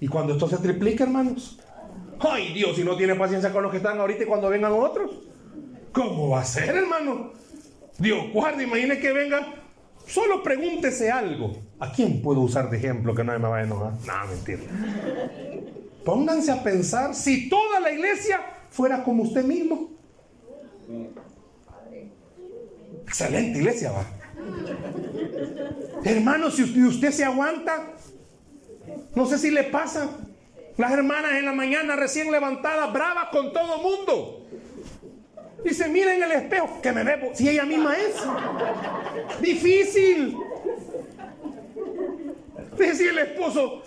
Y 0.00 0.08
cuando 0.08 0.34
esto 0.34 0.48
se 0.48 0.58
triplica, 0.58 1.04
hermanos. 1.04 1.58
Ay 2.20 2.52
Dios, 2.52 2.76
si 2.76 2.84
no 2.84 2.96
tiene 2.96 3.14
paciencia 3.14 3.52
con 3.52 3.62
los 3.62 3.70
que 3.70 3.78
están 3.78 3.98
ahorita 3.98 4.24
y 4.24 4.26
cuando 4.26 4.48
vengan 4.50 4.72
otros. 4.72 5.10
¿Cómo 5.92 6.30
va 6.30 6.40
a 6.40 6.44
ser, 6.44 6.76
hermano? 6.76 7.32
Dios 7.98 8.32
guarde, 8.32 8.64
imagine 8.64 8.98
que 8.98 9.12
venga. 9.12 9.54
Solo 10.06 10.42
pregúntese 10.42 11.10
algo. 11.10 11.56
¿A 11.78 11.92
quién 11.92 12.20
puedo 12.20 12.40
usar 12.40 12.68
de 12.68 12.76
ejemplo 12.76 13.14
que 13.14 13.24
no 13.24 13.32
me 13.32 13.48
vaya 13.48 13.62
a 13.62 13.66
enojar? 13.66 13.92
No, 14.06 14.28
mentira. 14.28 14.62
Pónganse 16.04 16.52
a 16.52 16.62
pensar 16.62 17.14
si 17.14 17.48
toda 17.48 17.80
la 17.80 17.90
iglesia 17.92 18.40
fuera 18.70 19.02
como 19.02 19.22
usted 19.22 19.44
mismo. 19.44 19.90
Excelente 23.06 23.58
iglesia, 23.58 23.92
va. 23.92 24.04
Hermano, 26.04 26.50
si 26.50 26.62
usted 26.86 27.10
se 27.10 27.24
aguanta, 27.24 27.92
no 29.14 29.26
sé 29.26 29.38
si 29.38 29.50
le 29.50 29.64
pasa. 29.64 30.08
Las 30.80 30.92
hermanas 30.92 31.32
en 31.32 31.44
la 31.44 31.52
mañana 31.52 31.94
recién 31.94 32.32
levantadas, 32.32 32.90
bravas 32.90 33.28
con 33.28 33.52
todo 33.52 33.82
mundo. 33.82 34.46
Dice, 35.62 35.90
mira 35.90 36.14
en 36.14 36.22
el 36.22 36.32
espejo, 36.32 36.80
que 36.80 36.90
me 36.90 37.04
ve, 37.04 37.32
si 37.34 37.50
ella 37.50 37.66
misma 37.66 37.94
es. 37.98 38.14
Difícil. 39.42 40.38
Dice 42.78 43.08
el 43.10 43.18
esposo, 43.18 43.82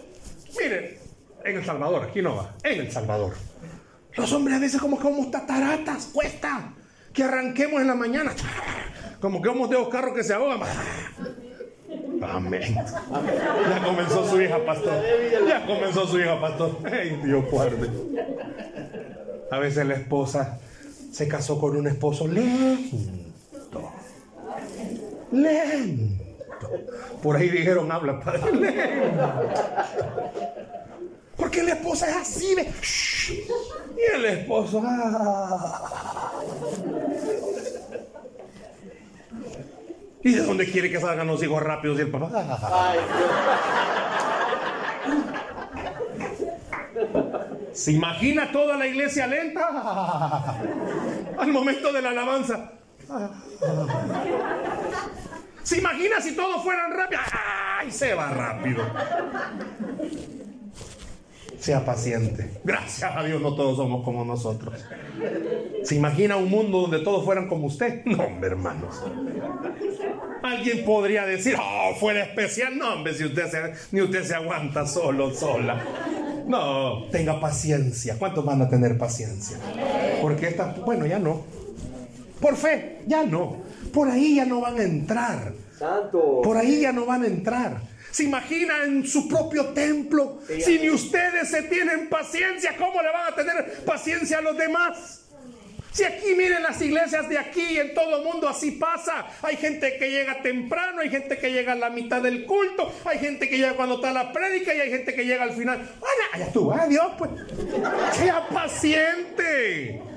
mire, 0.62 1.00
en 1.44 1.58
El 1.58 1.66
Salvador, 1.66 2.04
aquí 2.04 2.22
no 2.22 2.36
va, 2.36 2.54
en 2.62 2.82
El 2.82 2.92
Salvador. 2.92 3.34
Los 4.16 4.32
hombres 4.32 4.58
a 4.58 4.60
veces 4.60 4.80
como 4.80 5.00
que 5.00 5.06
vamos 5.06 5.32
tataratas, 5.32 6.12
cuesta 6.14 6.76
que 7.12 7.24
arranquemos 7.24 7.82
en 7.82 7.88
la 7.88 7.96
mañana. 7.96 8.36
Como 9.20 9.42
que 9.42 9.50
vamos 9.50 9.68
de 9.68 9.78
dos 9.78 9.90
carros 9.90 10.14
que 10.14 10.24
se 10.24 10.36
ahogan. 10.36 10.60
Amén. 12.30 12.76
Ya 13.70 13.84
comenzó 13.84 14.30
su 14.30 14.42
hija, 14.42 14.58
pastor. 14.66 14.94
Ya 15.48 15.66
comenzó 15.66 16.08
su 16.08 16.20
hija, 16.20 16.40
pastor. 16.40 16.78
Dios. 17.24 17.46
A 19.52 19.60
veces 19.60 19.86
la 19.86 19.96
esposa 19.96 20.60
se 21.12 21.28
casó 21.28 21.60
con 21.60 21.78
un 21.78 21.88
esposo 21.88 22.28
lento. 22.28 23.92
Lento. 25.32 26.24
Por 27.22 27.38
ahí 27.38 27.50
dijeron, 27.50 27.92
habla, 27.92 28.20
padre. 28.20 28.74
Porque 31.38 31.64
la 31.64 31.74
esposa 31.74 32.10
es 32.10 32.16
así. 32.16 32.56
Y 33.98 34.16
el 34.16 34.26
esposo. 34.26 34.82
Ah. 34.84 36.32
¿Y 40.24 40.32
de 40.32 40.42
dónde 40.42 40.72
quiere 40.72 40.90
que 40.90 41.00
salgan 41.00 41.28
los 41.28 41.44
hijos 41.44 41.62
rápidos 41.62 41.98
y 41.98 42.02
el 42.02 42.12
papá? 42.12 42.30
¿Se 47.74 47.92
imagina 47.92 48.52
toda 48.52 48.78
la 48.78 48.88
iglesia 48.88 49.28
lenta? 49.28 50.56
Al 51.38 51.52
momento 51.52 51.92
de 51.92 52.02
la 52.02 52.10
alabanza. 52.12 52.72
¿Se 55.64 55.80
imagina 55.80 56.22
si 56.22 56.36
todos 56.36 56.64
fueran 56.64 56.92
rápidos? 56.92 57.24
¡Ay! 57.32 57.92
Se 57.92 58.14
va 58.14 58.30
rápido. 58.30 58.84
Sea 61.64 61.86
paciente. 61.86 62.60
Gracias 62.66 63.10
a 63.16 63.24
Dios 63.24 63.42
no 63.42 63.56
todos 63.56 63.78
somos 63.78 64.04
como 64.04 64.26
nosotros. 64.26 64.84
¿Se 65.84 65.96
imagina 65.96 66.36
un 66.36 66.50
mundo 66.50 66.82
donde 66.82 67.00
todos 67.00 67.24
fueran 67.24 67.48
como 67.48 67.68
usted? 67.68 68.02
No, 68.06 68.22
hombre, 68.26 68.50
hermanos. 68.50 69.02
Alguien 70.44 70.84
podría 70.84 71.26
decir, 71.26 71.56
oh, 71.58 71.96
fuera 71.96 72.24
especial. 72.24 72.78
No, 72.78 72.96
hombre, 72.96 73.14
si 73.14 73.24
usted 73.24 73.50
se, 73.50 73.96
ni 73.96 74.02
usted 74.02 74.26
se 74.26 74.36
aguanta 74.36 74.86
solo, 74.86 75.34
sola. 75.34 75.82
No, 76.46 77.06
tenga 77.06 77.40
paciencia. 77.40 78.18
¿Cuántos 78.20 78.44
van 78.44 78.62
a 78.62 78.68
tener 78.68 78.98
paciencia? 78.98 79.58
Porque 80.22 80.50
esta, 80.50 80.76
bueno, 80.86 81.06
ya 81.06 81.18
no. 81.18 81.44
Por 82.42 82.58
fe, 82.58 83.04
ya 83.08 83.24
no. 83.24 83.56
Por 83.94 84.10
ahí 84.10 84.36
ya 84.36 84.46
no 84.46 84.60
van 84.60 84.78
a 84.82 84.84
entrar. 84.84 85.54
Santo. 85.80 86.42
Por 86.44 86.58
ahí 86.58 86.82
ya 86.82 86.92
no 86.92 87.06
van 87.06 87.24
a 87.24 87.28
entrar. 87.28 87.93
¿Se 88.14 88.26
imagina 88.26 88.84
en 88.84 89.08
su 89.08 89.28
propio 89.28 89.70
templo? 89.70 90.40
Si 90.48 90.78
ni 90.78 90.92
ustedes 90.92 91.50
se 91.50 91.64
tienen 91.64 92.10
paciencia, 92.10 92.78
¿cómo 92.78 93.02
le 93.02 93.10
van 93.12 93.34
a 93.34 93.36
tener 93.36 93.84
paciencia 93.86 94.38
a 94.38 94.42
los 94.42 94.56
demás? 94.56 95.22
Si 95.92 96.04
aquí 96.04 96.36
miren 96.36 96.62
las 96.62 96.80
iglesias 96.80 97.28
de 97.28 97.40
aquí, 97.40 97.80
en 97.80 97.96
todo 97.96 98.18
el 98.18 98.24
mundo 98.24 98.48
así 98.48 98.70
pasa. 98.74 99.26
Hay 99.42 99.58
gente 99.58 99.98
que 99.98 100.12
llega 100.12 100.44
temprano, 100.44 101.02
hay 101.02 101.10
gente 101.10 101.40
que 101.40 101.52
llega 101.52 101.74
a 101.74 101.76
la 101.76 101.90
mitad 101.90 102.22
del 102.22 102.46
culto, 102.46 102.94
hay 103.04 103.18
gente 103.18 103.50
que 103.50 103.58
llega 103.58 103.74
cuando 103.74 103.96
está 103.96 104.14
la 104.14 104.32
prédica 104.32 104.76
y 104.76 104.82
hay 104.82 104.92
gente 104.92 105.16
que 105.16 105.26
llega 105.26 105.42
al 105.42 105.54
final. 105.54 105.80
Bueno, 106.00 106.24
allá 106.34 106.52
tú, 106.54 106.72
adiós, 106.72 107.14
pues. 107.18 107.32
Sea 108.16 108.48
paciente. 108.48 110.13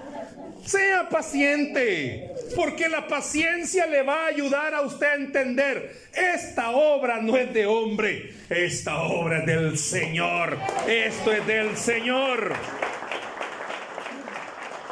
Sea 0.67 1.09
paciente, 1.09 2.35
porque 2.57 2.89
la 2.89 3.07
paciencia 3.07 3.87
le 3.87 4.03
va 4.03 4.25
a 4.25 4.27
ayudar 4.27 4.75
a 4.75 4.83
usted 4.83 5.07
a 5.07 5.15
entender, 5.15 6.09
esta 6.13 6.71
obra 6.71 7.23
no 7.23 7.37
es 7.37 7.55
de 7.55 7.67
hombre, 7.67 8.35
esta 8.51 9.03
obra 9.03 9.39
es 9.39 9.47
del 9.47 9.79
Señor, 9.79 10.59
esto 10.89 11.33
es 11.33 11.47
del 11.47 11.77
Señor. 11.77 12.53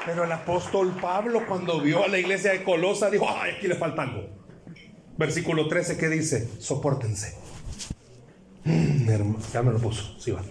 Pero 0.07 0.25
el 0.25 0.33
apóstol 0.33 0.95
Pablo 1.01 1.45
cuando 1.47 1.81
vio 1.81 2.05
a 2.05 2.09
la 2.09 2.19
iglesia 2.19 2.53
de 2.53 2.63
Colosa 2.63 3.11
dijo, 3.11 3.27
ay, 3.29 3.55
aquí 3.57 3.67
le 3.67 3.75
falta 3.75 4.03
algo. 4.03 4.29
Versículo 5.17 5.67
13 5.67 5.97
que 5.97 6.09
dice, 6.09 6.49
sopórtense. 6.61 7.35
Mm, 8.65 9.37
ya 9.53 9.63
me 9.63 9.73
lo 9.73 9.79
puso, 9.79 10.19
sí 10.21 10.31
va. 10.31 10.43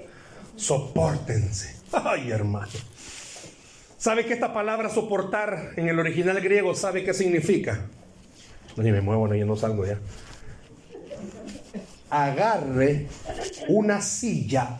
Sopórtense. 0.55 1.75
Ay, 1.93 2.31
hermano. 2.31 2.71
¿Sabe 4.03 4.25
que 4.25 4.33
esta 4.33 4.51
palabra 4.51 4.89
soportar 4.89 5.75
en 5.77 5.87
el 5.87 5.97
original 5.97 6.41
griego 6.41 6.75
sabe 6.75 7.05
qué 7.05 7.13
significa? 7.13 7.85
No, 8.75 8.83
ni 8.83 8.91
me 8.91 8.99
muevo, 8.99 9.29
no, 9.29 9.33
yo 9.33 9.45
no 9.45 9.55
salgo 9.55 9.85
ya. 9.85 9.97
Agarre 12.09 13.07
una 13.69 14.01
silla. 14.01 14.77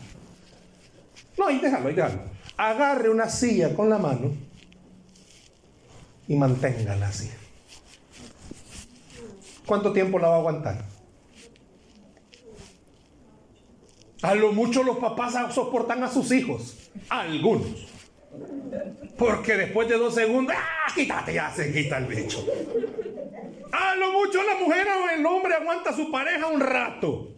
No, 1.38 1.46
ahí 1.46 1.58
déjalo, 1.58 1.88
ahí 1.88 1.94
déjalo. 1.94 2.20
Agarre 2.58 3.08
una 3.08 3.30
silla 3.30 3.74
con 3.74 3.88
la 3.88 3.96
mano 3.96 4.30
y 6.28 6.36
manténgala 6.36 7.08
así. 7.08 7.30
¿Cuánto 9.64 9.90
tiempo 9.94 10.18
la 10.18 10.28
va 10.28 10.34
a 10.34 10.38
aguantar? 10.40 10.84
A 14.20 14.34
lo 14.34 14.52
mucho 14.52 14.82
los 14.82 14.98
papás 14.98 15.32
soportan 15.54 16.02
a 16.02 16.10
sus 16.10 16.30
hijos. 16.30 16.90
algunos. 17.08 17.93
Porque 19.16 19.56
después 19.56 19.88
de 19.88 19.96
dos 19.96 20.14
segundos, 20.14 20.54
¡ah! 20.58 20.92
Quítate, 20.94 21.34
ya 21.34 21.50
se 21.50 21.72
quita 21.72 21.98
el 21.98 22.06
bicho. 22.06 22.44
A 23.72 23.94
lo 23.96 24.12
mucho 24.12 24.42
la 24.42 24.54
mujer 24.56 24.86
o 24.88 25.10
el 25.10 25.26
hombre 25.26 25.54
aguanta 25.54 25.90
a 25.90 25.96
su 25.96 26.10
pareja 26.10 26.46
un 26.46 26.60
rato. 26.60 27.28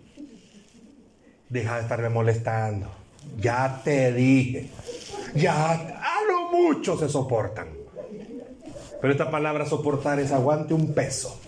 Deja 1.49 1.77
de 1.77 1.83
estarme 1.83 2.09
molestando. 2.09 2.91
Ya 3.39 3.81
te 3.83 4.13
dije. 4.13 4.69
Ya, 5.35 5.73
a 5.73 6.25
lo 6.29 6.51
mucho 6.51 6.99
se 6.99 7.09
soportan. 7.09 7.69
Pero 9.01 9.13
esta 9.13 9.31
palabra 9.31 9.67
soportar 9.67 10.19
es 10.21 10.33
aguante 10.33 10.75
un 10.75 10.95
peso. 10.95 11.41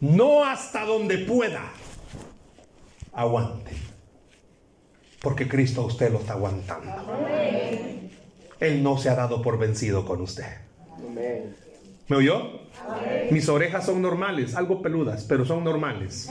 No 0.00 0.44
hasta 0.44 0.84
donde 0.84 1.18
pueda. 1.18 1.72
Aguante. 3.12 3.89
Porque 5.20 5.48
Cristo 5.48 5.82
a 5.82 5.86
usted 5.86 6.12
lo 6.12 6.18
está 6.18 6.34
aguantando. 6.34 6.90
Él 8.58 8.82
no 8.82 8.98
se 8.98 9.08
ha 9.08 9.14
dado 9.14 9.42
por 9.42 9.58
vencido 9.58 10.04
con 10.04 10.20
usted. 10.20 10.58
¿Me 12.08 12.16
oyó? 12.16 12.60
Mis 13.30 13.48
orejas 13.48 13.86
son 13.86 14.02
normales, 14.02 14.54
algo 14.54 14.82
peludas, 14.82 15.24
pero 15.24 15.44
son 15.44 15.64
normales. 15.64 16.30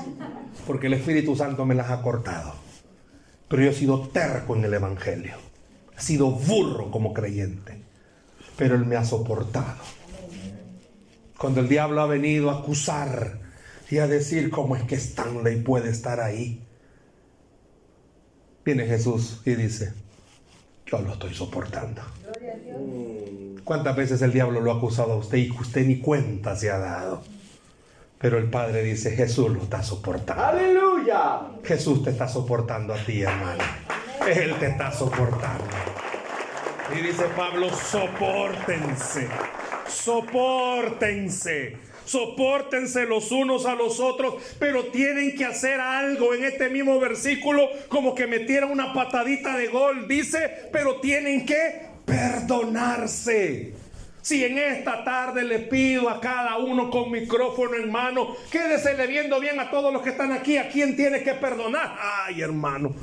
Porque 0.67 0.87
el 0.87 0.93
Espíritu 0.93 1.35
Santo 1.35 1.65
me 1.65 1.75
las 1.75 1.89
ha 1.91 2.01
cortado. 2.01 2.53
Pero 3.47 3.63
yo 3.63 3.69
he 3.69 3.73
sido 3.73 4.07
terco 4.09 4.55
en 4.55 4.65
el 4.65 4.73
Evangelio. 4.73 5.35
He 5.97 6.01
sido 6.01 6.31
burro 6.31 6.91
como 6.91 7.13
creyente 7.13 7.89
pero 8.59 8.75
Él 8.75 8.85
me 8.85 8.97
ha 8.97 9.05
soportado. 9.05 9.81
Cuando 11.37 11.61
el 11.61 11.69
diablo 11.69 12.01
ha 12.01 12.07
venido 12.07 12.49
a 12.49 12.59
acusar 12.59 13.39
y 13.89 13.99
a 13.99 14.07
decir 14.07 14.49
cómo 14.49 14.75
es 14.75 14.83
que 14.83 14.95
Stanley 14.95 15.61
puede 15.61 15.89
estar 15.89 16.19
ahí, 16.19 16.61
viene 18.63 18.85
Jesús 18.85 19.41
y 19.45 19.55
dice, 19.55 19.93
yo 20.85 20.99
lo 20.99 21.13
estoy 21.13 21.33
soportando. 21.33 22.01
¿Cuántas 23.63 23.95
veces 23.95 24.21
el 24.21 24.33
diablo 24.33 24.61
lo 24.61 24.71
ha 24.71 24.77
acusado 24.77 25.13
a 25.13 25.17
usted 25.17 25.37
y 25.37 25.51
usted 25.51 25.85
ni 25.85 25.99
cuenta 25.99 26.55
se 26.55 26.71
ha 26.71 26.77
dado? 26.79 27.21
Pero 28.19 28.37
el 28.37 28.49
Padre 28.49 28.83
dice, 28.83 29.11
Jesús 29.15 29.49
lo 29.49 29.61
está 29.61 29.81
soportando. 29.81 30.43
Aleluya. 30.43 31.41
Jesús 31.63 32.03
te 32.03 32.09
está 32.09 32.27
soportando 32.27 32.93
a 32.93 32.97
ti, 32.97 33.21
hermano. 33.21 33.63
Él 34.27 34.55
te 34.59 34.67
está 34.67 34.91
soportando. 34.91 35.63
Y 36.97 37.01
dice 37.01 37.25
Pablo, 37.35 37.69
soportense, 37.69 39.27
soportense, 39.87 41.77
soportense 42.09 43.05
los 43.05 43.31
unos 43.31 43.67
a 43.67 43.75
los 43.75 43.99
otros, 43.99 44.35
pero 44.57 44.85
tienen 44.85 45.35
que 45.35 45.45
hacer 45.45 45.79
algo 45.79 46.33
en 46.33 46.43
este 46.43 46.69
mismo 46.69 46.99
versículo, 46.99 47.69
como 47.87 48.15
que 48.15 48.25
metieran 48.25 48.71
una 48.71 48.93
patadita 48.93 49.55
de 49.55 49.67
gol, 49.67 50.07
dice, 50.07 50.69
pero 50.71 50.99
tienen 50.99 51.45
que 51.45 51.81
perdonarse. 52.05 53.73
Si 54.29 54.45
en 54.45 54.59
esta 54.59 55.03
tarde 55.03 55.43
le 55.43 55.57
pido 55.57 56.07
a 56.07 56.21
cada 56.21 56.57
uno 56.57 56.91
con 56.91 57.09
micrófono 57.09 57.75
en 57.75 57.91
mano, 57.91 58.35
quédese 58.51 58.93
le 58.93 59.07
viendo 59.07 59.39
bien 59.39 59.59
a 59.59 59.71
todos 59.71 59.91
los 59.91 60.03
que 60.03 60.11
están 60.11 60.31
aquí, 60.31 60.55
a 60.57 60.69
quién 60.69 60.95
tiene 60.95 61.23
que 61.23 61.33
perdonar. 61.33 61.97
Ay, 61.99 62.43
hermano, 62.43 62.93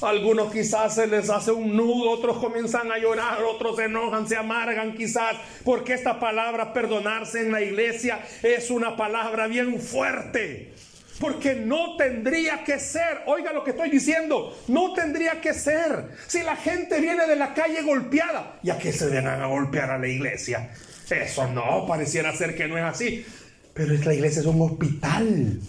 algunos 0.00 0.52
quizás 0.52 0.94
se 0.94 1.08
les 1.08 1.28
hace 1.28 1.50
un 1.50 1.76
nudo, 1.76 2.08
otros 2.10 2.38
comienzan 2.38 2.92
a 2.92 2.98
llorar, 2.98 3.42
otros 3.42 3.74
se 3.74 3.86
enojan, 3.86 4.28
se 4.28 4.36
amargan 4.36 4.94
quizás, 4.94 5.34
porque 5.64 5.92
esta 5.92 6.20
palabra 6.20 6.72
perdonarse 6.72 7.40
en 7.40 7.50
la 7.50 7.62
iglesia 7.62 8.20
es 8.44 8.70
una 8.70 8.96
palabra 8.96 9.48
bien 9.48 9.80
fuerte. 9.80 10.72
Porque 11.20 11.54
no 11.54 11.96
tendría 11.96 12.62
que 12.62 12.78
ser, 12.78 13.22
oiga 13.26 13.52
lo 13.52 13.64
que 13.64 13.70
estoy 13.70 13.90
diciendo, 13.90 14.56
no 14.68 14.92
tendría 14.92 15.40
que 15.40 15.54
ser. 15.54 16.10
Si 16.26 16.42
la 16.42 16.56
gente 16.56 17.00
viene 17.00 17.26
de 17.26 17.36
la 17.36 17.54
calle 17.54 17.82
golpeada, 17.82 18.58
¿y 18.62 18.70
a 18.70 18.78
qué 18.78 18.92
se 18.92 19.10
vienen 19.10 19.40
a 19.40 19.46
golpear 19.46 19.90
a 19.90 19.98
la 19.98 20.08
iglesia? 20.08 20.70
Eso 21.08 21.46
no, 21.48 21.86
pareciera 21.86 22.34
ser 22.34 22.54
que 22.54 22.68
no 22.68 22.76
es 22.76 22.84
así. 22.84 23.24
Pero 23.72 23.94
es 23.94 24.04
la 24.04 24.14
iglesia 24.14 24.40
es 24.40 24.46
un 24.46 24.60
hospital. 24.60 25.60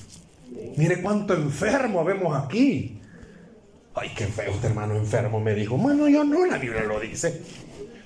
Mire 0.75 1.01
cuánto 1.01 1.33
enfermo 1.33 2.03
vemos 2.03 2.35
aquí. 2.35 2.99
Ay, 3.93 4.11
qué 4.15 4.25
feo 4.27 4.51
este 4.51 4.67
hermano 4.67 4.95
enfermo, 4.95 5.39
me 5.39 5.53
dijo. 5.53 5.77
Bueno, 5.77 6.07
yo 6.07 6.23
no, 6.23 6.45
la 6.45 6.57
Biblia 6.57 6.83
lo 6.83 6.99
dice. 6.99 7.41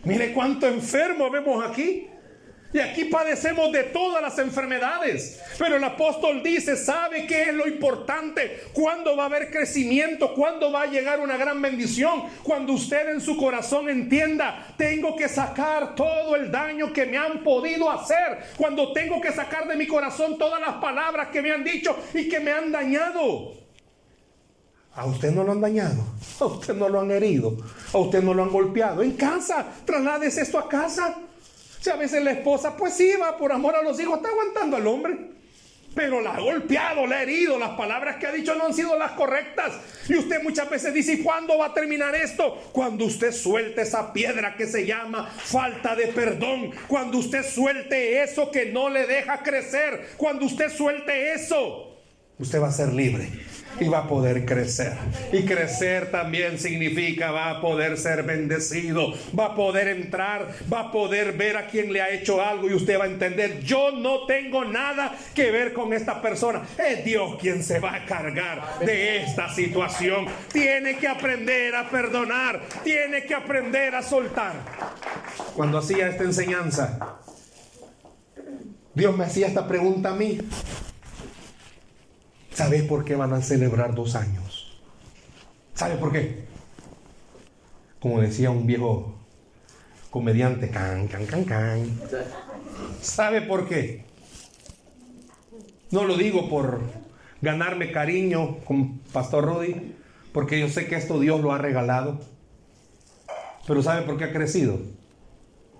Mire 0.04 0.34
cuánto 0.34 0.68
enfermo 0.68 1.30
vemos 1.30 1.64
aquí. 1.66 2.08
Y 2.74 2.80
aquí 2.80 3.06
padecemos 3.06 3.72
de 3.72 3.84
todas 3.86 4.22
las 4.22 4.38
enfermedades. 4.40 5.42
Pero 5.58 5.76
el 5.76 5.84
apóstol 5.84 6.42
dice, 6.42 6.78
¿sabe 6.78 7.28
qué 7.28 7.44
es 7.44 7.54
lo 7.54 7.68
importante? 7.68 8.64
¿Cuándo 8.74 9.16
va 9.18 9.24
a 9.24 9.26
haber 9.26 9.52
crecimiento? 9.52 10.34
¿Cuándo 10.34 10.72
va 10.72 10.84
a 10.84 10.86
llegar 10.86 11.20
una 11.20 11.36
gran 11.36 11.62
bendición? 11.62 12.24
Cuando 12.44 12.74
usted 12.74 13.10
en 13.10 13.20
su 13.20 13.36
corazón 13.36 13.90
entienda, 13.90 14.74
tengo 14.78 15.16
que 15.16 15.28
sacar 15.28 15.96
todo 15.96 16.36
el 16.36 16.50
daño 16.50 16.94
que 16.94 17.06
me 17.06 17.18
han 17.18 17.44
podido 17.44 17.92
hacer. 17.92 18.40
Cuando 18.58 18.94
tengo 18.94 19.20
que 19.20 19.32
sacar 19.32 19.68
de 19.68 19.76
mi 19.76 19.88
corazón 19.88 20.38
todas 20.38 20.62
las 20.62 20.76
palabras 20.76 21.28
que 21.28 21.42
me 21.42 21.52
han 21.52 21.64
dicho 21.64 21.96
y 22.14 22.30
que 22.30 22.40
me 22.40 22.52
han 22.52 22.72
dañado. 22.72 23.54
A 24.94 25.06
usted 25.06 25.32
no 25.32 25.44
lo 25.44 25.54
han 25.54 25.62
dañado, 25.62 26.04
a 26.40 26.46
usted 26.46 26.74
no 26.74 26.90
lo 26.90 27.00
han 27.00 27.12
herido, 27.12 27.56
a 27.94 27.98
usted 27.98 28.22
no 28.22 28.34
lo 28.34 28.44
han 28.44 28.50
golpeado. 28.50 29.02
En 29.02 29.14
casa, 29.14 29.66
traslades 29.86 30.38
esto 30.38 30.60
a 30.60 30.68
casa. 30.68 31.18
Si 31.82 31.90
a 31.90 31.96
veces 31.96 32.24
la 32.24 32.32
esposa, 32.32 32.78
pues 32.78 32.94
sí, 32.94 33.12
va 33.20 33.36
por 33.38 33.52
amor 33.52 33.76
a 33.76 33.82
los 33.82 34.00
hijos, 34.00 34.18
está 34.18 34.30
aguantando 34.30 34.78
al 34.78 34.86
hombre. 34.86 35.18
Pero 35.96 36.22
la 36.22 36.36
ha 36.36 36.40
golpeado, 36.40 37.06
la 37.08 37.18
ha 37.18 37.24
herido, 37.24 37.58
las 37.58 37.72
palabras 37.72 38.16
que 38.18 38.28
ha 38.28 38.32
dicho 38.32 38.56
no 38.56 38.68
han 38.68 38.74
sido 38.74 38.98
las 38.98 39.12
correctas. 39.14 39.74
Y 40.08 40.16
usted 40.16 40.42
muchas 40.44 40.70
veces 40.70 40.94
dice, 40.94 41.14
¿y 41.14 41.24
cuándo 41.24 41.58
va 41.58 41.66
a 41.66 41.74
terminar 41.74 42.16
esto? 42.16 42.70
Cuando 42.72 43.06
usted 43.06 43.34
suelte 43.34 43.82
esa 43.82 44.14
piedra 44.14 44.56
que 44.56 44.68
se 44.68 44.86
llama 44.86 45.26
falta 45.26 45.96
de 45.96 46.08
perdón. 46.08 46.72
Cuando 46.88 47.18
usted 47.18 47.44
suelte 47.44 48.22
eso 48.22 48.52
que 48.52 48.68
no 48.68 48.88
le 48.88 49.08
deja 49.08 49.42
crecer. 49.44 50.12
Cuando 50.18 50.46
usted 50.46 50.70
suelte 50.72 51.34
eso, 51.34 51.98
usted 52.38 52.62
va 52.62 52.68
a 52.68 52.72
ser 52.72 52.94
libre 52.94 53.28
y 53.80 53.88
va 53.88 54.00
a 54.00 54.08
poder 54.08 54.46
crecer. 54.46 54.94
Y 55.32 55.44
crecer 55.44 56.12
también 56.12 56.60
significa 56.60 57.32
va 57.32 57.50
a 57.50 57.62
poder 57.62 57.98
ser 57.98 58.24
bendecido, 58.24 59.14
va 59.38 59.48
a 59.48 59.56
poder 59.56 59.88
entrar, 59.88 60.50
va 60.72 60.82
a 60.82 60.92
poder 60.92 61.34
ver 61.34 61.58
a 61.58 61.68
quien 61.68 61.92
le 61.94 62.02
ha 62.02 62.10
hecho 62.10 62.42
algo 62.42 62.70
y 62.70 62.74
usted 62.74 63.00
va 63.00 63.06
a 63.06 63.08
entender, 63.08 63.62
yo 63.62 63.92
no 63.92 64.26
tengo 64.26 64.66
nada 64.66 65.16
que 65.34 65.52
ver 65.52 65.74
con 65.74 65.94
esta 65.94 66.22
persona. 66.22 66.62
Es 66.78 67.04
Dios 67.06 67.38
quien 67.40 67.64
se 67.64 67.80
va 67.80 67.96
a 67.96 68.06
cargar 68.06 68.80
de 68.80 69.24
esta 69.24 69.54
situación. 69.54 70.26
Tiene 70.52 70.98
que 70.98 71.08
aprender 71.08 71.76
a 71.76 71.90
perdonar, 71.90 72.62
tiene 72.84 73.24
que 73.26 73.36
aprender 73.36 73.96
a 73.96 74.02
soltar. 74.02 74.54
Cuando 75.56 75.78
hacía 75.78 76.08
esta 76.08 76.24
enseñanza, 76.24 77.20
Dios 78.94 79.18
me 79.18 79.24
hacía 79.24 79.48
esta 79.48 79.68
pregunta 79.68 80.10
a 80.10 80.16
mí. 80.16 80.40
¿Sabe 82.54 82.84
por 82.84 83.06
qué 83.06 83.16
van 83.16 83.34
a 83.34 83.42
celebrar 83.42 83.96
dos 83.96 84.16
años? 84.16 84.78
¿Sabe 85.74 85.96
por 85.96 86.12
qué? 86.12 86.46
Como 88.00 88.20
decía 88.20 88.52
un 88.52 88.68
viejo 88.68 89.16
comediante, 90.10 90.70
can, 90.70 91.08
can, 91.08 91.26
can, 91.26 91.46
can. 91.46 92.02
¿Sabe 93.02 93.42
por 93.42 93.68
qué? 93.68 94.04
No 95.92 96.04
lo 96.04 96.18
digo 96.18 96.50
por 96.50 96.82
ganarme 97.42 97.92
cariño 97.92 98.58
con 98.66 99.00
Pastor 99.14 99.46
Rudy, 99.46 99.96
porque 100.34 100.60
yo 100.60 100.68
sé 100.68 100.88
que 100.88 100.96
esto 100.96 101.20
Dios 101.20 101.42
lo 101.42 101.54
ha 101.54 101.58
regalado. 101.58 102.20
Pero 103.66 103.82
¿sabe 103.82 104.02
por 104.02 104.18
qué 104.18 104.26
ha 104.26 104.34
crecido? 104.34 104.80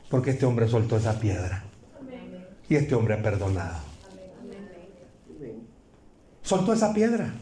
Porque 0.10 0.32
este 0.32 0.46
hombre 0.46 0.68
soltó 0.70 0.98
esa 0.98 1.20
piedra. 1.20 1.64
Y 2.70 2.76
este 2.76 2.96
hombre 2.96 3.16
ha 3.16 3.22
perdonado 3.22 3.91
soltó 6.52 6.74
esa 6.74 6.94
piedra. 6.94 7.34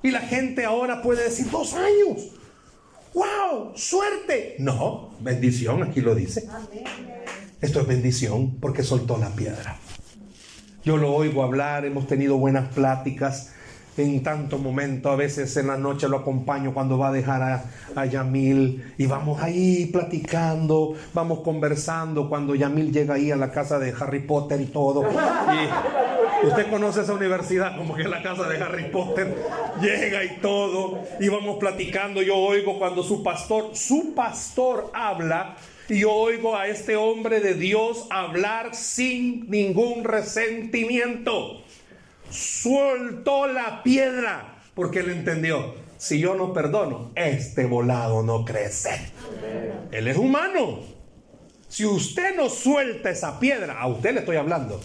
Y 0.00 0.12
la 0.12 0.20
gente 0.20 0.64
ahora 0.64 1.02
puede 1.02 1.24
decir, 1.24 1.50
dos 1.50 1.74
años. 1.74 2.28
¡Wow! 3.12 3.72
¡Suerte! 3.74 4.54
No, 4.60 5.10
bendición, 5.18 5.82
aquí 5.82 6.00
lo 6.00 6.14
dice. 6.14 6.48
Esto 7.60 7.80
es 7.80 7.86
bendición 7.88 8.58
porque 8.60 8.84
soltó 8.84 9.18
la 9.18 9.30
piedra. 9.30 9.76
Yo 10.84 10.98
lo 10.98 11.12
oigo 11.12 11.42
hablar, 11.42 11.84
hemos 11.84 12.06
tenido 12.06 12.36
buenas 12.36 12.72
pláticas 12.72 13.50
en 13.96 14.22
tanto 14.22 14.58
momento. 14.58 15.10
A 15.10 15.16
veces 15.16 15.56
en 15.56 15.66
la 15.66 15.76
noche 15.76 16.08
lo 16.08 16.18
acompaño 16.18 16.72
cuando 16.72 16.96
va 16.96 17.08
a 17.08 17.12
dejar 17.12 17.42
a, 17.42 17.64
a, 17.96 18.06
Yamil 18.06 18.94
y 18.96 19.06
vamos 19.06 19.42
ahí 19.42 19.86
platicando, 19.86 20.94
vamos 21.12 21.40
conversando. 21.40 22.28
Cuando 22.28 22.54
Yamil 22.54 22.92
llega 22.92 23.14
ahí 23.14 23.32
a 23.32 23.36
la 23.36 23.50
casa 23.50 23.80
de 23.80 23.92
Harry 23.98 24.20
Potter 24.20 24.60
y 24.60 24.66
todo. 24.66 25.02
Y 25.02 26.17
usted 26.44 26.70
conoce 26.70 27.02
esa 27.02 27.12
universidad 27.12 27.76
como 27.76 27.94
que 27.94 28.02
es 28.02 28.08
la 28.08 28.22
casa 28.22 28.48
de 28.48 28.62
Harry 28.62 28.90
Potter. 28.90 29.34
Llega 29.80 30.24
y 30.24 30.36
todo. 30.40 31.02
Y 31.20 31.28
vamos 31.28 31.58
platicando. 31.58 32.22
Yo 32.22 32.36
oigo 32.36 32.78
cuando 32.78 33.02
su 33.02 33.22
pastor, 33.22 33.70
su 33.74 34.14
pastor 34.14 34.90
habla. 34.94 35.56
Y 35.88 36.00
yo 36.00 36.12
oigo 36.12 36.56
a 36.56 36.66
este 36.68 36.96
hombre 36.96 37.40
de 37.40 37.54
Dios 37.54 38.06
hablar 38.10 38.74
sin 38.74 39.48
ningún 39.50 40.04
resentimiento 40.04 41.62
sueltó 42.30 43.46
la 43.46 43.82
piedra 43.82 44.56
porque 44.74 45.00
él 45.00 45.10
entendió, 45.10 45.74
si 45.96 46.20
yo 46.20 46.34
no 46.34 46.52
perdono, 46.52 47.10
este 47.16 47.66
volado 47.66 48.22
no 48.22 48.44
crece. 48.44 49.10
Él 49.90 50.06
es 50.06 50.16
humano. 50.16 50.80
Si 51.68 51.84
usted 51.84 52.36
no 52.36 52.48
suelta 52.48 53.10
esa 53.10 53.40
piedra, 53.40 53.80
a 53.80 53.88
usted 53.88 54.14
le 54.14 54.20
estoy 54.20 54.36
hablando, 54.36 54.80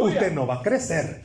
usted 0.00 0.32
no 0.32 0.46
va 0.46 0.56
a 0.56 0.62
crecer. 0.62 1.22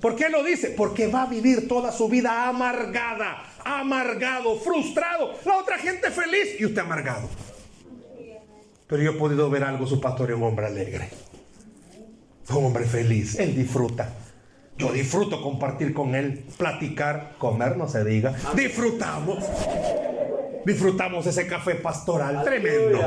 ¿Por 0.00 0.16
qué 0.16 0.28
lo 0.28 0.42
dice? 0.42 0.70
Porque 0.70 1.06
va 1.06 1.22
a 1.22 1.26
vivir 1.26 1.66
toda 1.66 1.90
su 1.90 2.08
vida 2.08 2.48
amargada, 2.48 3.42
amargado, 3.64 4.56
frustrado. 4.56 5.32
La 5.46 5.58
otra 5.58 5.78
gente 5.78 6.10
feliz 6.10 6.60
y 6.60 6.66
usted 6.66 6.80
amargado. 6.80 7.28
Pero 8.86 9.02
yo 9.02 9.12
he 9.12 9.14
podido 9.14 9.48
ver 9.48 9.64
algo, 9.64 9.86
su 9.86 10.00
pastor 10.00 10.30
es 10.30 10.36
un 10.36 10.42
hombre 10.42 10.66
alegre. 10.66 11.08
Un 12.50 12.66
hombre 12.66 12.84
feliz. 12.84 13.38
Él 13.38 13.56
disfruta. 13.56 14.10
Yo 14.76 14.92
disfruto 14.92 15.40
compartir 15.40 15.94
con 15.94 16.14
él, 16.14 16.44
platicar, 16.58 17.36
comer, 17.38 17.76
no 17.76 17.88
se 17.88 18.04
diga. 18.04 18.34
Disfrutamos. 18.54 19.38
Disfrutamos 20.66 21.26
ese 21.26 21.46
café 21.46 21.76
pastoral 21.76 22.42
tremendo. 22.42 23.00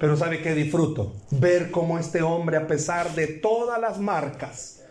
Pero 0.00 0.16
¿sabe 0.16 0.40
qué 0.40 0.54
disfruto? 0.54 1.14
Ver 1.30 1.70
cómo 1.70 1.98
este 1.98 2.22
hombre, 2.22 2.56
a 2.56 2.66
pesar 2.66 3.14
de 3.14 3.26
todas 3.26 3.80
las 3.80 3.98
marcas 3.98 4.82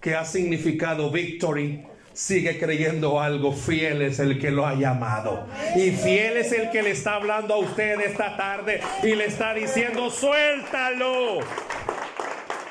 que 0.00 0.14
ha 0.14 0.24
significado 0.24 1.10
Victory, 1.10 1.84
sigue 2.12 2.58
creyendo 2.58 3.20
algo. 3.20 3.52
Fiel 3.52 4.02
es 4.02 4.18
el 4.18 4.38
que 4.40 4.50
lo 4.50 4.66
ha 4.66 4.74
llamado. 4.74 5.46
Y 5.74 5.90
fiel 5.90 6.38
es 6.38 6.52
el 6.52 6.70
que 6.70 6.82
le 6.82 6.92
está 6.92 7.16
hablando 7.16 7.54
a 7.54 7.58
usted 7.58 8.00
esta 8.00 8.36
tarde 8.36 8.80
y 9.02 9.14
le 9.14 9.26
está 9.26 9.52
diciendo, 9.54 10.10
suéltalo. 10.10 11.40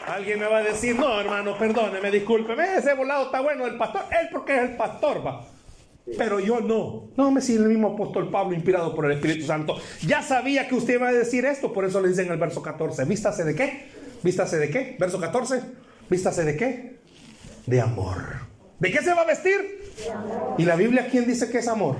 Alguien 0.07 0.39
me 0.39 0.45
va 0.45 0.57
a 0.57 0.63
decir, 0.63 0.95
no, 0.95 1.19
hermano, 1.19 1.57
perdóneme, 1.57 2.11
discúlpeme, 2.11 2.75
ese 2.77 2.93
volado 2.93 3.25
está 3.25 3.41
bueno 3.41 3.65
el 3.65 3.75
pastor, 3.75 4.03
él 4.11 4.29
porque 4.31 4.55
es 4.55 4.61
el 4.61 4.75
pastor, 4.77 5.25
va. 5.25 5.54
Pero 6.17 6.39
yo 6.39 6.61
no. 6.61 7.09
No, 7.17 7.31
me 7.31 7.41
sigue 7.41 7.59
el 7.59 7.69
mismo 7.69 7.93
apóstol 7.93 8.29
Pablo, 8.29 8.55
inspirado 8.55 8.93
por 8.93 9.05
el 9.05 9.13
Espíritu 9.13 9.45
Santo. 9.45 9.75
Ya 10.05 10.21
sabía 10.21 10.67
que 10.67 10.75
usted 10.75 10.95
iba 10.95 11.07
a 11.07 11.13
decir 11.13 11.45
esto, 11.45 11.73
por 11.73 11.85
eso 11.85 11.99
le 12.01 12.09
dice 12.09 12.21
en 12.21 12.31
el 12.31 12.37
verso 12.37 12.61
14, 12.61 13.05
vístase 13.05 13.43
de 13.43 13.55
qué? 13.55 13.87
Vístase 14.23 14.57
de 14.57 14.69
qué? 14.69 14.95
Verso 14.99 15.19
14, 15.19 15.61
vístase 16.09 16.45
de 16.45 16.55
qué? 16.55 16.99
De 17.65 17.81
amor. 17.81 18.45
¿De 18.79 18.91
qué 18.91 19.01
se 19.01 19.13
va 19.13 19.21
a 19.21 19.25
vestir? 19.25 19.93
¿Y 20.57 20.65
la 20.65 20.75
Biblia 20.75 21.07
quién 21.09 21.25
dice 21.25 21.49
que 21.49 21.59
es 21.59 21.67
amor? 21.67 21.97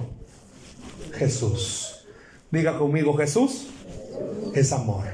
Jesús. 1.13 2.05
Diga 2.51 2.77
conmigo, 2.77 3.13
Jesús 3.15 3.67
es 4.53 4.71
amor. 4.71 5.05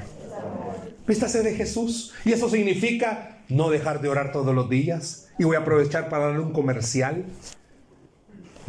Vístase 1.07 1.43
de 1.43 1.55
Jesús. 1.55 2.13
Y 2.25 2.33
eso 2.33 2.49
significa 2.49 3.39
no 3.49 3.69
dejar 3.69 4.01
de 4.01 4.09
orar 4.09 4.31
todos 4.31 4.53
los 4.53 4.69
días. 4.69 5.29
Y 5.39 5.43
voy 5.43 5.55
a 5.55 5.59
aprovechar 5.59 6.09
para 6.09 6.25
darle 6.25 6.41
un 6.41 6.53
comercial. 6.53 7.25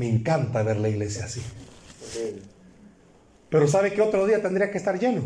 Me 0.03 0.09
encanta 0.09 0.65
ver 0.65 0.79
la 0.79 0.89
iglesia 0.89 1.27
así. 1.27 1.41
Pero 3.49 3.69
¿sabe 3.69 3.93
qué 3.93 4.03
otro 4.03 4.27
día 4.27 4.43
tendría 4.43 4.69
que 4.73 4.79
estar 4.79 4.99
lleno? 4.99 5.23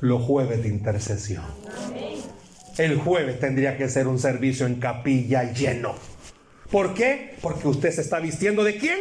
Los 0.00 0.20
jueves 0.20 0.62
de 0.62 0.68
intercesión. 0.68 1.42
El 2.76 2.98
jueves 2.98 3.40
tendría 3.40 3.78
que 3.78 3.88
ser 3.88 4.08
un 4.08 4.18
servicio 4.18 4.66
en 4.66 4.74
capilla 4.74 5.50
lleno. 5.50 5.94
¿Por 6.70 6.92
qué? 6.92 7.36
Porque 7.40 7.66
usted 7.68 7.90
se 7.90 8.02
está 8.02 8.18
vistiendo 8.18 8.62
de 8.62 8.76
quién? 8.76 8.98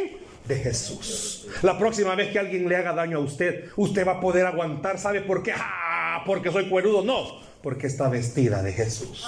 De 0.48 0.56
Jesús. 0.56 1.50
La 1.62 1.78
próxima 1.78 2.16
vez 2.16 2.32
que 2.32 2.40
alguien 2.40 2.70
le 2.70 2.78
haga 2.78 2.94
daño 2.94 3.18
a 3.18 3.22
usted, 3.22 3.66
usted 3.76 4.08
va 4.08 4.14
a 4.14 4.22
poder 4.22 4.46
aguantar. 4.46 4.98
¿Sabe 4.98 5.20
por 5.20 5.44
qué? 5.44 5.52
¡Ah! 5.54 5.92
porque 6.26 6.52
soy 6.52 6.70
cuerudo, 6.70 7.04
no, 7.04 7.42
porque 7.62 7.88
está 7.88 8.10
vestida 8.10 8.62
de 8.64 8.74
Jesús. 8.74 9.26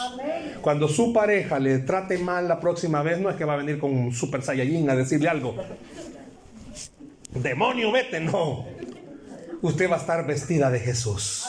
Cuando 0.62 0.88
su 0.88 1.14
pareja 1.14 1.60
le 1.60 1.80
trate 1.80 2.18
mal 2.18 2.48
la 2.48 2.60
próxima 2.60 3.02
vez, 3.04 3.20
no 3.20 3.30
es 3.30 3.36
que 3.36 3.46
va 3.46 3.54
a 3.54 3.58
venir 3.58 3.80
con 3.80 3.92
un 3.96 4.14
super 4.14 4.42
saiyajin 4.42 4.90
a 4.90 4.96
decirle 4.96 5.30
algo. 5.30 5.56
Demonio, 7.32 7.92
vete, 7.92 8.20
no. 8.20 8.66
Usted 9.62 9.90
va 9.90 9.96
a 9.96 10.00
estar 10.00 10.26
vestida 10.28 10.70
de 10.70 10.80
Jesús. 10.80 11.46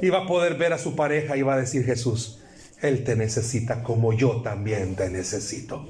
Y 0.00 0.10
va 0.10 0.24
a 0.24 0.26
poder 0.26 0.54
ver 0.54 0.72
a 0.72 0.78
su 0.78 0.94
pareja 0.94 1.36
y 1.36 1.42
va 1.42 1.54
a 1.54 1.58
decir 1.58 1.84
Jesús, 1.84 2.40
Él 2.80 3.04
te 3.04 3.16
necesita 3.16 3.82
como 3.82 4.12
yo 4.12 4.42
también 4.42 4.94
te 4.94 5.10
necesito. 5.10 5.88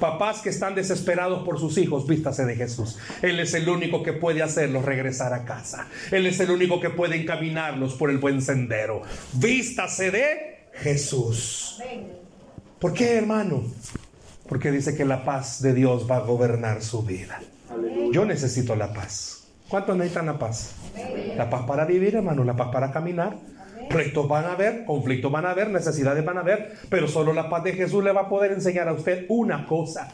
Papás 0.00 0.40
que 0.42 0.50
están 0.50 0.74
desesperados 0.74 1.44
por 1.44 1.58
sus 1.58 1.76
hijos, 1.78 2.06
vístase 2.06 2.44
de 2.44 2.54
Jesús. 2.54 2.98
Él 3.22 3.40
es 3.40 3.54
el 3.54 3.68
único 3.68 4.02
que 4.02 4.12
puede 4.12 4.42
hacerlos 4.42 4.84
regresar 4.84 5.32
a 5.32 5.44
casa. 5.44 5.88
Él 6.10 6.26
es 6.26 6.38
el 6.40 6.50
único 6.50 6.80
que 6.80 6.90
puede 6.90 7.20
encaminarlos 7.20 7.94
por 7.94 8.10
el 8.10 8.18
buen 8.18 8.40
sendero. 8.40 9.02
Vístase 9.34 10.10
de 10.10 10.68
Jesús. 10.74 11.82
¿Por 12.78 12.94
qué, 12.94 13.16
hermano? 13.16 13.64
Porque 14.48 14.70
dice 14.70 14.96
que 14.96 15.04
la 15.04 15.24
paz 15.24 15.60
de 15.62 15.74
Dios 15.74 16.08
va 16.08 16.16
a 16.16 16.20
gobernar 16.20 16.82
su 16.82 17.02
vida. 17.02 17.40
Yo 18.12 18.24
necesito 18.24 18.76
la 18.76 18.92
paz. 18.92 19.44
¿Cuántos 19.68 19.96
necesitan 19.96 20.26
la 20.26 20.38
paz? 20.38 20.72
La 21.36 21.50
paz 21.50 21.66
para 21.66 21.84
vivir, 21.84 22.14
hermano, 22.14 22.44
la 22.44 22.56
paz 22.56 22.68
para 22.72 22.90
caminar. 22.90 23.36
Retos 23.90 24.28
van 24.28 24.44
a 24.44 24.52
haber, 24.52 24.84
conflictos 24.84 25.30
van 25.30 25.46
a 25.46 25.50
haber, 25.50 25.70
necesidades 25.70 26.24
van 26.24 26.38
a 26.38 26.40
haber, 26.40 26.72
pero 26.88 27.08
solo 27.08 27.32
la 27.32 27.48
paz 27.48 27.64
de 27.64 27.72
Jesús 27.72 28.04
le 28.04 28.12
va 28.12 28.22
a 28.22 28.28
poder 28.28 28.52
enseñar 28.52 28.88
a 28.88 28.92
usted 28.92 29.24
una 29.28 29.66
cosa. 29.66 30.12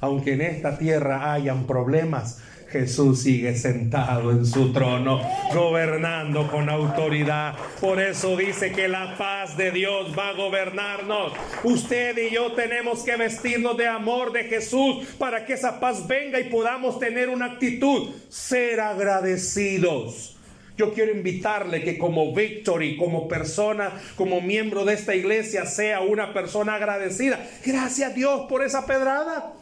Aunque 0.00 0.34
en 0.34 0.42
esta 0.42 0.78
tierra 0.78 1.32
hayan 1.32 1.66
problemas, 1.66 2.40
Jesús 2.70 3.22
sigue 3.22 3.54
sentado 3.54 4.32
en 4.32 4.44
su 4.44 4.72
trono, 4.72 5.20
gobernando 5.54 6.50
con 6.50 6.68
autoridad. 6.68 7.54
Por 7.80 8.00
eso 8.00 8.36
dice 8.36 8.72
que 8.72 8.88
la 8.88 9.16
paz 9.16 9.56
de 9.56 9.70
Dios 9.70 10.12
va 10.18 10.30
a 10.30 10.32
gobernarnos. 10.32 11.32
Usted 11.62 12.16
y 12.18 12.34
yo 12.34 12.52
tenemos 12.52 13.02
que 13.02 13.16
vestirnos 13.16 13.76
de 13.76 13.86
amor 13.86 14.32
de 14.32 14.44
Jesús 14.44 15.06
para 15.18 15.46
que 15.46 15.54
esa 15.54 15.78
paz 15.78 16.06
venga 16.06 16.40
y 16.40 16.50
podamos 16.50 16.98
tener 16.98 17.28
una 17.28 17.46
actitud, 17.46 18.10
ser 18.28 18.80
agradecidos. 18.80 20.35
Yo 20.76 20.92
quiero 20.92 21.12
invitarle 21.12 21.82
que 21.82 21.96
como 21.96 22.34
Victory, 22.34 22.96
como 22.96 23.28
persona, 23.28 23.92
como 24.14 24.40
miembro 24.40 24.84
de 24.84 24.94
esta 24.94 25.14
iglesia, 25.14 25.64
sea 25.64 26.00
una 26.00 26.34
persona 26.34 26.74
agradecida. 26.74 27.46
Gracias 27.64 28.10
a 28.10 28.14
Dios 28.14 28.42
por 28.48 28.62
esa 28.62 28.84
pedrada. 28.84 29.54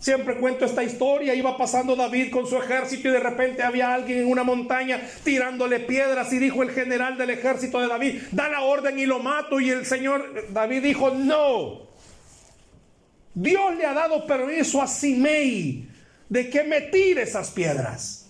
Siempre 0.00 0.36
cuento 0.36 0.64
esta 0.64 0.82
historia. 0.82 1.34
Iba 1.34 1.56
pasando 1.56 1.94
David 1.96 2.30
con 2.30 2.46
su 2.46 2.56
ejército 2.56 3.08
y 3.08 3.12
de 3.12 3.20
repente 3.20 3.62
había 3.62 3.92
alguien 3.92 4.20
en 4.20 4.26
una 4.26 4.44
montaña 4.44 5.00
tirándole 5.24 5.80
piedras 5.80 6.32
y 6.32 6.38
dijo 6.38 6.62
el 6.62 6.70
general 6.70 7.16
del 7.16 7.30
ejército 7.30 7.80
de 7.80 7.88
David, 7.88 8.20
da 8.32 8.48
la 8.48 8.62
orden 8.62 8.98
y 8.98 9.06
lo 9.06 9.18
mato. 9.20 9.60
Y 9.60 9.70
el 9.70 9.86
señor 9.86 10.52
David 10.52 10.82
dijo, 10.82 11.10
no. 11.10 11.88
Dios 13.34 13.76
le 13.76 13.84
ha 13.84 13.94
dado 13.94 14.26
permiso 14.26 14.80
a 14.80 14.86
Simei 14.86 15.88
de 16.28 16.50
que 16.50 16.64
me 16.64 16.82
tire 16.82 17.22
esas 17.22 17.50
piedras. 17.50 18.23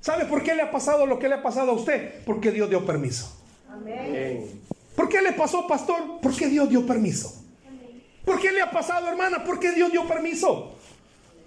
¿Sabe 0.00 0.24
por 0.26 0.42
qué 0.42 0.54
le 0.54 0.62
ha 0.62 0.70
pasado 0.70 1.06
lo 1.06 1.18
que 1.18 1.28
le 1.28 1.34
ha 1.34 1.42
pasado 1.42 1.72
a 1.72 1.74
usted? 1.74 2.24
Porque 2.24 2.50
Dios 2.50 2.70
dio 2.70 2.84
permiso. 2.86 3.36
Amén. 3.70 4.60
¿Por 4.94 5.08
qué 5.08 5.22
le 5.22 5.32
pasó, 5.32 5.66
pastor? 5.66 6.20
Porque 6.22 6.48
Dios 6.48 6.68
dio 6.68 6.86
permiso. 6.86 7.32
¿Por 8.24 8.40
qué 8.40 8.52
le 8.52 8.60
ha 8.60 8.70
pasado, 8.70 9.08
hermana? 9.08 9.44
Porque 9.44 9.72
Dios 9.72 9.90
dio 9.90 10.06
permiso. 10.06 10.76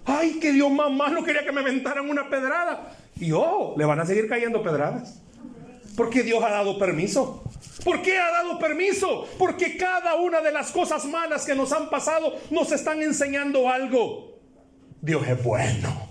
Ay, 0.04 0.38
que 0.40 0.52
Dios 0.52 0.70
más 0.70 0.90
malo 0.90 1.22
quería 1.22 1.44
que 1.44 1.52
me 1.52 1.60
aventaran 1.60 2.08
una 2.08 2.28
pedrada. 2.28 2.96
Y 3.20 3.30
oh, 3.32 3.74
le 3.76 3.84
van 3.84 4.00
a 4.00 4.06
seguir 4.06 4.28
cayendo 4.28 4.62
pedradas. 4.62 5.20
Porque 5.96 6.22
Dios 6.22 6.42
ha 6.42 6.50
dado 6.50 6.78
permiso. 6.78 7.44
¿Por 7.84 8.02
qué 8.02 8.18
ha 8.18 8.30
dado 8.30 8.58
permiso? 8.58 9.28
Porque 9.38 9.76
cada 9.76 10.14
una 10.16 10.40
de 10.40 10.52
las 10.52 10.70
cosas 10.70 11.04
malas 11.04 11.44
que 11.44 11.54
nos 11.54 11.72
han 11.72 11.90
pasado 11.90 12.32
nos 12.50 12.72
están 12.72 13.02
enseñando 13.02 13.68
algo. 13.68 14.38
Dios 15.00 15.26
es 15.26 15.42
bueno. 15.42 16.08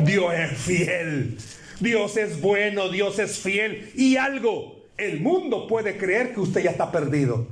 Dios 0.00 0.34
es 0.34 0.58
fiel. 0.58 1.38
Dios 1.80 2.16
es 2.16 2.40
bueno, 2.40 2.88
Dios 2.88 3.18
es 3.18 3.38
fiel. 3.38 3.90
Y 3.94 4.16
algo, 4.16 4.84
el 4.96 5.20
mundo 5.20 5.66
puede 5.66 5.96
creer 5.96 6.32
que 6.32 6.40
usted 6.40 6.62
ya 6.62 6.70
está 6.70 6.90
perdido. 6.90 7.46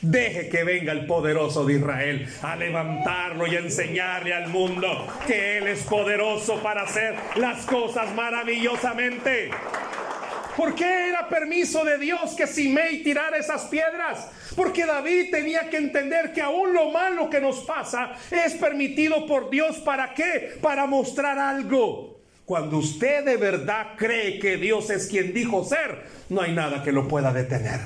Deje 0.00 0.50
que 0.50 0.64
venga 0.64 0.92
el 0.92 1.06
poderoso 1.06 1.64
de 1.64 1.74
Israel 1.74 2.28
a 2.42 2.56
levantarlo 2.56 3.46
y 3.46 3.56
a 3.56 3.60
enseñarle 3.60 4.34
al 4.34 4.48
mundo 4.48 5.06
que 5.26 5.58
Él 5.58 5.66
es 5.66 5.82
poderoso 5.84 6.62
para 6.62 6.82
hacer 6.82 7.14
las 7.36 7.64
cosas 7.64 8.14
maravillosamente. 8.14 9.50
¿Por 10.56 10.74
qué 10.74 11.08
era 11.08 11.28
permiso 11.28 11.84
de 11.84 11.98
Dios 11.98 12.34
que 12.36 12.46
Simei 12.46 13.02
tirara 13.02 13.38
esas 13.38 13.64
piedras? 13.64 14.28
Porque 14.54 14.84
David 14.84 15.30
tenía 15.30 15.68
que 15.68 15.78
entender 15.78 16.32
que 16.32 16.42
aún 16.42 16.72
lo 16.72 16.90
malo 16.90 17.28
que 17.28 17.40
nos 17.40 17.60
pasa 17.60 18.12
es 18.30 18.54
permitido 18.54 19.26
por 19.26 19.50
Dios. 19.50 19.78
¿Para 19.78 20.14
qué? 20.14 20.58
Para 20.60 20.86
mostrar 20.86 21.38
algo. 21.38 22.13
Cuando 22.44 22.76
usted 22.76 23.24
de 23.24 23.38
verdad 23.38 23.96
cree 23.96 24.38
que 24.38 24.58
Dios 24.58 24.90
es 24.90 25.06
quien 25.06 25.32
dijo 25.32 25.64
ser, 25.64 26.04
no 26.28 26.42
hay 26.42 26.52
nada 26.52 26.82
que 26.82 26.92
lo 26.92 27.08
pueda 27.08 27.32
detener. 27.32 27.80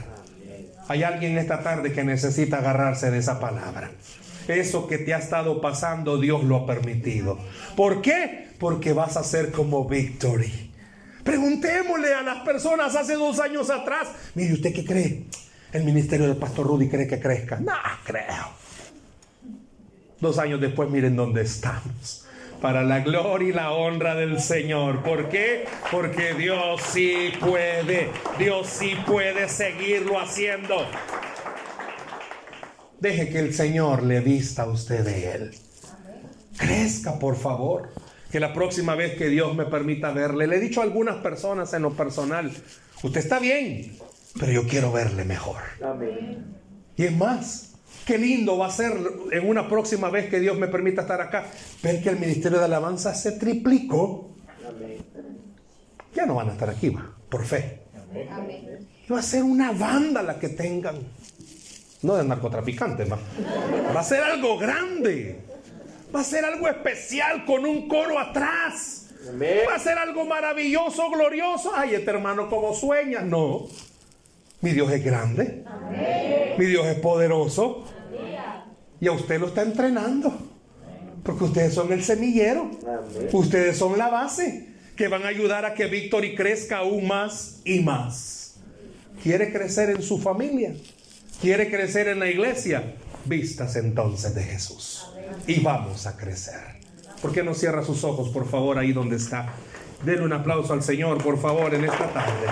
Hay 0.88 1.04
alguien 1.04 1.38
esta 1.38 1.62
tarde 1.62 1.92
que 1.92 2.02
necesita 2.02 2.59
agarrarse 2.59 3.11
de 3.11 3.18
esa 3.18 3.38
palabra. 3.38 3.90
Eso 4.48 4.88
que 4.88 4.98
te 4.98 5.14
ha 5.14 5.18
estado 5.18 5.61
pasando, 5.61 6.18
Dios 6.18 6.42
lo 6.42 6.56
ha 6.56 6.66
permitido. 6.66 7.38
¿Por 7.76 8.02
qué? 8.02 8.48
Porque 8.59 8.92
vas 8.92 9.16
a 9.16 9.22
ser 9.22 9.52
como 9.52 9.86
Victory. 9.86 10.72
Preguntémosle 11.22 12.14
a 12.14 12.22
las 12.22 12.38
personas 12.38 12.96
hace 12.96 13.14
dos 13.14 13.38
años 13.38 13.70
atrás, 13.70 14.09
mire, 14.34 14.54
¿usted 14.54 14.72
qué 14.72 14.84
cree? 14.84 15.24
El 15.72 15.84
ministerio 15.84 16.26
del 16.26 16.38
pastor 16.38 16.66
Rudy 16.66 16.88
cree 16.88 17.06
que 17.06 17.20
crezca. 17.20 17.61
No, 17.61 17.74
creo. 18.04 18.48
Dos 20.18 20.38
años 20.38 20.61
después, 20.61 20.90
miren 20.90 21.14
dónde 21.14 21.42
estamos 21.42 22.24
para 22.61 22.82
la 22.82 23.00
gloria 23.00 23.48
y 23.48 23.52
la 23.52 23.72
honra 23.72 24.14
del 24.14 24.40
Señor. 24.40 25.02
¿Por 25.02 25.28
qué? 25.28 25.64
Porque 25.90 26.34
Dios 26.34 26.80
sí 26.90 27.32
puede, 27.38 28.11
Dios 28.38 28.66
sí 28.66 28.96
puede 29.06 29.48
seguirlo 29.48 30.18
haciendo. 30.18 30.86
Deje 33.00 33.28
que 33.28 33.38
el 33.38 33.54
Señor 33.54 34.02
le 34.02 34.20
vista 34.20 34.62
a 34.62 34.66
usted 34.66 35.04
de 35.04 35.32
Él. 35.32 35.50
Crezca, 36.56 37.18
por 37.18 37.36
favor. 37.36 37.90
Que 38.32 38.40
la 38.40 38.52
próxima 38.52 38.94
vez 38.94 39.16
que 39.16 39.28
Dios 39.28 39.54
me 39.54 39.64
permita 39.64 40.11
verle, 40.11 40.46
le 40.46 40.56
he 40.56 40.61
dicho 40.61 40.80
a 40.80 40.84
algunas 40.84 41.16
personas 41.16 41.72
en 41.72 41.82
lo 41.82 41.92
personal, 41.94 42.50
usted 43.02 43.20
está 43.20 43.38
bien, 43.38 43.96
pero 44.38 44.52
yo 44.52 44.66
quiero 44.66 44.92
verle 44.92 45.24
mejor. 45.24 45.62
Amén. 45.82 46.44
Y 46.96 47.04
es 47.04 47.16
más, 47.16 47.77
Qué 48.09 48.16
lindo 48.16 48.56
va 48.56 48.68
a 48.68 48.70
ser 48.70 48.94
en 49.32 49.46
una 49.46 49.68
próxima 49.68 50.09
vez 50.09 50.30
que 50.30 50.40
Dios 50.40 50.56
me 50.56 50.66
permita 50.66 51.02
estar 51.02 51.20
acá, 51.20 51.44
ver 51.82 52.02
que 52.02 52.09
el 52.09 52.18
ministerio 52.18 52.59
de 52.59 52.64
alabanza 52.64 53.12
se 53.12 53.32
triplicó. 53.32 54.30
Ya 56.14 56.24
no 56.24 56.36
van 56.36 56.48
a 56.48 56.52
estar 56.52 56.70
aquí, 56.70 56.88
va, 56.88 57.14
por 57.28 57.44
fe. 57.44 57.82
Y 59.06 59.12
va 59.12 59.18
a 59.18 59.22
ser 59.22 59.42
una 59.42 59.72
banda 59.72 60.22
la 60.22 60.38
que 60.38 60.48
tengan. 60.48 60.96
No 62.00 62.16
de 62.16 62.24
narcotraficantes, 62.24 63.12
va. 63.12 63.18
Va 63.94 64.00
a 64.00 64.04
ser 64.04 64.22
algo 64.22 64.56
grande. 64.56 65.40
Va 66.14 66.20
a 66.20 66.24
ser 66.24 66.46
algo 66.46 66.66
especial 66.66 67.44
con 67.44 67.66
un 67.66 67.88
coro 67.88 68.18
atrás. 68.18 69.11
Va 69.68 69.74
a 69.74 69.78
ser 69.78 69.98
algo 69.98 70.24
maravilloso, 70.24 71.11
glorioso. 71.11 71.72
Ay, 71.74 71.96
este 71.96 72.09
hermano, 72.09 72.48
como 72.48 72.72
sueña. 72.72 73.20
No. 73.20 73.66
Mi 74.62 74.70
Dios 74.72 74.90
es 74.92 75.04
grande. 75.04 75.62
Mi 76.56 76.64
Dios 76.64 76.86
es 76.86 76.98
poderoso. 77.00 77.84
Y 79.01 79.09
a 79.09 79.12
usted 79.12 79.40
lo 79.40 79.49
está 79.49 79.62
entrenando. 79.62 80.32
Porque 81.22 81.44
ustedes 81.44 81.74
son 81.74 81.92
el 81.92 82.03
semillero. 82.03 82.70
Ustedes 83.32 83.76
son 83.76 83.99
la 83.99 84.09
base 84.09 84.68
que 84.96 85.09
van 85.09 85.24
a 85.24 85.28
ayudar 85.28 85.64
a 85.64 85.74
que 85.74 85.86
Victory 85.86 86.34
crezca 86.34 86.78
aún 86.78 87.07
más 87.07 87.61
y 87.64 87.80
más. 87.80 88.57
¿Quiere 89.22 89.53
crecer 89.53 89.90
en 89.90 90.03
su 90.03 90.18
familia? 90.18 90.74
¿Quiere 91.40 91.70
crecer 91.70 92.09
en 92.09 92.18
la 92.18 92.28
iglesia? 92.28 92.94
Vistas 93.24 93.76
entonces 93.76 94.34
de 94.34 94.42
Jesús. 94.42 95.07
Y 95.46 95.61
vamos 95.61 96.07
a 96.07 96.16
crecer. 96.16 96.78
¿Por 97.22 97.32
qué 97.32 97.42
no 97.42 97.55
cierra 97.55 97.84
sus 97.84 98.03
ojos, 98.05 98.30
por 98.30 98.49
favor, 98.49 98.78
ahí 98.78 98.92
donde 98.92 99.16
está? 99.16 99.55
Denle 100.05 100.24
un 100.24 100.32
aplauso 100.32 100.72
al 100.72 100.82
Señor, 100.82 101.22
por 101.22 101.40
favor, 101.40 101.74
en 101.74 101.84
esta 101.84 102.12
tarde. 102.12 102.46